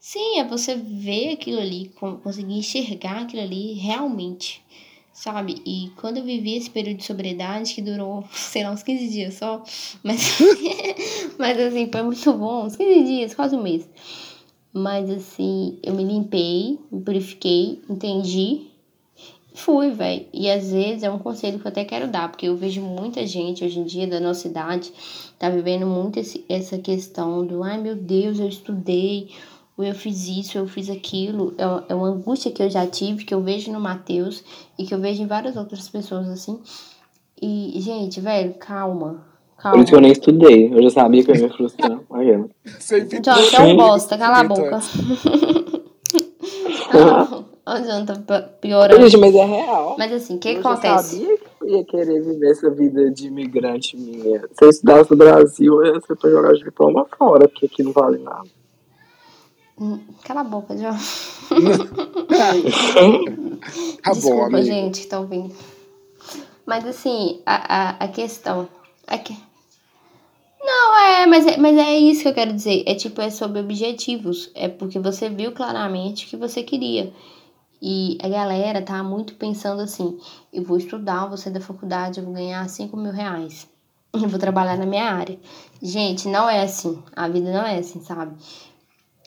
[0.00, 4.62] Sim, é você ver aquilo ali, con- conseguir enxergar aquilo ali realmente,
[5.18, 5.60] sabe?
[5.66, 9.34] E quando eu vivi esse período de sobriedade, que durou, sei lá, uns 15 dias
[9.34, 9.62] só,
[10.02, 10.38] mas,
[11.36, 13.88] mas assim, foi muito bom, uns 15 dias, quase um mês.
[14.72, 18.68] Mas assim, eu me limpei, me purifiquei, entendi,
[19.54, 20.24] fui, velho.
[20.32, 23.26] E às vezes é um conselho que eu até quero dar, porque eu vejo muita
[23.26, 24.92] gente hoje em dia da nossa idade
[25.36, 29.30] tá vivendo muito esse, essa questão do ai meu Deus, eu estudei,
[29.78, 31.54] ou eu fiz isso, eu fiz aquilo.
[31.56, 34.42] É, uma- é uma angústia que eu já tive, que eu vejo no Matheus
[34.78, 36.60] e que eu vejo em várias outras pessoas assim.
[37.40, 39.24] E, gente, velho, calma.
[39.62, 40.00] Por isso que eu Calma.
[40.02, 40.72] nem estudei.
[40.72, 41.98] Eu já sabia que eu ia me frustrar.
[42.92, 43.20] Evitou.
[43.22, 44.80] John, você é um bosta, cala a boca.
[46.92, 49.02] Não, Ó, John, tá pi- piorando.
[49.08, 49.94] Gente, mas é real.
[49.98, 51.16] Mas assim, o que eu acontece?
[51.18, 54.40] sabia que eu ia querer viver essa vida de imigrante minha.
[54.52, 57.82] Se eu estudasse no Brasil, eu ia ser pra jogar de diploma fora, porque aqui
[57.82, 58.48] não vale nada.
[59.80, 60.96] Hum, Cala a boca, John.
[64.02, 64.58] Tá bom, Desculpa, amigo.
[64.58, 65.54] gente, tá ouvindo.
[66.66, 68.68] Mas assim, a, a, a questão.
[69.06, 69.36] É que...
[70.60, 72.82] Não, é mas, é, mas é isso que eu quero dizer.
[72.86, 74.50] É tipo, é sobre objetivos.
[74.54, 77.12] É porque você viu claramente o que você queria.
[77.80, 80.18] E a galera tá muito pensando assim:
[80.52, 83.68] eu vou estudar, vou sair da faculdade, eu vou ganhar 5 mil reais.
[84.12, 85.38] Eu vou trabalhar na minha área.
[85.82, 87.02] Gente, não é assim.
[87.14, 88.34] A vida não é assim, sabe?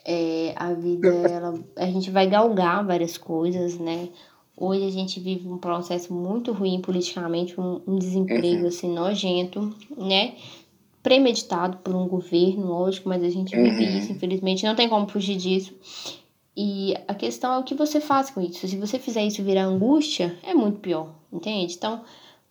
[0.03, 4.09] É, a vida, ela, a gente vai galgar várias coisas, né?
[4.57, 8.67] Hoje a gente vive um processo muito ruim politicamente, um, um desemprego Uhum.
[8.67, 10.35] assim nojento, né?
[11.03, 13.97] Premeditado por um governo, lógico, mas a gente vive Uhum.
[13.97, 15.73] isso, infelizmente, não tem como fugir disso.
[16.55, 18.67] E a questão é o que você faz com isso.
[18.67, 21.75] Se você fizer isso virar angústia, é muito pior, entende?
[21.75, 22.01] Então,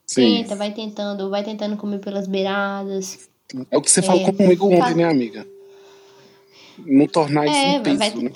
[0.07, 0.39] Sim.
[0.43, 3.29] tenta, vai tentando, vai tentando comer pelas beiradas.
[3.71, 5.47] É o que você falou comigo ontem, né, amiga?
[6.87, 8.33] Não tornar isso É, um peso, vai- né?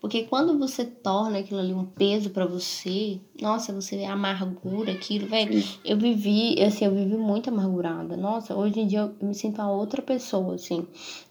[0.00, 5.28] Porque quando você torna aquilo ali um peso pra você, nossa, você vê amargura, aquilo,
[5.28, 5.62] velho.
[5.84, 8.16] Eu vivi, assim, eu vivi muito amargurada.
[8.16, 10.84] Nossa, hoje em dia eu me sinto uma outra pessoa, assim.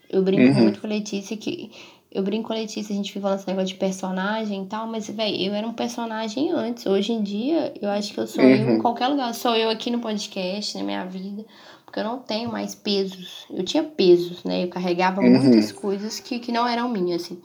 [0.09, 0.64] Eu brinco Uhum.
[0.64, 1.70] muito com a Letícia que.
[2.14, 4.86] Eu brinco com a Letícia, a gente fica falando esse negócio de personagem e tal,
[4.86, 6.86] mas, velho, eu era um personagem antes.
[6.86, 8.76] Hoje em dia, eu acho que eu sou eu Uhum.
[8.76, 9.34] em qualquer lugar.
[9.34, 11.45] Sou eu aqui no podcast, na minha vida.
[11.91, 13.45] Porque eu não tenho mais pesos.
[13.49, 14.63] Eu tinha pesos, né?
[14.63, 15.41] Eu carregava Uhum.
[15.41, 17.41] muitas coisas que, que não eram minhas, assim.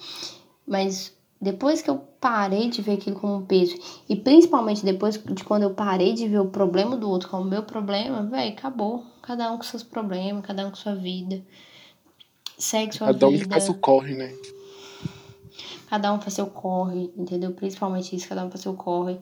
[0.64, 3.76] Mas depois que eu parei de ver aquilo como um peso,
[4.08, 7.64] e principalmente depois de quando eu parei de ver o problema do outro como meu
[7.64, 9.04] problema, velho, acabou.
[9.20, 11.42] Cada um com seus problemas, cada um com sua vida.
[12.56, 13.50] Segue sua Cada um vida.
[13.50, 14.32] faz o corre, né?
[15.90, 17.50] Cada um faz seu corre, entendeu?
[17.50, 19.18] Principalmente isso, cada um faz seu corre.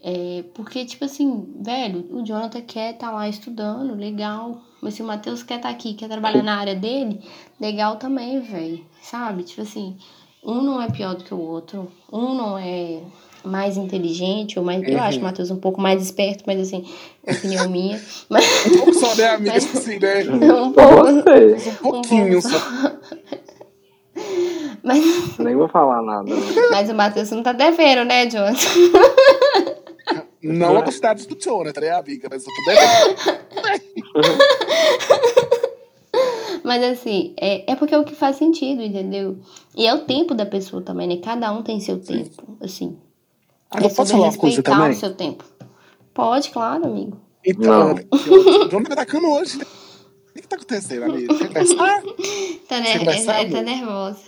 [0.00, 4.60] É, porque, tipo assim, velho, o Jonathan quer estar lá estudando, legal.
[4.80, 7.20] Mas se o Matheus quer estar aqui, quer trabalhar na área dele,
[7.60, 8.80] legal também, velho.
[9.02, 9.42] Sabe?
[9.42, 9.96] Tipo assim,
[10.44, 11.90] um não é pior do que o outro.
[12.12, 13.00] Um não é
[13.44, 14.82] mais inteligente, ou mais.
[14.84, 15.02] Eu Uhum.
[15.02, 16.88] acho o Matheus um pouco mais esperto, mas assim,
[17.26, 18.00] opinião minha.
[18.28, 19.52] Mas, Um pouco só, né, amiga?
[19.54, 20.22] Mas- Tipo assim, né?
[20.62, 21.08] um pouco.
[21.08, 22.48] Um pouquinho só.
[24.82, 26.34] Mas, Nem vou falar nada.
[26.34, 26.40] né?
[26.70, 28.58] mas o Matheus não tá devendo, né, Jonathan?
[30.42, 32.28] Não a quantidade do Jonathan, né, amiga?
[32.30, 34.08] Mas eu tô devendo.
[36.64, 39.38] Mas assim, é, é porque é o que faz sentido, entendeu?
[39.76, 41.16] E é o tempo da pessoa também, né?
[41.22, 42.98] Cada um tem seu tempo, assim.
[43.70, 44.90] Ah, é posso falar uma coisa respeitar também?
[44.90, 45.44] o seu tempo.
[46.12, 47.16] Pode, claro, amigo.
[47.44, 47.94] Então,
[48.70, 49.58] Jonathan tá atacando hoje.
[49.58, 49.64] né?
[49.64, 51.12] O que que tá acontecendo?
[51.38, 52.02] Quer conversar?
[52.68, 54.18] Tá, Quer conversar, tá nervosa.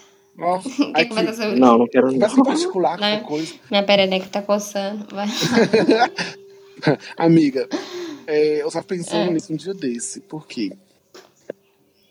[0.41, 0.59] Ó,
[0.95, 1.61] Quer aqui, conversar sobre isso?
[1.61, 2.43] Não, não quero não.
[2.45, 3.18] particular, Né?
[3.18, 3.55] qualquer coisa.
[3.70, 5.07] Minha perereca tá coçando.
[5.14, 5.26] Vai.
[7.16, 7.68] Amiga,
[8.26, 9.32] é, eu tava pensando É.
[9.34, 10.72] nisso um dia desse, por quê?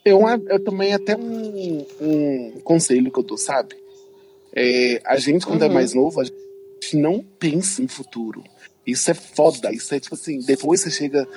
[0.05, 3.75] Eu, eu também até um, um conselho que eu dou, sabe?
[4.55, 5.73] É, a gente, quando é Uhum.
[5.73, 6.37] mais novo, a gente
[6.93, 8.43] não pensa em futuro.
[8.85, 9.71] Isso é foda.
[9.73, 11.27] Isso é tipo assim, depois você chega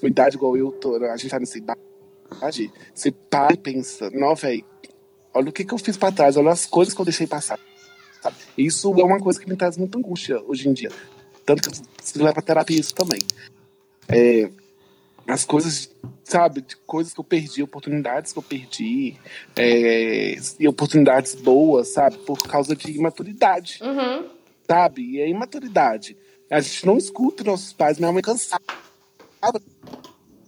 [0.00, 4.34] com idade igual eu, tô, a gente tá nessa idade, você para e pensa, não,
[4.34, 4.64] velho,
[5.34, 7.58] olha o que, que eu fiz pra trás, olha as coisas que eu deixei passar.
[8.20, 8.36] sabe?
[8.56, 10.90] Isso é uma coisa que me traz muita angústia hoje em dia.
[11.46, 13.20] Tanto que eu preciso levar pra terapia isso também.
[14.08, 14.50] É,
[15.26, 15.90] as coisas,
[16.24, 19.16] sabe, de coisas que eu perdi, oportunidades que eu perdi,
[19.56, 24.28] é, e oportunidades boas, sabe, por causa de imaturidade, Uhum.
[24.66, 25.02] sabe?
[25.02, 26.16] E é imaturidade.
[26.50, 28.60] A gente não escuta nossos pais, minha mãe cansava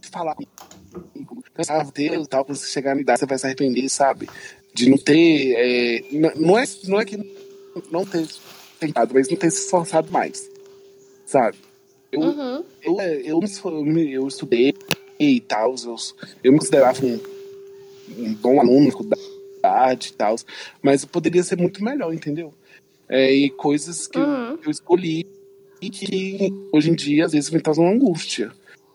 [0.01, 3.39] de falar comigo, cansava de ter e tal, quando você chegar na idade você vai
[3.39, 4.29] se arrepender, sabe?
[4.75, 6.05] De não ter, é,
[6.37, 7.17] não, é, não é que
[7.91, 8.27] não ter
[8.81, 10.51] tentado, mas não ter se esforçado mais,
[11.27, 11.57] sabe?
[12.11, 12.65] Eu, Uhum.
[12.83, 14.75] eu, é, eu, eu eu estudei
[15.19, 15.97] e tal, eu,
[16.43, 17.21] eu me considerava um,
[18.19, 20.37] um bom aluno na faculdade e tal,
[20.83, 22.53] mas eu poderia ser muito melhor, entendeu?
[23.09, 24.59] É, e coisas que eu- Uhum.
[24.65, 25.27] eu escolhi
[25.81, 28.51] e que hoje em dia às vezes me trazem uma angústia.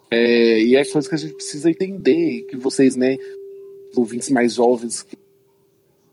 [0.09, 3.17] É, e é coisa que a gente precisa entender, que vocês, né,
[3.95, 5.17] ouvintes mais jovens que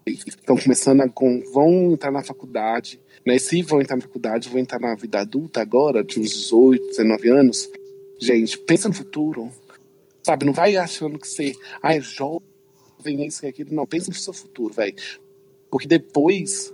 [0.06, 3.38] estão começando a com, vão entrar na faculdade, né?
[3.38, 7.28] Se vão entrar na faculdade, vão entrar na vida adulta agora, de uns 18, 19
[7.30, 7.68] anos.
[8.20, 9.50] Gente, pensa no futuro.
[10.22, 11.52] Sabe, não vai achando que você
[11.82, 12.40] ah, é jovem,
[13.26, 13.74] isso e aquilo.
[13.74, 14.94] Não, pensa no seu futuro, velho.
[15.70, 16.72] Porque depois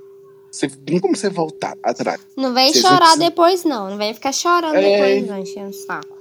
[0.53, 2.21] você não como você voltar atrás.
[2.37, 3.91] Não vem a chorar gente- depois, não.
[3.91, 4.81] Não vem ficar chorando É.
[4.93, 6.19] depois, não, enchendo o saco.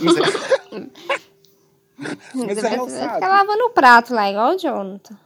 [0.00, 0.86] Mas é,
[1.98, 3.14] Mas Você é vai, real, vai sabe?
[3.14, 5.18] ficar lavando o prato lá, igual o Jonathan.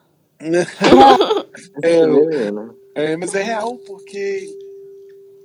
[1.82, 2.74] É, eu- Menina.
[2.94, 4.54] É, mas é real, porque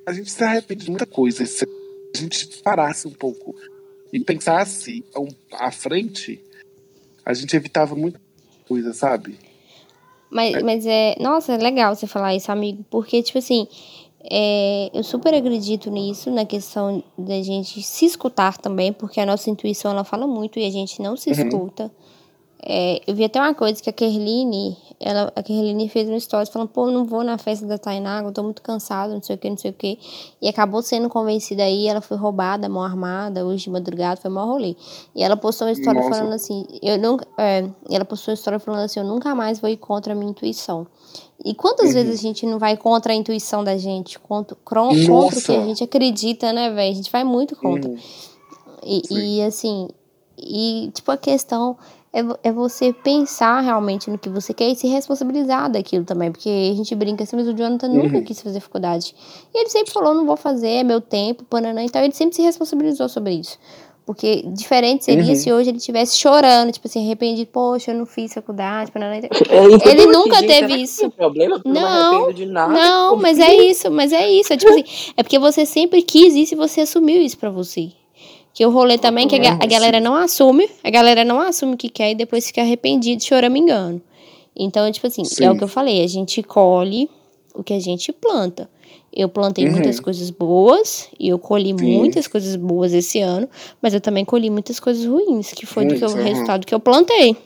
[0.05, 1.45] a gente se arrepende de muita coisa.
[1.45, 3.55] Se a gente parasse um pouco
[4.11, 5.03] e pensasse
[5.53, 6.41] à frente,
[7.25, 8.19] a gente evitava muita
[8.67, 9.37] coisa, sabe?
[10.29, 11.15] Mas, mas é.
[11.19, 12.83] Nossa, é legal você falar isso, amigo.
[12.89, 13.65] Porque, tipo assim,
[14.29, 19.49] é, eu super acredito nisso, na questão da gente se escutar também, porque a nossa
[19.49, 21.35] intuição ela fala muito e a gente não se Uhum.
[21.47, 21.91] escuta.
[22.69, 26.49] É, eu vi até uma coisa que a Kerline, ela, a Kerline fez um stories
[26.49, 29.39] falando, pô, não vou na festa da Tainá, eu tô muito cansada, não sei o
[29.39, 29.97] que, não sei o que.
[30.41, 34.47] E acabou sendo convencida aí, ela foi roubada, mão armada, hoje de madrugada, foi maior
[34.47, 34.75] rolê.
[35.15, 36.13] E ela postou uma história Nossa.
[36.19, 37.25] falando assim, eu nunca.
[37.37, 40.31] É, ela postou uma história falando assim, eu nunca mais vou ir contra a minha
[40.31, 40.85] intuição.
[41.45, 41.93] E quantas Uhum.
[41.93, 45.65] vezes a gente não vai contra a intuição da gente, contra, contra o que a
[45.65, 46.91] gente acredita, né, velho?
[46.91, 47.89] A gente vai muito contra.
[47.89, 47.97] Uhum.
[48.83, 49.87] E, e, assim,
[50.37, 51.77] e tipo, a questão
[52.13, 56.31] é, é você pensar realmente no que você quer e se responsabilizar daquilo também.
[56.31, 58.23] Porque a gente brinca assim, mas o Jonathan nunca Uhum.
[58.23, 59.13] quis fazer faculdade.
[59.53, 61.83] E ele sempre falou, não vou fazer, é meu tempo, pananã.
[61.83, 63.57] Então ele sempre se responsabilizou sobre isso.
[64.05, 65.35] Porque diferente seria Uhum.
[65.35, 69.17] se hoje ele estivesse chorando, tipo assim, arrependido, poxa, eu não fiz faculdade, pananã.
[69.51, 71.11] É Ele nunca teve isso.
[71.11, 71.61] problema?
[71.65, 72.31] Não
[72.69, 74.53] Não, mas que- é isso, mas é isso.
[74.53, 74.85] É tipo assim,
[75.17, 77.91] é porque você sempre quis isso e você assumiu isso pra você.
[78.57, 81.77] Que o rolê também, que a, a galera não assume, a galera não assume o
[81.77, 84.01] que quer e depois fica arrependido, chora, me engano.
[84.55, 85.47] Então, tipo assim, é Sim.
[85.49, 87.07] o que eu falei, a gente colhe
[87.53, 88.67] o que a gente planta.
[89.13, 89.73] Eu plantei Uhum.
[89.73, 91.85] muitas coisas boas e eu colhi Sim.
[91.85, 93.47] muitas coisas boas esse ano,
[93.79, 96.23] mas eu também colhi muitas coisas ruins, que foi do que o aham.
[96.23, 97.37] resultado que eu plantei.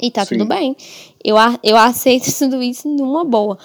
[0.00, 0.36] E tá Sim.
[0.38, 0.76] tudo bem.
[1.24, 1.34] Eu,
[1.64, 3.58] eu aceito tudo isso numa boa.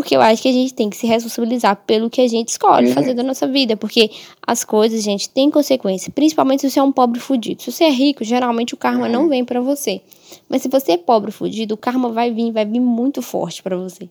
[0.00, 2.88] Porque eu acho que a gente tem que se responsabilizar pelo que a gente escolhe
[2.88, 2.94] Uhum.
[2.94, 3.76] fazer da nossa vida.
[3.76, 4.10] Porque
[4.46, 6.10] as coisas, gente, têm consequência.
[6.10, 7.62] Principalmente se você é um pobre fudido.
[7.62, 9.12] Se você é rico, geralmente o karma Uhum.
[9.12, 10.00] não vem pra você.
[10.48, 13.76] Mas se você é pobre fudido, o karma vai vir, vai vir muito forte pra
[13.76, 14.08] você.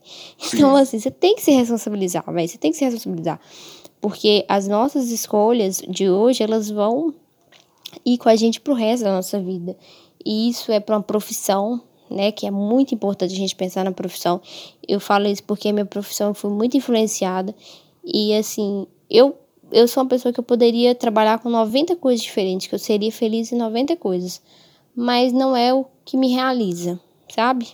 [0.54, 2.48] Então, assim, você tem que se responsabilizar, velho.
[2.48, 3.40] Você tem que se responsabilizar.
[4.00, 7.14] Porque as nossas escolhas de hoje, elas vão
[8.06, 9.76] ir com a gente pro resto da nossa vida.
[10.24, 13.92] E isso é para uma profissão, né, que é muito importante a gente pensar na
[13.92, 14.42] profissão.
[14.88, 17.54] Eu falo isso porque a minha profissão foi muito influenciada
[18.04, 19.36] e assim, eu
[19.72, 23.12] eu sou uma pessoa que eu poderia trabalhar com 90 coisas diferentes, que eu seria
[23.12, 24.42] feliz em 90 coisas,
[24.96, 27.00] mas não é o que me realiza,
[27.34, 27.68] sabe?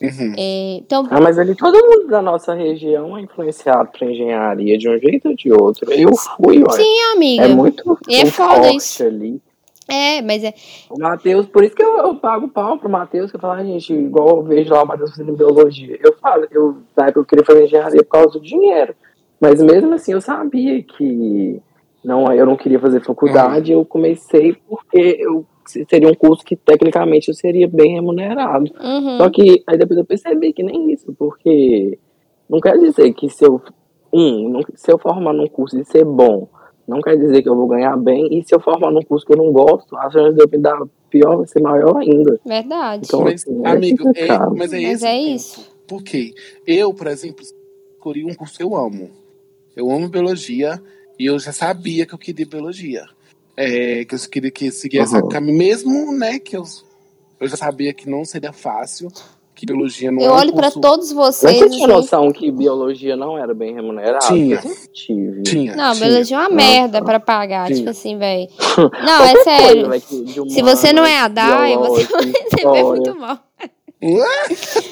[0.00, 0.34] Uhum.
[0.38, 4.88] É, então, Ah, mas ali todo mundo da nossa região é influenciado pra engenharia de
[4.88, 5.92] um jeito ou de outro.
[5.92, 6.72] Eu fui, ué.
[6.72, 7.44] sim, amiga.
[7.44, 9.04] É muito, é muito foda forte isso.
[9.04, 9.42] ali.
[9.90, 10.54] É, mas é.
[10.88, 13.64] O Matheus, por isso que eu, eu pago pau pro Matheus, que eu falo, ah,
[13.64, 15.98] gente, igual eu vejo lá o Matheus fazendo biologia.
[16.02, 18.94] Eu falo, eu, na época eu queria fazer engenharia por causa do dinheiro.
[19.40, 21.60] Mas mesmo assim eu sabia que
[22.04, 25.46] não, eu não queria fazer faculdade, eu comecei porque eu
[25.88, 28.70] seria um curso que tecnicamente eu seria bem remunerado.
[28.80, 29.16] Uhum.
[29.18, 31.98] Só que aí depois eu percebi que nem isso, porque
[32.48, 33.60] não quer dizer que se eu,
[34.12, 36.48] um, não- se eu formar num curso e ser bom,
[36.90, 39.32] não quer dizer que eu vou ganhar bem, e se eu formar num curso que
[39.32, 40.78] eu não gosto, a chance de eu me dar
[41.08, 42.38] pior vai ser maior ainda.
[42.44, 43.04] Verdade.
[43.06, 45.70] Então, Mas, assim, é amigo, é, mas é Mas esse é isso.
[45.86, 46.34] Por quê?
[46.66, 49.10] Eu, por exemplo, escolhi um curso que eu amo.
[49.74, 50.80] Eu amo biologia
[51.18, 53.04] e eu já sabia que eu queria biologia.
[53.56, 55.28] É, que eu queria que seguir essa Uhum.
[55.28, 56.64] caminho, mesmo, né, que eu,
[57.38, 59.08] eu já sabia que não seria fácil,
[59.60, 60.80] que biologia não Eu é um olho pra curso...
[60.80, 61.58] todos Mas vocês.
[61.58, 64.26] você tinha assim, noção que biologia não era bem remunerado?
[64.26, 64.56] Tinha.
[64.90, 65.42] Tive.
[65.42, 66.06] Tinha, Não, tinha.
[66.06, 67.66] biologia é uma merda pra pagar.
[67.66, 67.76] Tinha.
[67.78, 68.48] Tipo assim, velho.
[69.04, 69.86] Não, é sério.
[69.88, 73.38] coisa, que de Se você não é a Dai, você vai receber muito mal.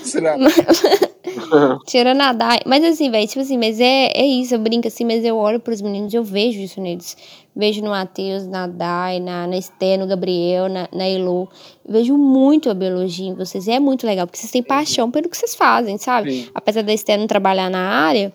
[0.04, 0.36] Será?
[1.86, 2.59] Tirando a Dai.
[2.66, 5.59] Mas assim, velho, tipo assim, mas é, é isso, eu brinco assim, mas eu olho
[5.59, 7.16] pros meninos e eu vejo isso neles.
[7.56, 11.48] Vejo no Matheus, na Dai, na, na Esther, no Gabriel, na, na Elo.
[11.88, 13.66] Vejo muito a biologia em vocês.
[13.66, 16.44] E é muito legal, porque vocês têm paixão pelo que vocês fazem, sabe?
[16.44, 16.50] Sim.
[16.54, 18.32] Apesar da Esther não trabalhar na área,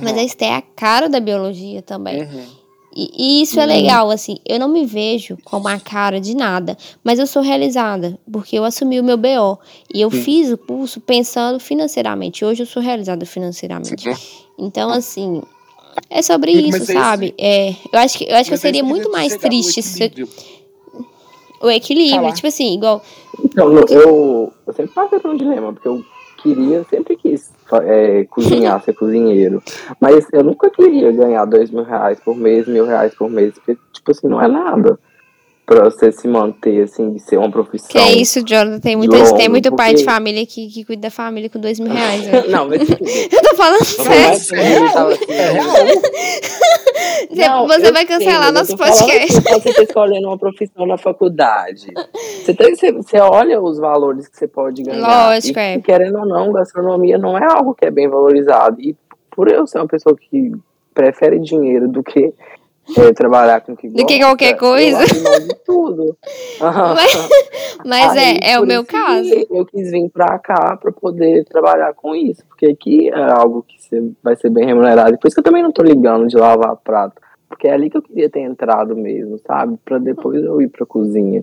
[0.00, 2.22] mas a Esther é a cara da biologia também.
[2.22, 2.59] Uhum.
[2.94, 6.76] E, e isso é legal, assim, eu não me vejo como a cara de nada,
[7.04, 9.58] mas eu sou realizada, porque eu assumi o meu BO.
[9.94, 12.44] E eu fiz o curso pensando financeiramente.
[12.44, 14.08] Hoje eu sou realizada financeiramente.
[14.58, 15.40] Então, assim,
[16.08, 17.34] é sobre Mas isso, é sabe?
[17.38, 20.28] É, eu acho que eu acho que eu é seria muito mais triste se eu-
[21.62, 22.32] o equilíbrio, Falar.
[22.32, 23.02] tipo assim, igual.
[23.44, 26.02] Então, eu, eu sempre passei por um dilema, porque eu
[26.42, 29.62] queria, sempre quis é, cozinhar, ser cozinheiro.
[30.00, 33.78] Mas eu nunca queria ganhar dois mil reais por mês, mil reais por mês, porque,
[33.92, 34.98] tipo assim, não é nada
[35.70, 37.88] pra você se manter, assim, de ser uma profissão.
[37.90, 38.80] Que é isso, Jonathan?
[38.80, 41.60] Tem, muita, longo, tem muito pai de porque- família que, que cuida da família com
[41.60, 42.26] dois mil reais.
[42.26, 42.42] né?
[42.48, 44.12] Não, mas Eu tô falando sério.
[44.12, 45.70] é assim, É real.
[47.30, 49.24] Você, Não, você vai sei, cancelar mas nosso podcast.
[49.38, 51.86] assim, quando você tá escolhendo uma profissão na faculdade.
[52.42, 55.28] Você, tem, você, você olha os valores que você pode ganhar.
[55.30, 55.78] Lógico, e, é.
[55.80, 58.80] Querendo ou não, gastronomia não é algo que é bem valorizado.
[58.80, 58.96] E
[59.30, 60.50] por eu ser uma pessoa que
[60.92, 62.32] prefere dinheiro do que
[62.96, 65.02] é, trabalhar com o que Do que gosta, qualquer coisa.
[65.02, 66.16] Eu de tudo.
[66.60, 67.28] Mas,
[67.86, 69.30] mas Aí, é, é o meu caso.
[69.50, 73.82] Eu quis vir pra cá pra poder trabalhar com isso, porque aqui é algo que
[73.82, 75.18] você vai ser bem remunerado.
[75.18, 77.96] Por isso que eu também não tô ligando de lavar prato, porque é ali que
[77.96, 79.78] eu queria ter entrado mesmo, sabe?
[79.84, 81.42] Pra depois eu ir pra cozinha.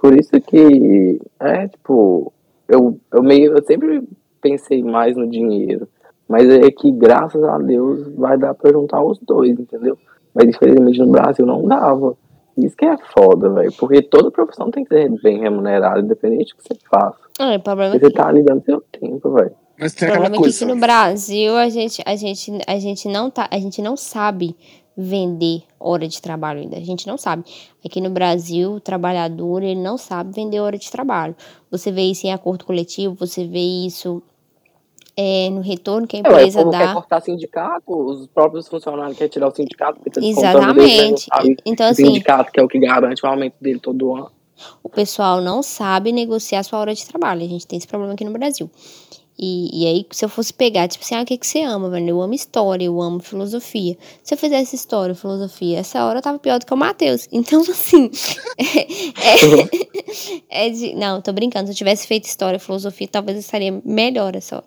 [0.00, 2.32] Por isso que é tipo,
[2.68, 4.02] eu, eu meio eu sempre
[4.40, 5.88] pensei mais no dinheiro,
[6.28, 9.96] mas é que graças a Deus vai dar pra juntar os dois, entendeu?
[10.34, 12.16] Mas infelizmente no Brasil não dava.
[12.56, 13.72] Isso que é foda, velho.
[13.72, 17.18] Porque toda profissão tem que ser bem remunerada, independente do que você faça.
[17.38, 19.52] Ah, o problema você tá ali dando seu tempo, velho.
[19.78, 20.74] Mas tem O aquela problema é que aqui coisa.
[20.74, 24.56] no Brasil a gente, a gente, a gente não tá, a gente não sabe
[24.96, 26.76] vender hora de trabalho ainda.
[26.76, 27.44] A gente não sabe.
[27.84, 31.36] Aqui no Brasil, o trabalhador, ele não sabe vender hora de trabalho.
[31.70, 34.20] Você vê isso em acordo coletivo, você vê isso
[35.18, 36.92] é, no retorno que a É, o empresa quer dá.
[36.94, 41.06] cortar sindicato, os próprios funcionários querem tirar o sindicato, porque tá descontando deles, né?
[41.08, 41.28] Exatamente.
[41.66, 44.30] Então, o assim, sindicato, que é o que garante o aumento dele todo ano.
[44.82, 47.42] o pessoal não sabe negociar sua hora de trabalho.
[47.44, 48.70] A gente tem esse problema aqui no Brasil.
[49.40, 51.88] E, e aí, se eu fosse pegar, tipo assim, ah, o que, que você ama,
[51.88, 52.08] velho?
[52.08, 53.96] Eu amo história, eu amo filosofia.
[54.22, 57.28] Se eu fizesse história, filosofia, essa hora eu tava pior do que o Matheus.
[57.38, 58.10] Então, assim,
[60.50, 60.94] é, é de.
[60.96, 61.66] Não, tô brincando.
[61.66, 64.66] Se eu tivesse feito história, filosofia, talvez eu estaria melhor essa hora.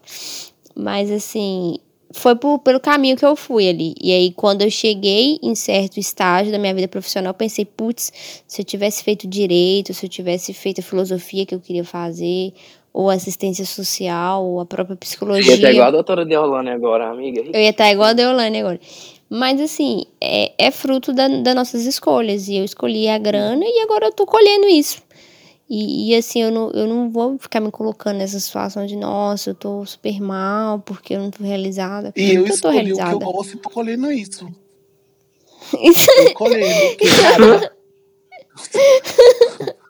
[0.74, 1.78] Mas, assim,
[2.14, 3.94] foi por, pelo caminho que eu fui ali.
[4.02, 8.12] E aí, quando eu cheguei em certo estágio da minha vida profissional, pensei, putz,
[8.48, 12.54] se eu tivesse feito direito, se eu tivesse feito a filosofia que eu queria fazer,
[12.94, 15.56] ou assistência social, ou a própria Ia psicologia.
[15.58, 17.42] ser igual a doutora Deolane agora, amiga.
[17.54, 18.80] Eu ia estar igual a Deolane agora.
[19.30, 22.50] Mas, assim, é, é fruto da, das nossas escolhas.
[22.50, 25.02] E eu escolhi a grana e agora eu tô colhendo isso.
[25.70, 29.52] E, e, assim, eu não, eu não vou ficar me colocando nessa situação de, nossa,
[29.52, 32.12] eu tô super mal porque eu não tô realizada.
[32.14, 33.26] E eu tô escolhi o que eu realizada.
[33.26, 34.46] gosto e tô colhendo isso.
[35.72, 36.98] Tô colhendo.
[36.98, 37.72] que, cara,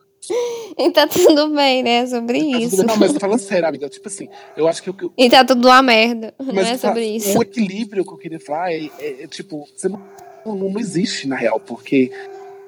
[0.78, 2.05] E tá tudo bem, né?
[2.05, 2.78] Sobre tá tudo isso.
[2.78, 2.86] bem.
[2.86, 3.89] Não, mas tô falando sério, amiga.
[3.89, 6.34] Tipo assim, eu acho que o que eu- E tá tudo uma merda.
[6.39, 7.38] Não Mas é tá- sobre isso.
[7.38, 10.01] o equilíbrio que eu queria falar é, é- é, tipo, você não,
[10.45, 12.11] não, não existe na real, porque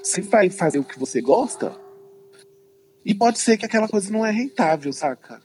[0.02, 1.76] você vai fazer o que você gosta
[3.06, 5.42] e pode ser que aquela coisa não é rentável, saca?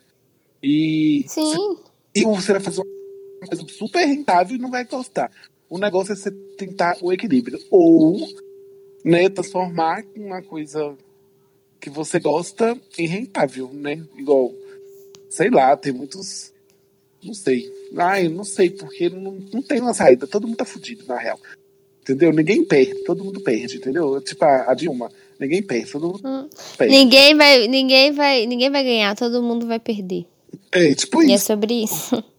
[0.62, 1.76] E, Sim.
[2.14, 5.30] e você vai fazer uma coisa super rentável e não vai gostar.
[5.70, 7.58] O negócio é você tentar o equilíbrio.
[7.70, 8.16] Ou
[9.04, 10.96] né, transformar uma coisa
[11.80, 14.02] que você gosta em rentável, né?
[14.16, 14.52] Igual,
[15.30, 16.52] sei lá, tem muitos.
[17.22, 17.70] Não sei.
[17.96, 20.26] Ai, não sei, porque não, não tem uma saída.
[20.26, 21.38] Todo mundo tá fudido, na real.
[22.02, 22.32] Entendeu?
[22.32, 24.20] Ninguém perde, todo mundo perde, entendeu?
[24.22, 26.94] Tipo a, a Dilma, ninguém perde, todo mundo perde.
[26.94, 30.24] Ninguém vai, ninguém vai, ninguém vai ganhar, todo mundo vai perder.
[30.72, 31.46] É, tipo E é isso.
[31.46, 32.24] sobre isso.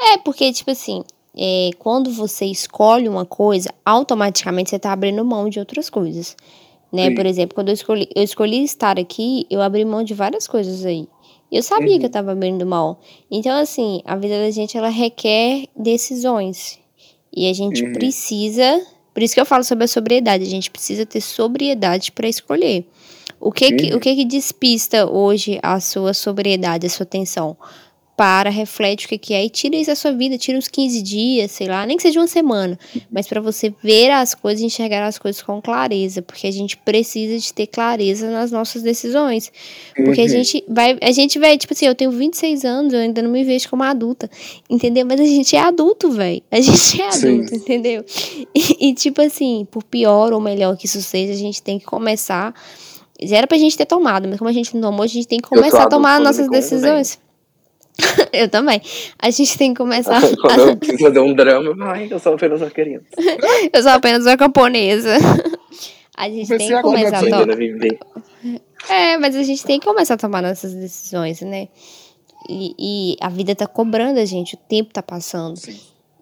[0.00, 1.02] É, porque, tipo assim,
[1.36, 6.36] é, quando você escolhe uma coisa, automaticamente você tá abrindo mão de outras coisas.
[6.92, 7.06] Né?
[7.08, 7.14] Sim.
[7.14, 10.86] Por exemplo, quando eu escolhi, eu escolhi estar aqui, eu abri mão de várias coisas
[10.86, 11.06] aí.
[11.50, 11.98] Eu sabia Uhum.
[12.00, 12.96] que eu tava abrindo mão.
[13.30, 16.78] Então, assim, a vida da gente, ela requer decisões.
[17.34, 17.92] E a gente Uhum.
[17.92, 18.82] precisa.
[19.14, 20.44] Por isso que eu falo sobre a sobriedade.
[20.44, 22.86] A gente precisa ter sobriedade para escolher.
[23.40, 23.96] O que que, Uhum.
[23.96, 27.56] o que que despista hoje a sua sobriedade, a sua atenção?
[28.18, 31.00] Para, reflete o que que é e tira isso da sua vida, tira uns 15
[31.02, 32.76] dias, sei lá, nem que seja uma semana,
[33.12, 36.76] mas para você ver as coisas e enxergar as coisas com clareza, porque a gente
[36.78, 39.52] precisa de ter clareza nas nossas decisões.
[39.94, 40.28] Porque a Uhum.
[40.30, 43.44] gente vai, a gente vai, tipo assim, eu tenho 26 anos, eu ainda não me
[43.44, 44.28] vejo como adulta,
[44.68, 45.06] entendeu?
[45.06, 46.42] Mas a gente é adulto, velho.
[46.50, 47.28] A gente é Sim.
[47.36, 48.04] adulto, entendeu?
[48.52, 51.84] E, e, tipo assim, por pior ou melhor que isso seja, a gente tem que
[51.84, 52.52] começar.
[53.22, 55.38] Já era pra gente ter tomado, mas como a gente não tomou, a gente tem
[55.38, 57.18] que começar a tomar nossas decisões.
[58.32, 58.80] eu também.
[59.18, 60.20] A gente tem que começar.
[60.40, 63.06] Quando eu preciso fazer um drama, ai, eu sou apenas uma criança.
[63.72, 65.14] eu sou apenas uma camponesa.
[66.16, 67.56] A gente tem que começar a Aprendendo a tomar.
[67.56, 67.98] viver.
[68.88, 71.68] É, mas a gente tem que começar a tomar nossas decisões, né?
[72.48, 75.60] E, e a vida tá cobrando a gente, o tempo tá passando.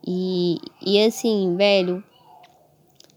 [0.06, 2.02] E, e assim, velho,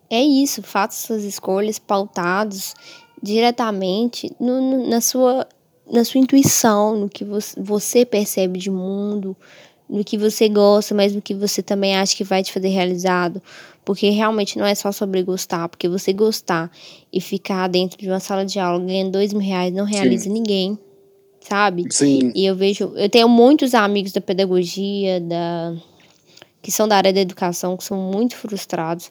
[0.10, 2.74] é isso, faça suas escolhas pautados
[3.22, 5.48] diretamente no, no- na, sua,
[5.92, 7.26] na sua intuição, no que
[7.58, 9.36] você, percebe de mundo,
[9.90, 13.42] no que você gosta, mas no que você também acha que vai te fazer realizado.
[13.84, 16.72] Porque realmente não é só sobre gostar, porque você gostar
[17.12, 20.34] e ficar dentro de uma sala de aula ganhando dois mil reais não realiza Sim.
[20.34, 20.78] ninguém,
[21.42, 21.86] sabe?
[21.90, 22.32] Sim.
[22.36, 25.76] E eu vejo, eu tenho muitos amigos da pedagogia, da
[26.62, 29.10] que são da área da educação, que são muito frustrados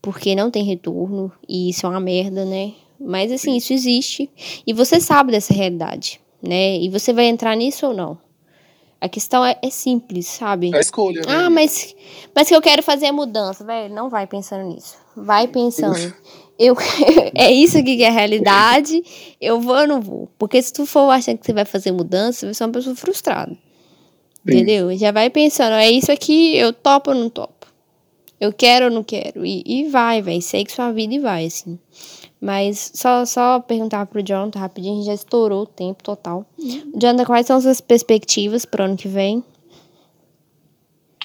[0.00, 2.72] porque não tem retorno e isso é uma merda, né?
[3.00, 4.30] Mas assim, isso existe
[4.66, 6.76] e você sabe dessa realidade, né?
[6.78, 8.18] E você vai entrar nisso ou não?
[9.00, 10.72] A questão é, é simples, sabe?
[10.74, 11.26] É a escolha, né?
[11.28, 11.94] Ah, mas,
[12.34, 13.94] mas que eu quero fazer a mudança, velho.
[13.94, 14.96] Não vai pensando nisso.
[15.16, 16.12] Vai pensando.
[16.58, 16.76] Eu,
[17.36, 19.00] é isso que é a realidade.
[19.40, 20.28] Eu vou ou não vou?
[20.36, 22.96] Porque se tu for achando que você vai fazer mudança, você vai ser uma pessoa
[22.96, 23.56] frustrada.
[24.44, 24.96] Entendeu?
[24.96, 27.66] Já vai pensando, é isso aqui, eu topo ou não topo?
[28.40, 29.44] Eu quero ou não quero?
[29.44, 30.40] E, e vai, velho.
[30.40, 31.78] Segue sua vida e vai, assim.
[32.40, 36.46] Mas só, só perguntar pro Jonathan rapidinho, a gente já estourou o tempo total.
[36.94, 39.42] Jonathan, quais são suas perspectivas pro ano que vem?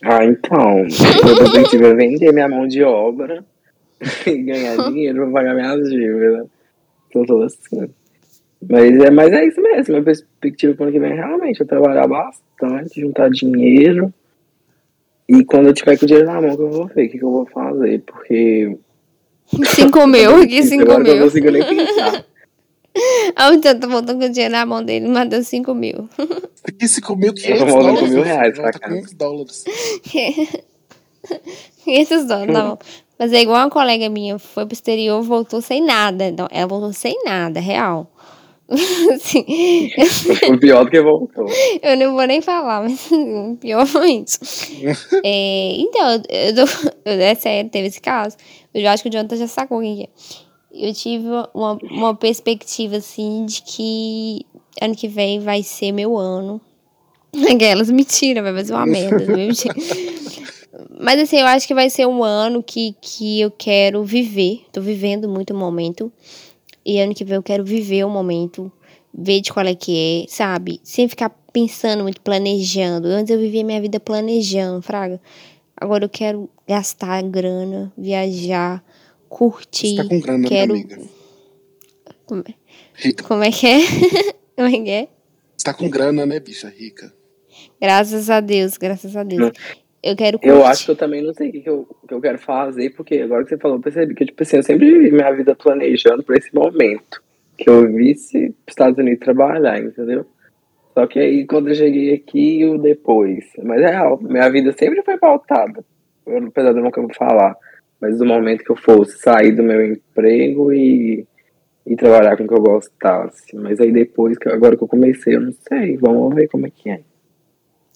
[0.03, 0.85] Ah, então,
[1.23, 3.45] meu objetivo é vender minha mão de obra
[4.27, 6.47] e ganhar dinheiro pra pagar minhas dívidas.
[7.11, 7.89] Tô assim.
[8.69, 11.67] Mas é, mas é isso mesmo, minha perspectiva pro ano que vem é realmente eu
[11.67, 14.13] trabalhar bastante, juntar dinheiro.
[15.27, 17.17] E quando eu tiver com o dinheiro na mão, que eu vou ver o que,
[17.17, 18.77] que eu vou fazer, porque.
[19.75, 21.15] Cinco mil, aqui cinco que eu mil.
[21.15, 22.25] não consigo nem pensar.
[23.35, 26.07] Ah, o Jonathan voltou com o dinheiro na mão dele, mandou cinco mil.
[26.63, 27.99] Aqui se comeu Eu 500 tô mandando dólares.
[28.01, 28.93] com mil reais pra Tá casa.
[28.93, 29.63] 500 dólares.
[31.83, 32.79] 500 dólares na mão.
[33.17, 36.25] Mas é igual uma colega minha, foi pro exterior, voltou sem nada.
[36.51, 38.12] Ela voltou sem nada, real.
[39.13, 39.89] Assim,
[40.39, 41.45] Foi pior do que voltou.
[41.81, 44.39] eu não vou nem falar, mas o pior foi isso.
[45.23, 46.65] É, então, eu, eu,
[47.05, 48.35] eu- é sério, teve esse caso.
[48.73, 50.07] Eu já acho que o Jonathan já sacou quem que é.
[50.89, 54.45] Eu tive uma, uma perspectiva, assim, de que
[54.81, 56.59] ano que vem vai ser meu ano.
[57.51, 59.25] Aquelas, mentira, vai fazer uma merda.
[60.99, 64.61] Mas assim, eu acho que vai ser um ano que, que eu quero viver.
[64.71, 66.11] Tô vivendo muito o momento.
[66.85, 68.71] E ano que vem eu quero viver o momento,
[69.13, 70.79] ver de qual é que é, sabe?
[70.83, 73.07] Sem ficar pensando muito, planejando.
[73.07, 75.21] Antes eu vivia minha vida planejando, fraga.
[75.75, 78.83] Agora eu quero gastar grana, viajar,
[79.29, 79.95] curtir.
[79.95, 80.73] Você tá com grana, minha quero...
[80.73, 81.01] amiga.
[82.25, 83.79] Como é- Como é que é?
[84.55, 85.07] Como é que é?
[85.57, 87.13] Você tá com grana, né, bicha rica?
[87.79, 89.51] Graças a Deus, graças a Deus.
[90.03, 90.53] Eu quero curtir.
[90.53, 93.19] Eu acho que eu também não sei o que, eu, que eu quero fazer, porque
[93.19, 96.23] agora que você falou, eu percebi que, tipo assim, eu sempre vivi minha vida planejando
[96.23, 97.23] pra esse momento.
[97.57, 100.25] Que eu visse os Estados Unidos trabalhar, entendeu?
[100.93, 103.45] Só que aí, quando eu cheguei aqui, o depois.
[103.63, 105.83] Mas é real, minha vida sempre foi pautada.
[106.25, 107.55] Eu, apesar de eu nunca falar.
[108.01, 111.25] Mas do momento que eu fosse sair do meu emprego e
[111.85, 113.55] e trabalhar com o que eu gostasse.
[113.55, 115.97] Mas aí depois, que agora que eu comecei, eu não sei.
[115.97, 117.01] Vamos ver como é que é.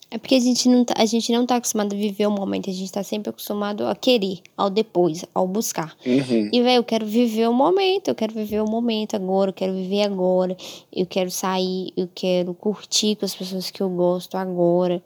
[0.09, 2.69] É porque a gente não tá, a gente não tá acostumado a viver o momento,
[2.69, 5.97] a gente tá sempre acostumado a querer, ao depois, ao buscar.
[6.05, 6.49] Uhum.
[6.51, 9.73] E, velho, eu quero viver o momento, eu quero viver o momento agora, eu quero
[9.73, 10.55] viver agora,
[10.95, 15.03] eu quero sair, eu quero curtir com as pessoas que eu gosto agora,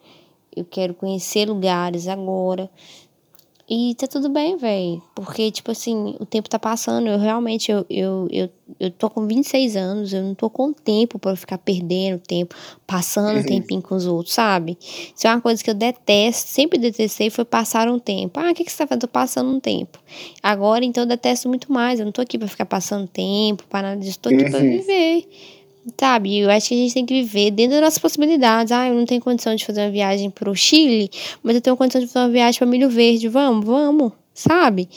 [0.55, 2.69] eu quero conhecer lugares agora.
[3.73, 5.01] E tá tudo bem, velho.
[5.15, 7.07] Porque, tipo assim, o tempo tá passando.
[7.07, 10.11] Eu realmente, eu, eu, eu, eu tô com 26 anos.
[10.11, 12.53] Eu não tô com tempo pra eu ficar perdendo tempo,
[12.85, 13.43] passando Uhum.
[13.45, 14.77] tempinho com os outros, sabe?
[14.81, 18.41] Isso é uma coisa que eu detesto, sempre detestei, foi passar um tempo.
[18.41, 19.01] Ah, o que, que você tá fazendo?
[19.03, 19.99] Tô passando um tempo.
[20.43, 21.97] Agora, então, eu detesto muito mais.
[21.97, 24.19] Eu não tô aqui pra ficar passando tempo, pra nada disso.
[24.19, 24.69] Tô aqui pra Uhum.
[24.69, 25.27] viver.
[25.99, 28.71] Sabe, eu acho que a gente tem que viver dentro das nossas possibilidades.
[28.71, 31.09] Ah, eu não tenho condição de fazer uma viagem pro Chile,
[31.41, 33.27] mas eu tenho condição de fazer uma viagem pra Milho Verde.
[33.27, 34.87] Vamos, vamos, sabe?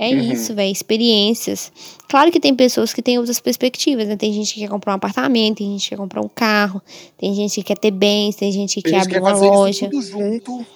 [0.00, 0.32] É Uhum.
[0.32, 1.72] isso, velho, experiências.
[2.08, 4.14] Claro que tem pessoas que têm outras perspectivas, né?
[4.16, 6.80] Tem gente que quer comprar um apartamento, tem gente que quer comprar um carro,
[7.18, 9.48] tem gente que quer ter bens, tem gente que Tem quer abrir quer uma fazer
[9.48, 9.70] loja.
[9.70, 10.66] isso tudo junto.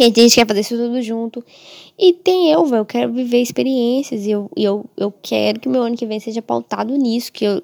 [0.00, 1.44] Tem gente que quer fazer isso tudo junto.
[1.98, 4.24] E tem eu, velho, eu quero viver experiências.
[4.24, 7.30] E eu, eu, eu quero que meu ano que vem seja pautado nisso.
[7.30, 7.62] Que eu,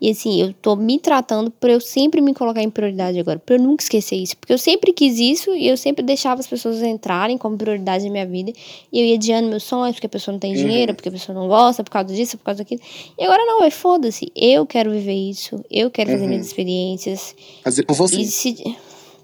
[0.00, 3.38] e assim, eu tô me tratando pra eu sempre me colocar em prioridade agora.
[3.38, 4.34] Pra eu nunca esquecer isso.
[4.38, 8.10] Porque eu sempre quis isso e eu sempre deixava as pessoas entrarem como prioridade na
[8.12, 8.50] minha vida.
[8.90, 10.56] E eu ia adiando meus sonhos, porque a pessoa não tem Uhum.
[10.66, 12.80] dinheiro, porque a pessoa não gosta, por causa disso, por causa daquilo.
[13.18, 14.32] E agora não, é foda-se.
[14.34, 15.62] Eu quero viver isso.
[15.70, 16.30] Eu quero fazer Uhum.
[16.30, 17.36] minhas experiências.
[17.62, 18.16] Fazer por você.
[18.16, 18.56] E se,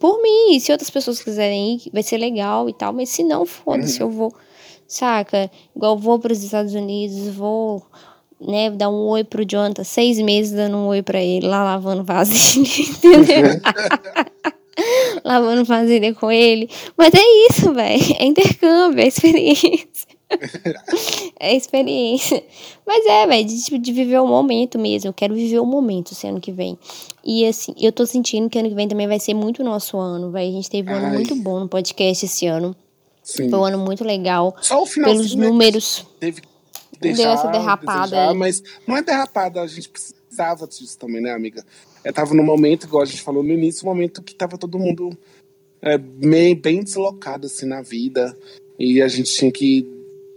[0.01, 3.23] por mim, e se outras pessoas quiserem ir, vai ser legal e tal, mas se
[3.23, 4.09] não, foda-se, Uhum.
[4.09, 4.35] eu vou,
[4.89, 5.51] saca?
[5.77, 7.83] Igual vou para os Estados Unidos, vou,
[8.41, 12.03] né, dar um oi pro Jonathan, seis meses dando um oi pra ele, lá lavando
[12.03, 12.67] vasilha,
[13.05, 13.61] entendeu?
[15.25, 16.69] lavando vasilha com ele.
[16.97, 20.09] Mas é isso, velho, é intercâmbio, é experiência.
[21.41, 22.41] É experiência.
[22.87, 25.09] Mas é, velho, de, tipo, de viver o momento mesmo.
[25.09, 26.79] Eu quero viver o momento esse ano que vem.
[27.25, 30.31] E assim, eu tô sentindo que ano que vem também vai ser muito nosso ano,
[30.31, 30.49] velho.
[30.49, 31.13] A gente teve um ano Ai.
[31.13, 32.75] muito bom no podcast esse ano.
[33.23, 33.51] Sim.
[33.51, 34.57] Foi um ano muito legal.
[34.61, 36.07] Só o finalzinho, Pelos né, números.
[36.19, 36.49] Teve que
[37.01, 38.35] Deu deixar, essa derrapada desejar.
[38.35, 41.65] Mas não é derrapada, a gente precisava disso também, né, amiga?
[42.05, 44.79] Eu tava no momento, igual a gente falou no início, um momento que tava todo
[44.79, 45.17] mundo
[45.83, 48.37] é, meio, bem deslocado, assim, na vida.
[48.79, 49.87] E a gente tinha que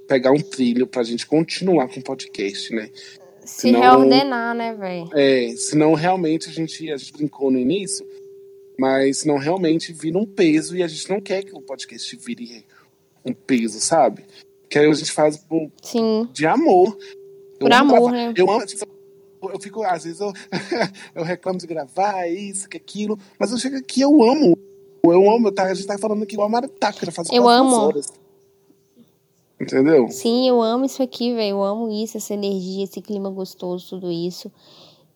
[0.07, 2.89] pegar um trilho pra gente continuar com o podcast, né?
[3.45, 5.09] Se Senão- reordenar, né, velho?
[5.13, 8.05] É, senão realmente a gente, a gente brincou no início,
[8.79, 12.65] mas senão realmente vira um peso e a gente não quer que o podcast vire
[13.25, 14.25] um peso, sabe?
[14.69, 16.27] Que aí a gente faz por, Sim.
[16.33, 16.97] de amor.
[17.59, 18.33] Por amo amor, gravar- né?
[18.35, 18.85] Eu amo, tipo,
[19.53, 20.31] eu fico, às vezes eu,
[21.15, 24.57] eu reclamo de gravar isso, que aquilo, mas eu chego aqui, eu amo.
[25.05, 27.75] Eu amo, tá, a gente tá falando aqui igual a Maritaca, já faz Eu amo.
[27.75, 28.07] horas.
[29.59, 30.09] Entendeu?
[30.09, 31.51] Sim, eu amo isso aqui, velho.
[31.51, 34.51] Eu amo isso, essa energia, esse clima gostoso, tudo isso.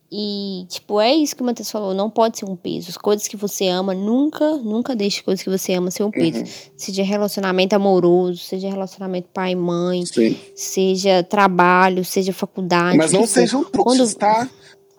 [0.09, 2.89] E, tipo, é isso que o Matheus falou, não pode ser um peso.
[2.89, 6.39] As coisas que você ama, nunca, nunca deixe coisas que você ama ser um peso.
[6.39, 6.45] Uhum.
[6.77, 10.37] Seja relacionamento amoroso, seja relacionamento pai e mãe, Sim.
[10.55, 12.97] seja trabalho, seja faculdade.
[12.97, 13.27] Mas não for.
[13.27, 14.49] sejam trouxas, Quando tá?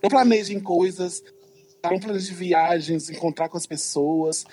[0.03, 1.23] Não planejem coisas,
[1.81, 1.91] tá?
[1.91, 4.45] não planejem viagens, encontrar com as pessoas,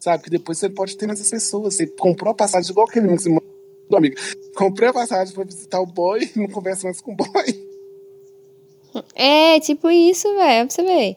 [0.00, 0.24] sabe?
[0.24, 1.74] Que depois você pode ter nessas pessoas.
[1.74, 3.30] Você comprou a passagem igual aquele que você
[3.90, 4.16] amigo.
[4.56, 7.72] Comprei a passagem pra visitar o boy, não conversa mais com o boy.
[9.14, 11.16] É, tipo isso, velho, pra você ver.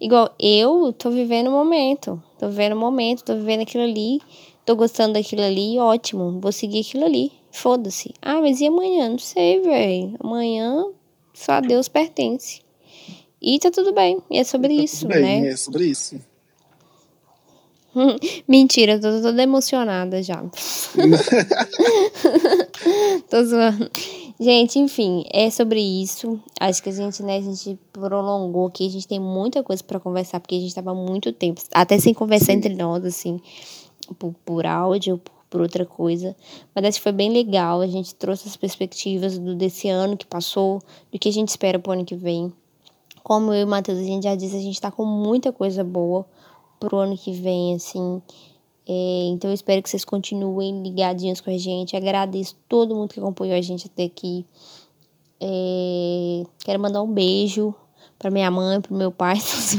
[0.00, 2.22] Igual, eu tô vivendo o momento.
[2.38, 4.20] Tô vivendo o momento, tô vivendo aquilo ali.
[4.64, 6.38] Tô gostando daquilo ali, ótimo.
[6.40, 7.32] Vou seguir aquilo ali.
[7.50, 8.12] Foda-se.
[8.20, 9.08] Ah, mas e amanhã?
[9.08, 10.16] Não sei, velho.
[10.20, 10.84] Amanhã
[11.32, 12.60] só a Deus pertence.
[13.40, 14.18] E tá tudo bem.
[14.30, 15.48] E é sobre isso, Bem, né?
[15.48, 16.18] é sobre isso.
[18.48, 20.42] Mentira, eu tô toda emocionada já.
[23.30, 23.90] tô zoando.
[24.38, 26.40] Gente, enfim, é sobre isso.
[26.60, 28.86] Acho que a gente, né, a gente prolongou aqui.
[28.86, 32.12] A gente tem muita coisa pra conversar, porque a gente tava muito tempo, até sem
[32.12, 33.40] conversar entre nós, assim,
[34.18, 36.34] por, por áudio, por, por outra coisa.
[36.74, 37.80] Mas acho que foi bem legal.
[37.80, 41.78] A gente trouxe as perspectivas do, desse ano que passou, do que a gente espera
[41.78, 42.52] pro ano que vem.
[43.22, 45.82] Como eu e o Matheus, a gente já disse, a gente tá com muita coisa
[45.82, 46.26] boa
[46.84, 48.22] pro ano que vem, assim.
[48.86, 51.96] É, então eu espero que vocês continuem ligadinhos com a gente.
[51.96, 54.44] Agradeço todo mundo que acompanhou a gente até aqui.
[55.40, 57.74] É, quero mandar um beijo
[58.18, 59.36] pra minha mãe, pro meu pai.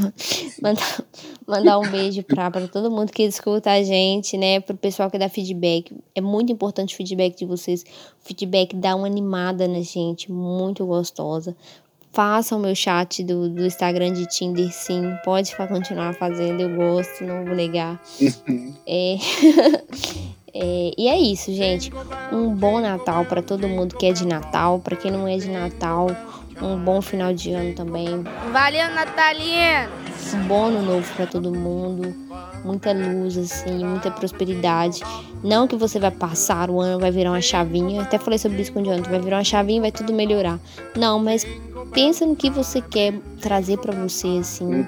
[0.62, 1.06] mandar,
[1.48, 4.60] mandar um beijo pra todo mundo que escuta a gente, né?
[4.60, 5.96] Pro pessoal que dá feedback.
[6.14, 7.84] É muito importante o feedback de vocês.
[7.84, 11.56] O feedback dá uma animada na gente, muito gostosa.
[12.16, 15.14] Façam o meu chat do, do Instagram de Tinder, sim.
[15.24, 18.02] Pode continuar fazendo, eu gosto, não vou negar.
[18.88, 19.18] É,
[20.58, 21.92] É, e é isso, gente.
[22.32, 25.52] Um bom Natal para todo mundo que é de Natal, para quem não é de
[25.52, 26.08] Natal,
[26.62, 28.24] um bom final de ano também.
[28.52, 29.90] Valeu, Natalina!
[30.34, 32.16] Um bom ano novo para todo mundo.
[32.64, 35.02] Muita luz, assim, muita prosperidade.
[35.44, 38.02] Não que você vai passar o ano, vai virar uma chavinha.
[38.02, 39.10] Até falei sobre isso com o Jonathan.
[39.10, 40.60] Vai virar uma chavinha e vai tudo melhorar.
[40.96, 41.46] Não, mas
[41.94, 44.86] pensa no que você quer trazer para você, assim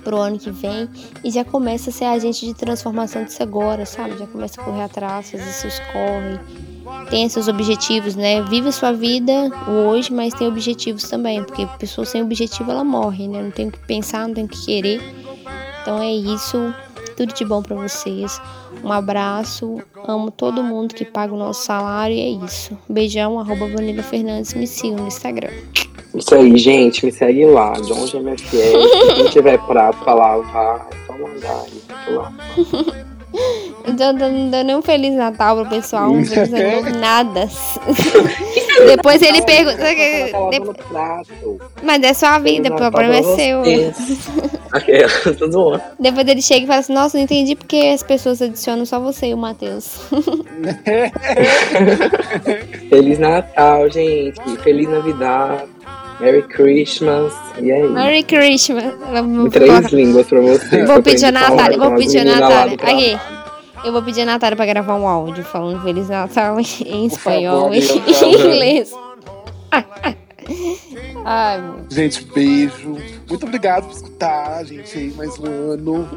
[0.00, 0.88] pro ano que vem
[1.24, 4.18] e já começa a ser agente de transformação disso agora, sabe?
[4.18, 6.40] Já começa a correr atrás, fazer seus corre,
[7.08, 8.42] tem seus objetivos, né?
[8.42, 9.32] Vive sua vida
[9.68, 13.42] hoje, mas tem objetivos também, porque pessoa sem objetivo ela morre, né?
[13.42, 15.00] Não tem o que pensar, não tem o que querer.
[15.82, 16.74] Então é isso.
[17.16, 18.40] Tudo de bom para vocês.
[18.82, 19.78] Um abraço.
[20.06, 22.76] Amo todo mundo que paga o nosso salário e é isso.
[22.88, 24.54] Beijão, arroba Vanilla Fernandes.
[24.54, 25.50] Me sigam no Instagram.
[26.14, 28.06] Isso aí, gente, me segue lá, John.
[28.06, 32.32] Se quem tiver prato pra lavar, é só mandar aí, lá.
[33.86, 37.48] Então, não dando nem um Feliz Natal pro pessoal, um Feliz Ano nada.
[38.86, 39.76] Depois ele pergunta.
[41.82, 43.62] Mas é sua vida, o problema é seu.
[45.98, 49.28] Depois ele chega e fala assim: Nossa, não entendi porque as pessoas adicionam só você
[49.28, 50.00] e o Matheus.
[52.88, 54.40] Feliz Natal, gente.
[54.62, 55.64] Feliz Navidad.
[56.20, 57.32] Merry Christmas.
[57.58, 57.88] E aí?
[57.88, 58.84] Merry Christmas.
[58.84, 60.84] Em três línguas pra você.
[60.84, 62.76] Vou pedir a Natália, vou pedir a Natália.
[62.82, 63.39] Aqui.
[63.84, 67.78] Eu vou pedir a Natália pra gravar um áudio falando Feliz Natal em espanhol e
[67.80, 68.92] em inglês.
[71.24, 72.96] Ai, gente, beijo.
[73.28, 76.08] Muito obrigado por escutar a gente aí mais um ano.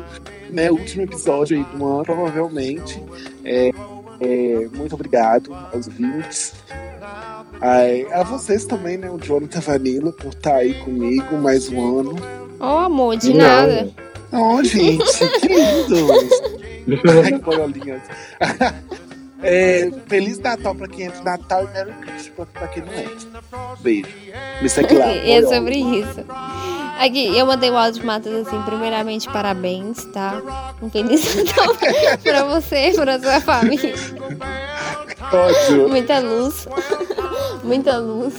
[0.50, 3.02] Né, último episódio aí do ano, provavelmente.
[3.44, 3.72] É,
[4.20, 6.54] é, muito obrigado aos ouvintes.
[7.62, 9.10] Ai, a vocês também, né?
[9.10, 12.16] O Jonathan Vanilla, por estar aí comigo mais um ano.
[12.60, 13.38] Oh, amor, de Não.
[13.38, 13.90] nada.
[14.34, 15.04] Oh, gente,
[15.40, 16.08] que lindo!
[17.24, 18.02] Ai, boiolinhas.
[19.46, 23.06] É, Feliz Natal pra quem é de Natal e Merry Christmas pra quem não é.
[23.82, 24.08] Beijo.
[24.34, 25.12] Lá.
[25.12, 26.26] É sobre isso.
[27.00, 30.42] Aqui, eu mandei o áudio Matheus assim, primeiramente, parabéns, tá?
[30.82, 31.76] Um feliz Natal
[32.24, 33.94] pra você e pra sua família.
[35.32, 35.90] Ótimo.
[35.90, 36.68] Muita luz.
[37.64, 38.34] Muita luz.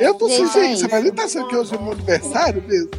[0.00, 2.90] Eu tô sem gente, mas ele tá achando que hoje é meu aniversário mesmo?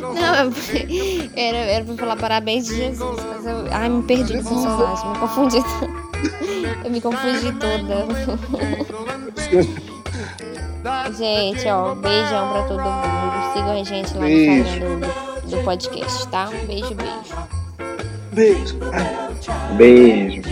[0.00, 0.52] Não,
[1.36, 3.66] era, era pra falar parabéns de Jesus, mas eu.
[3.70, 5.58] Ai, me perdi no personagem, me confundi.
[6.84, 8.06] Eu me confundi toda.
[11.16, 13.52] Gente, ó, beijão pra todo mundo.
[13.52, 16.48] Sigam a gente lá no Instagram do, do podcast, tá?
[16.48, 17.50] Um beijo, beijo.
[18.32, 18.78] Beijo.
[19.76, 20.42] Beijo.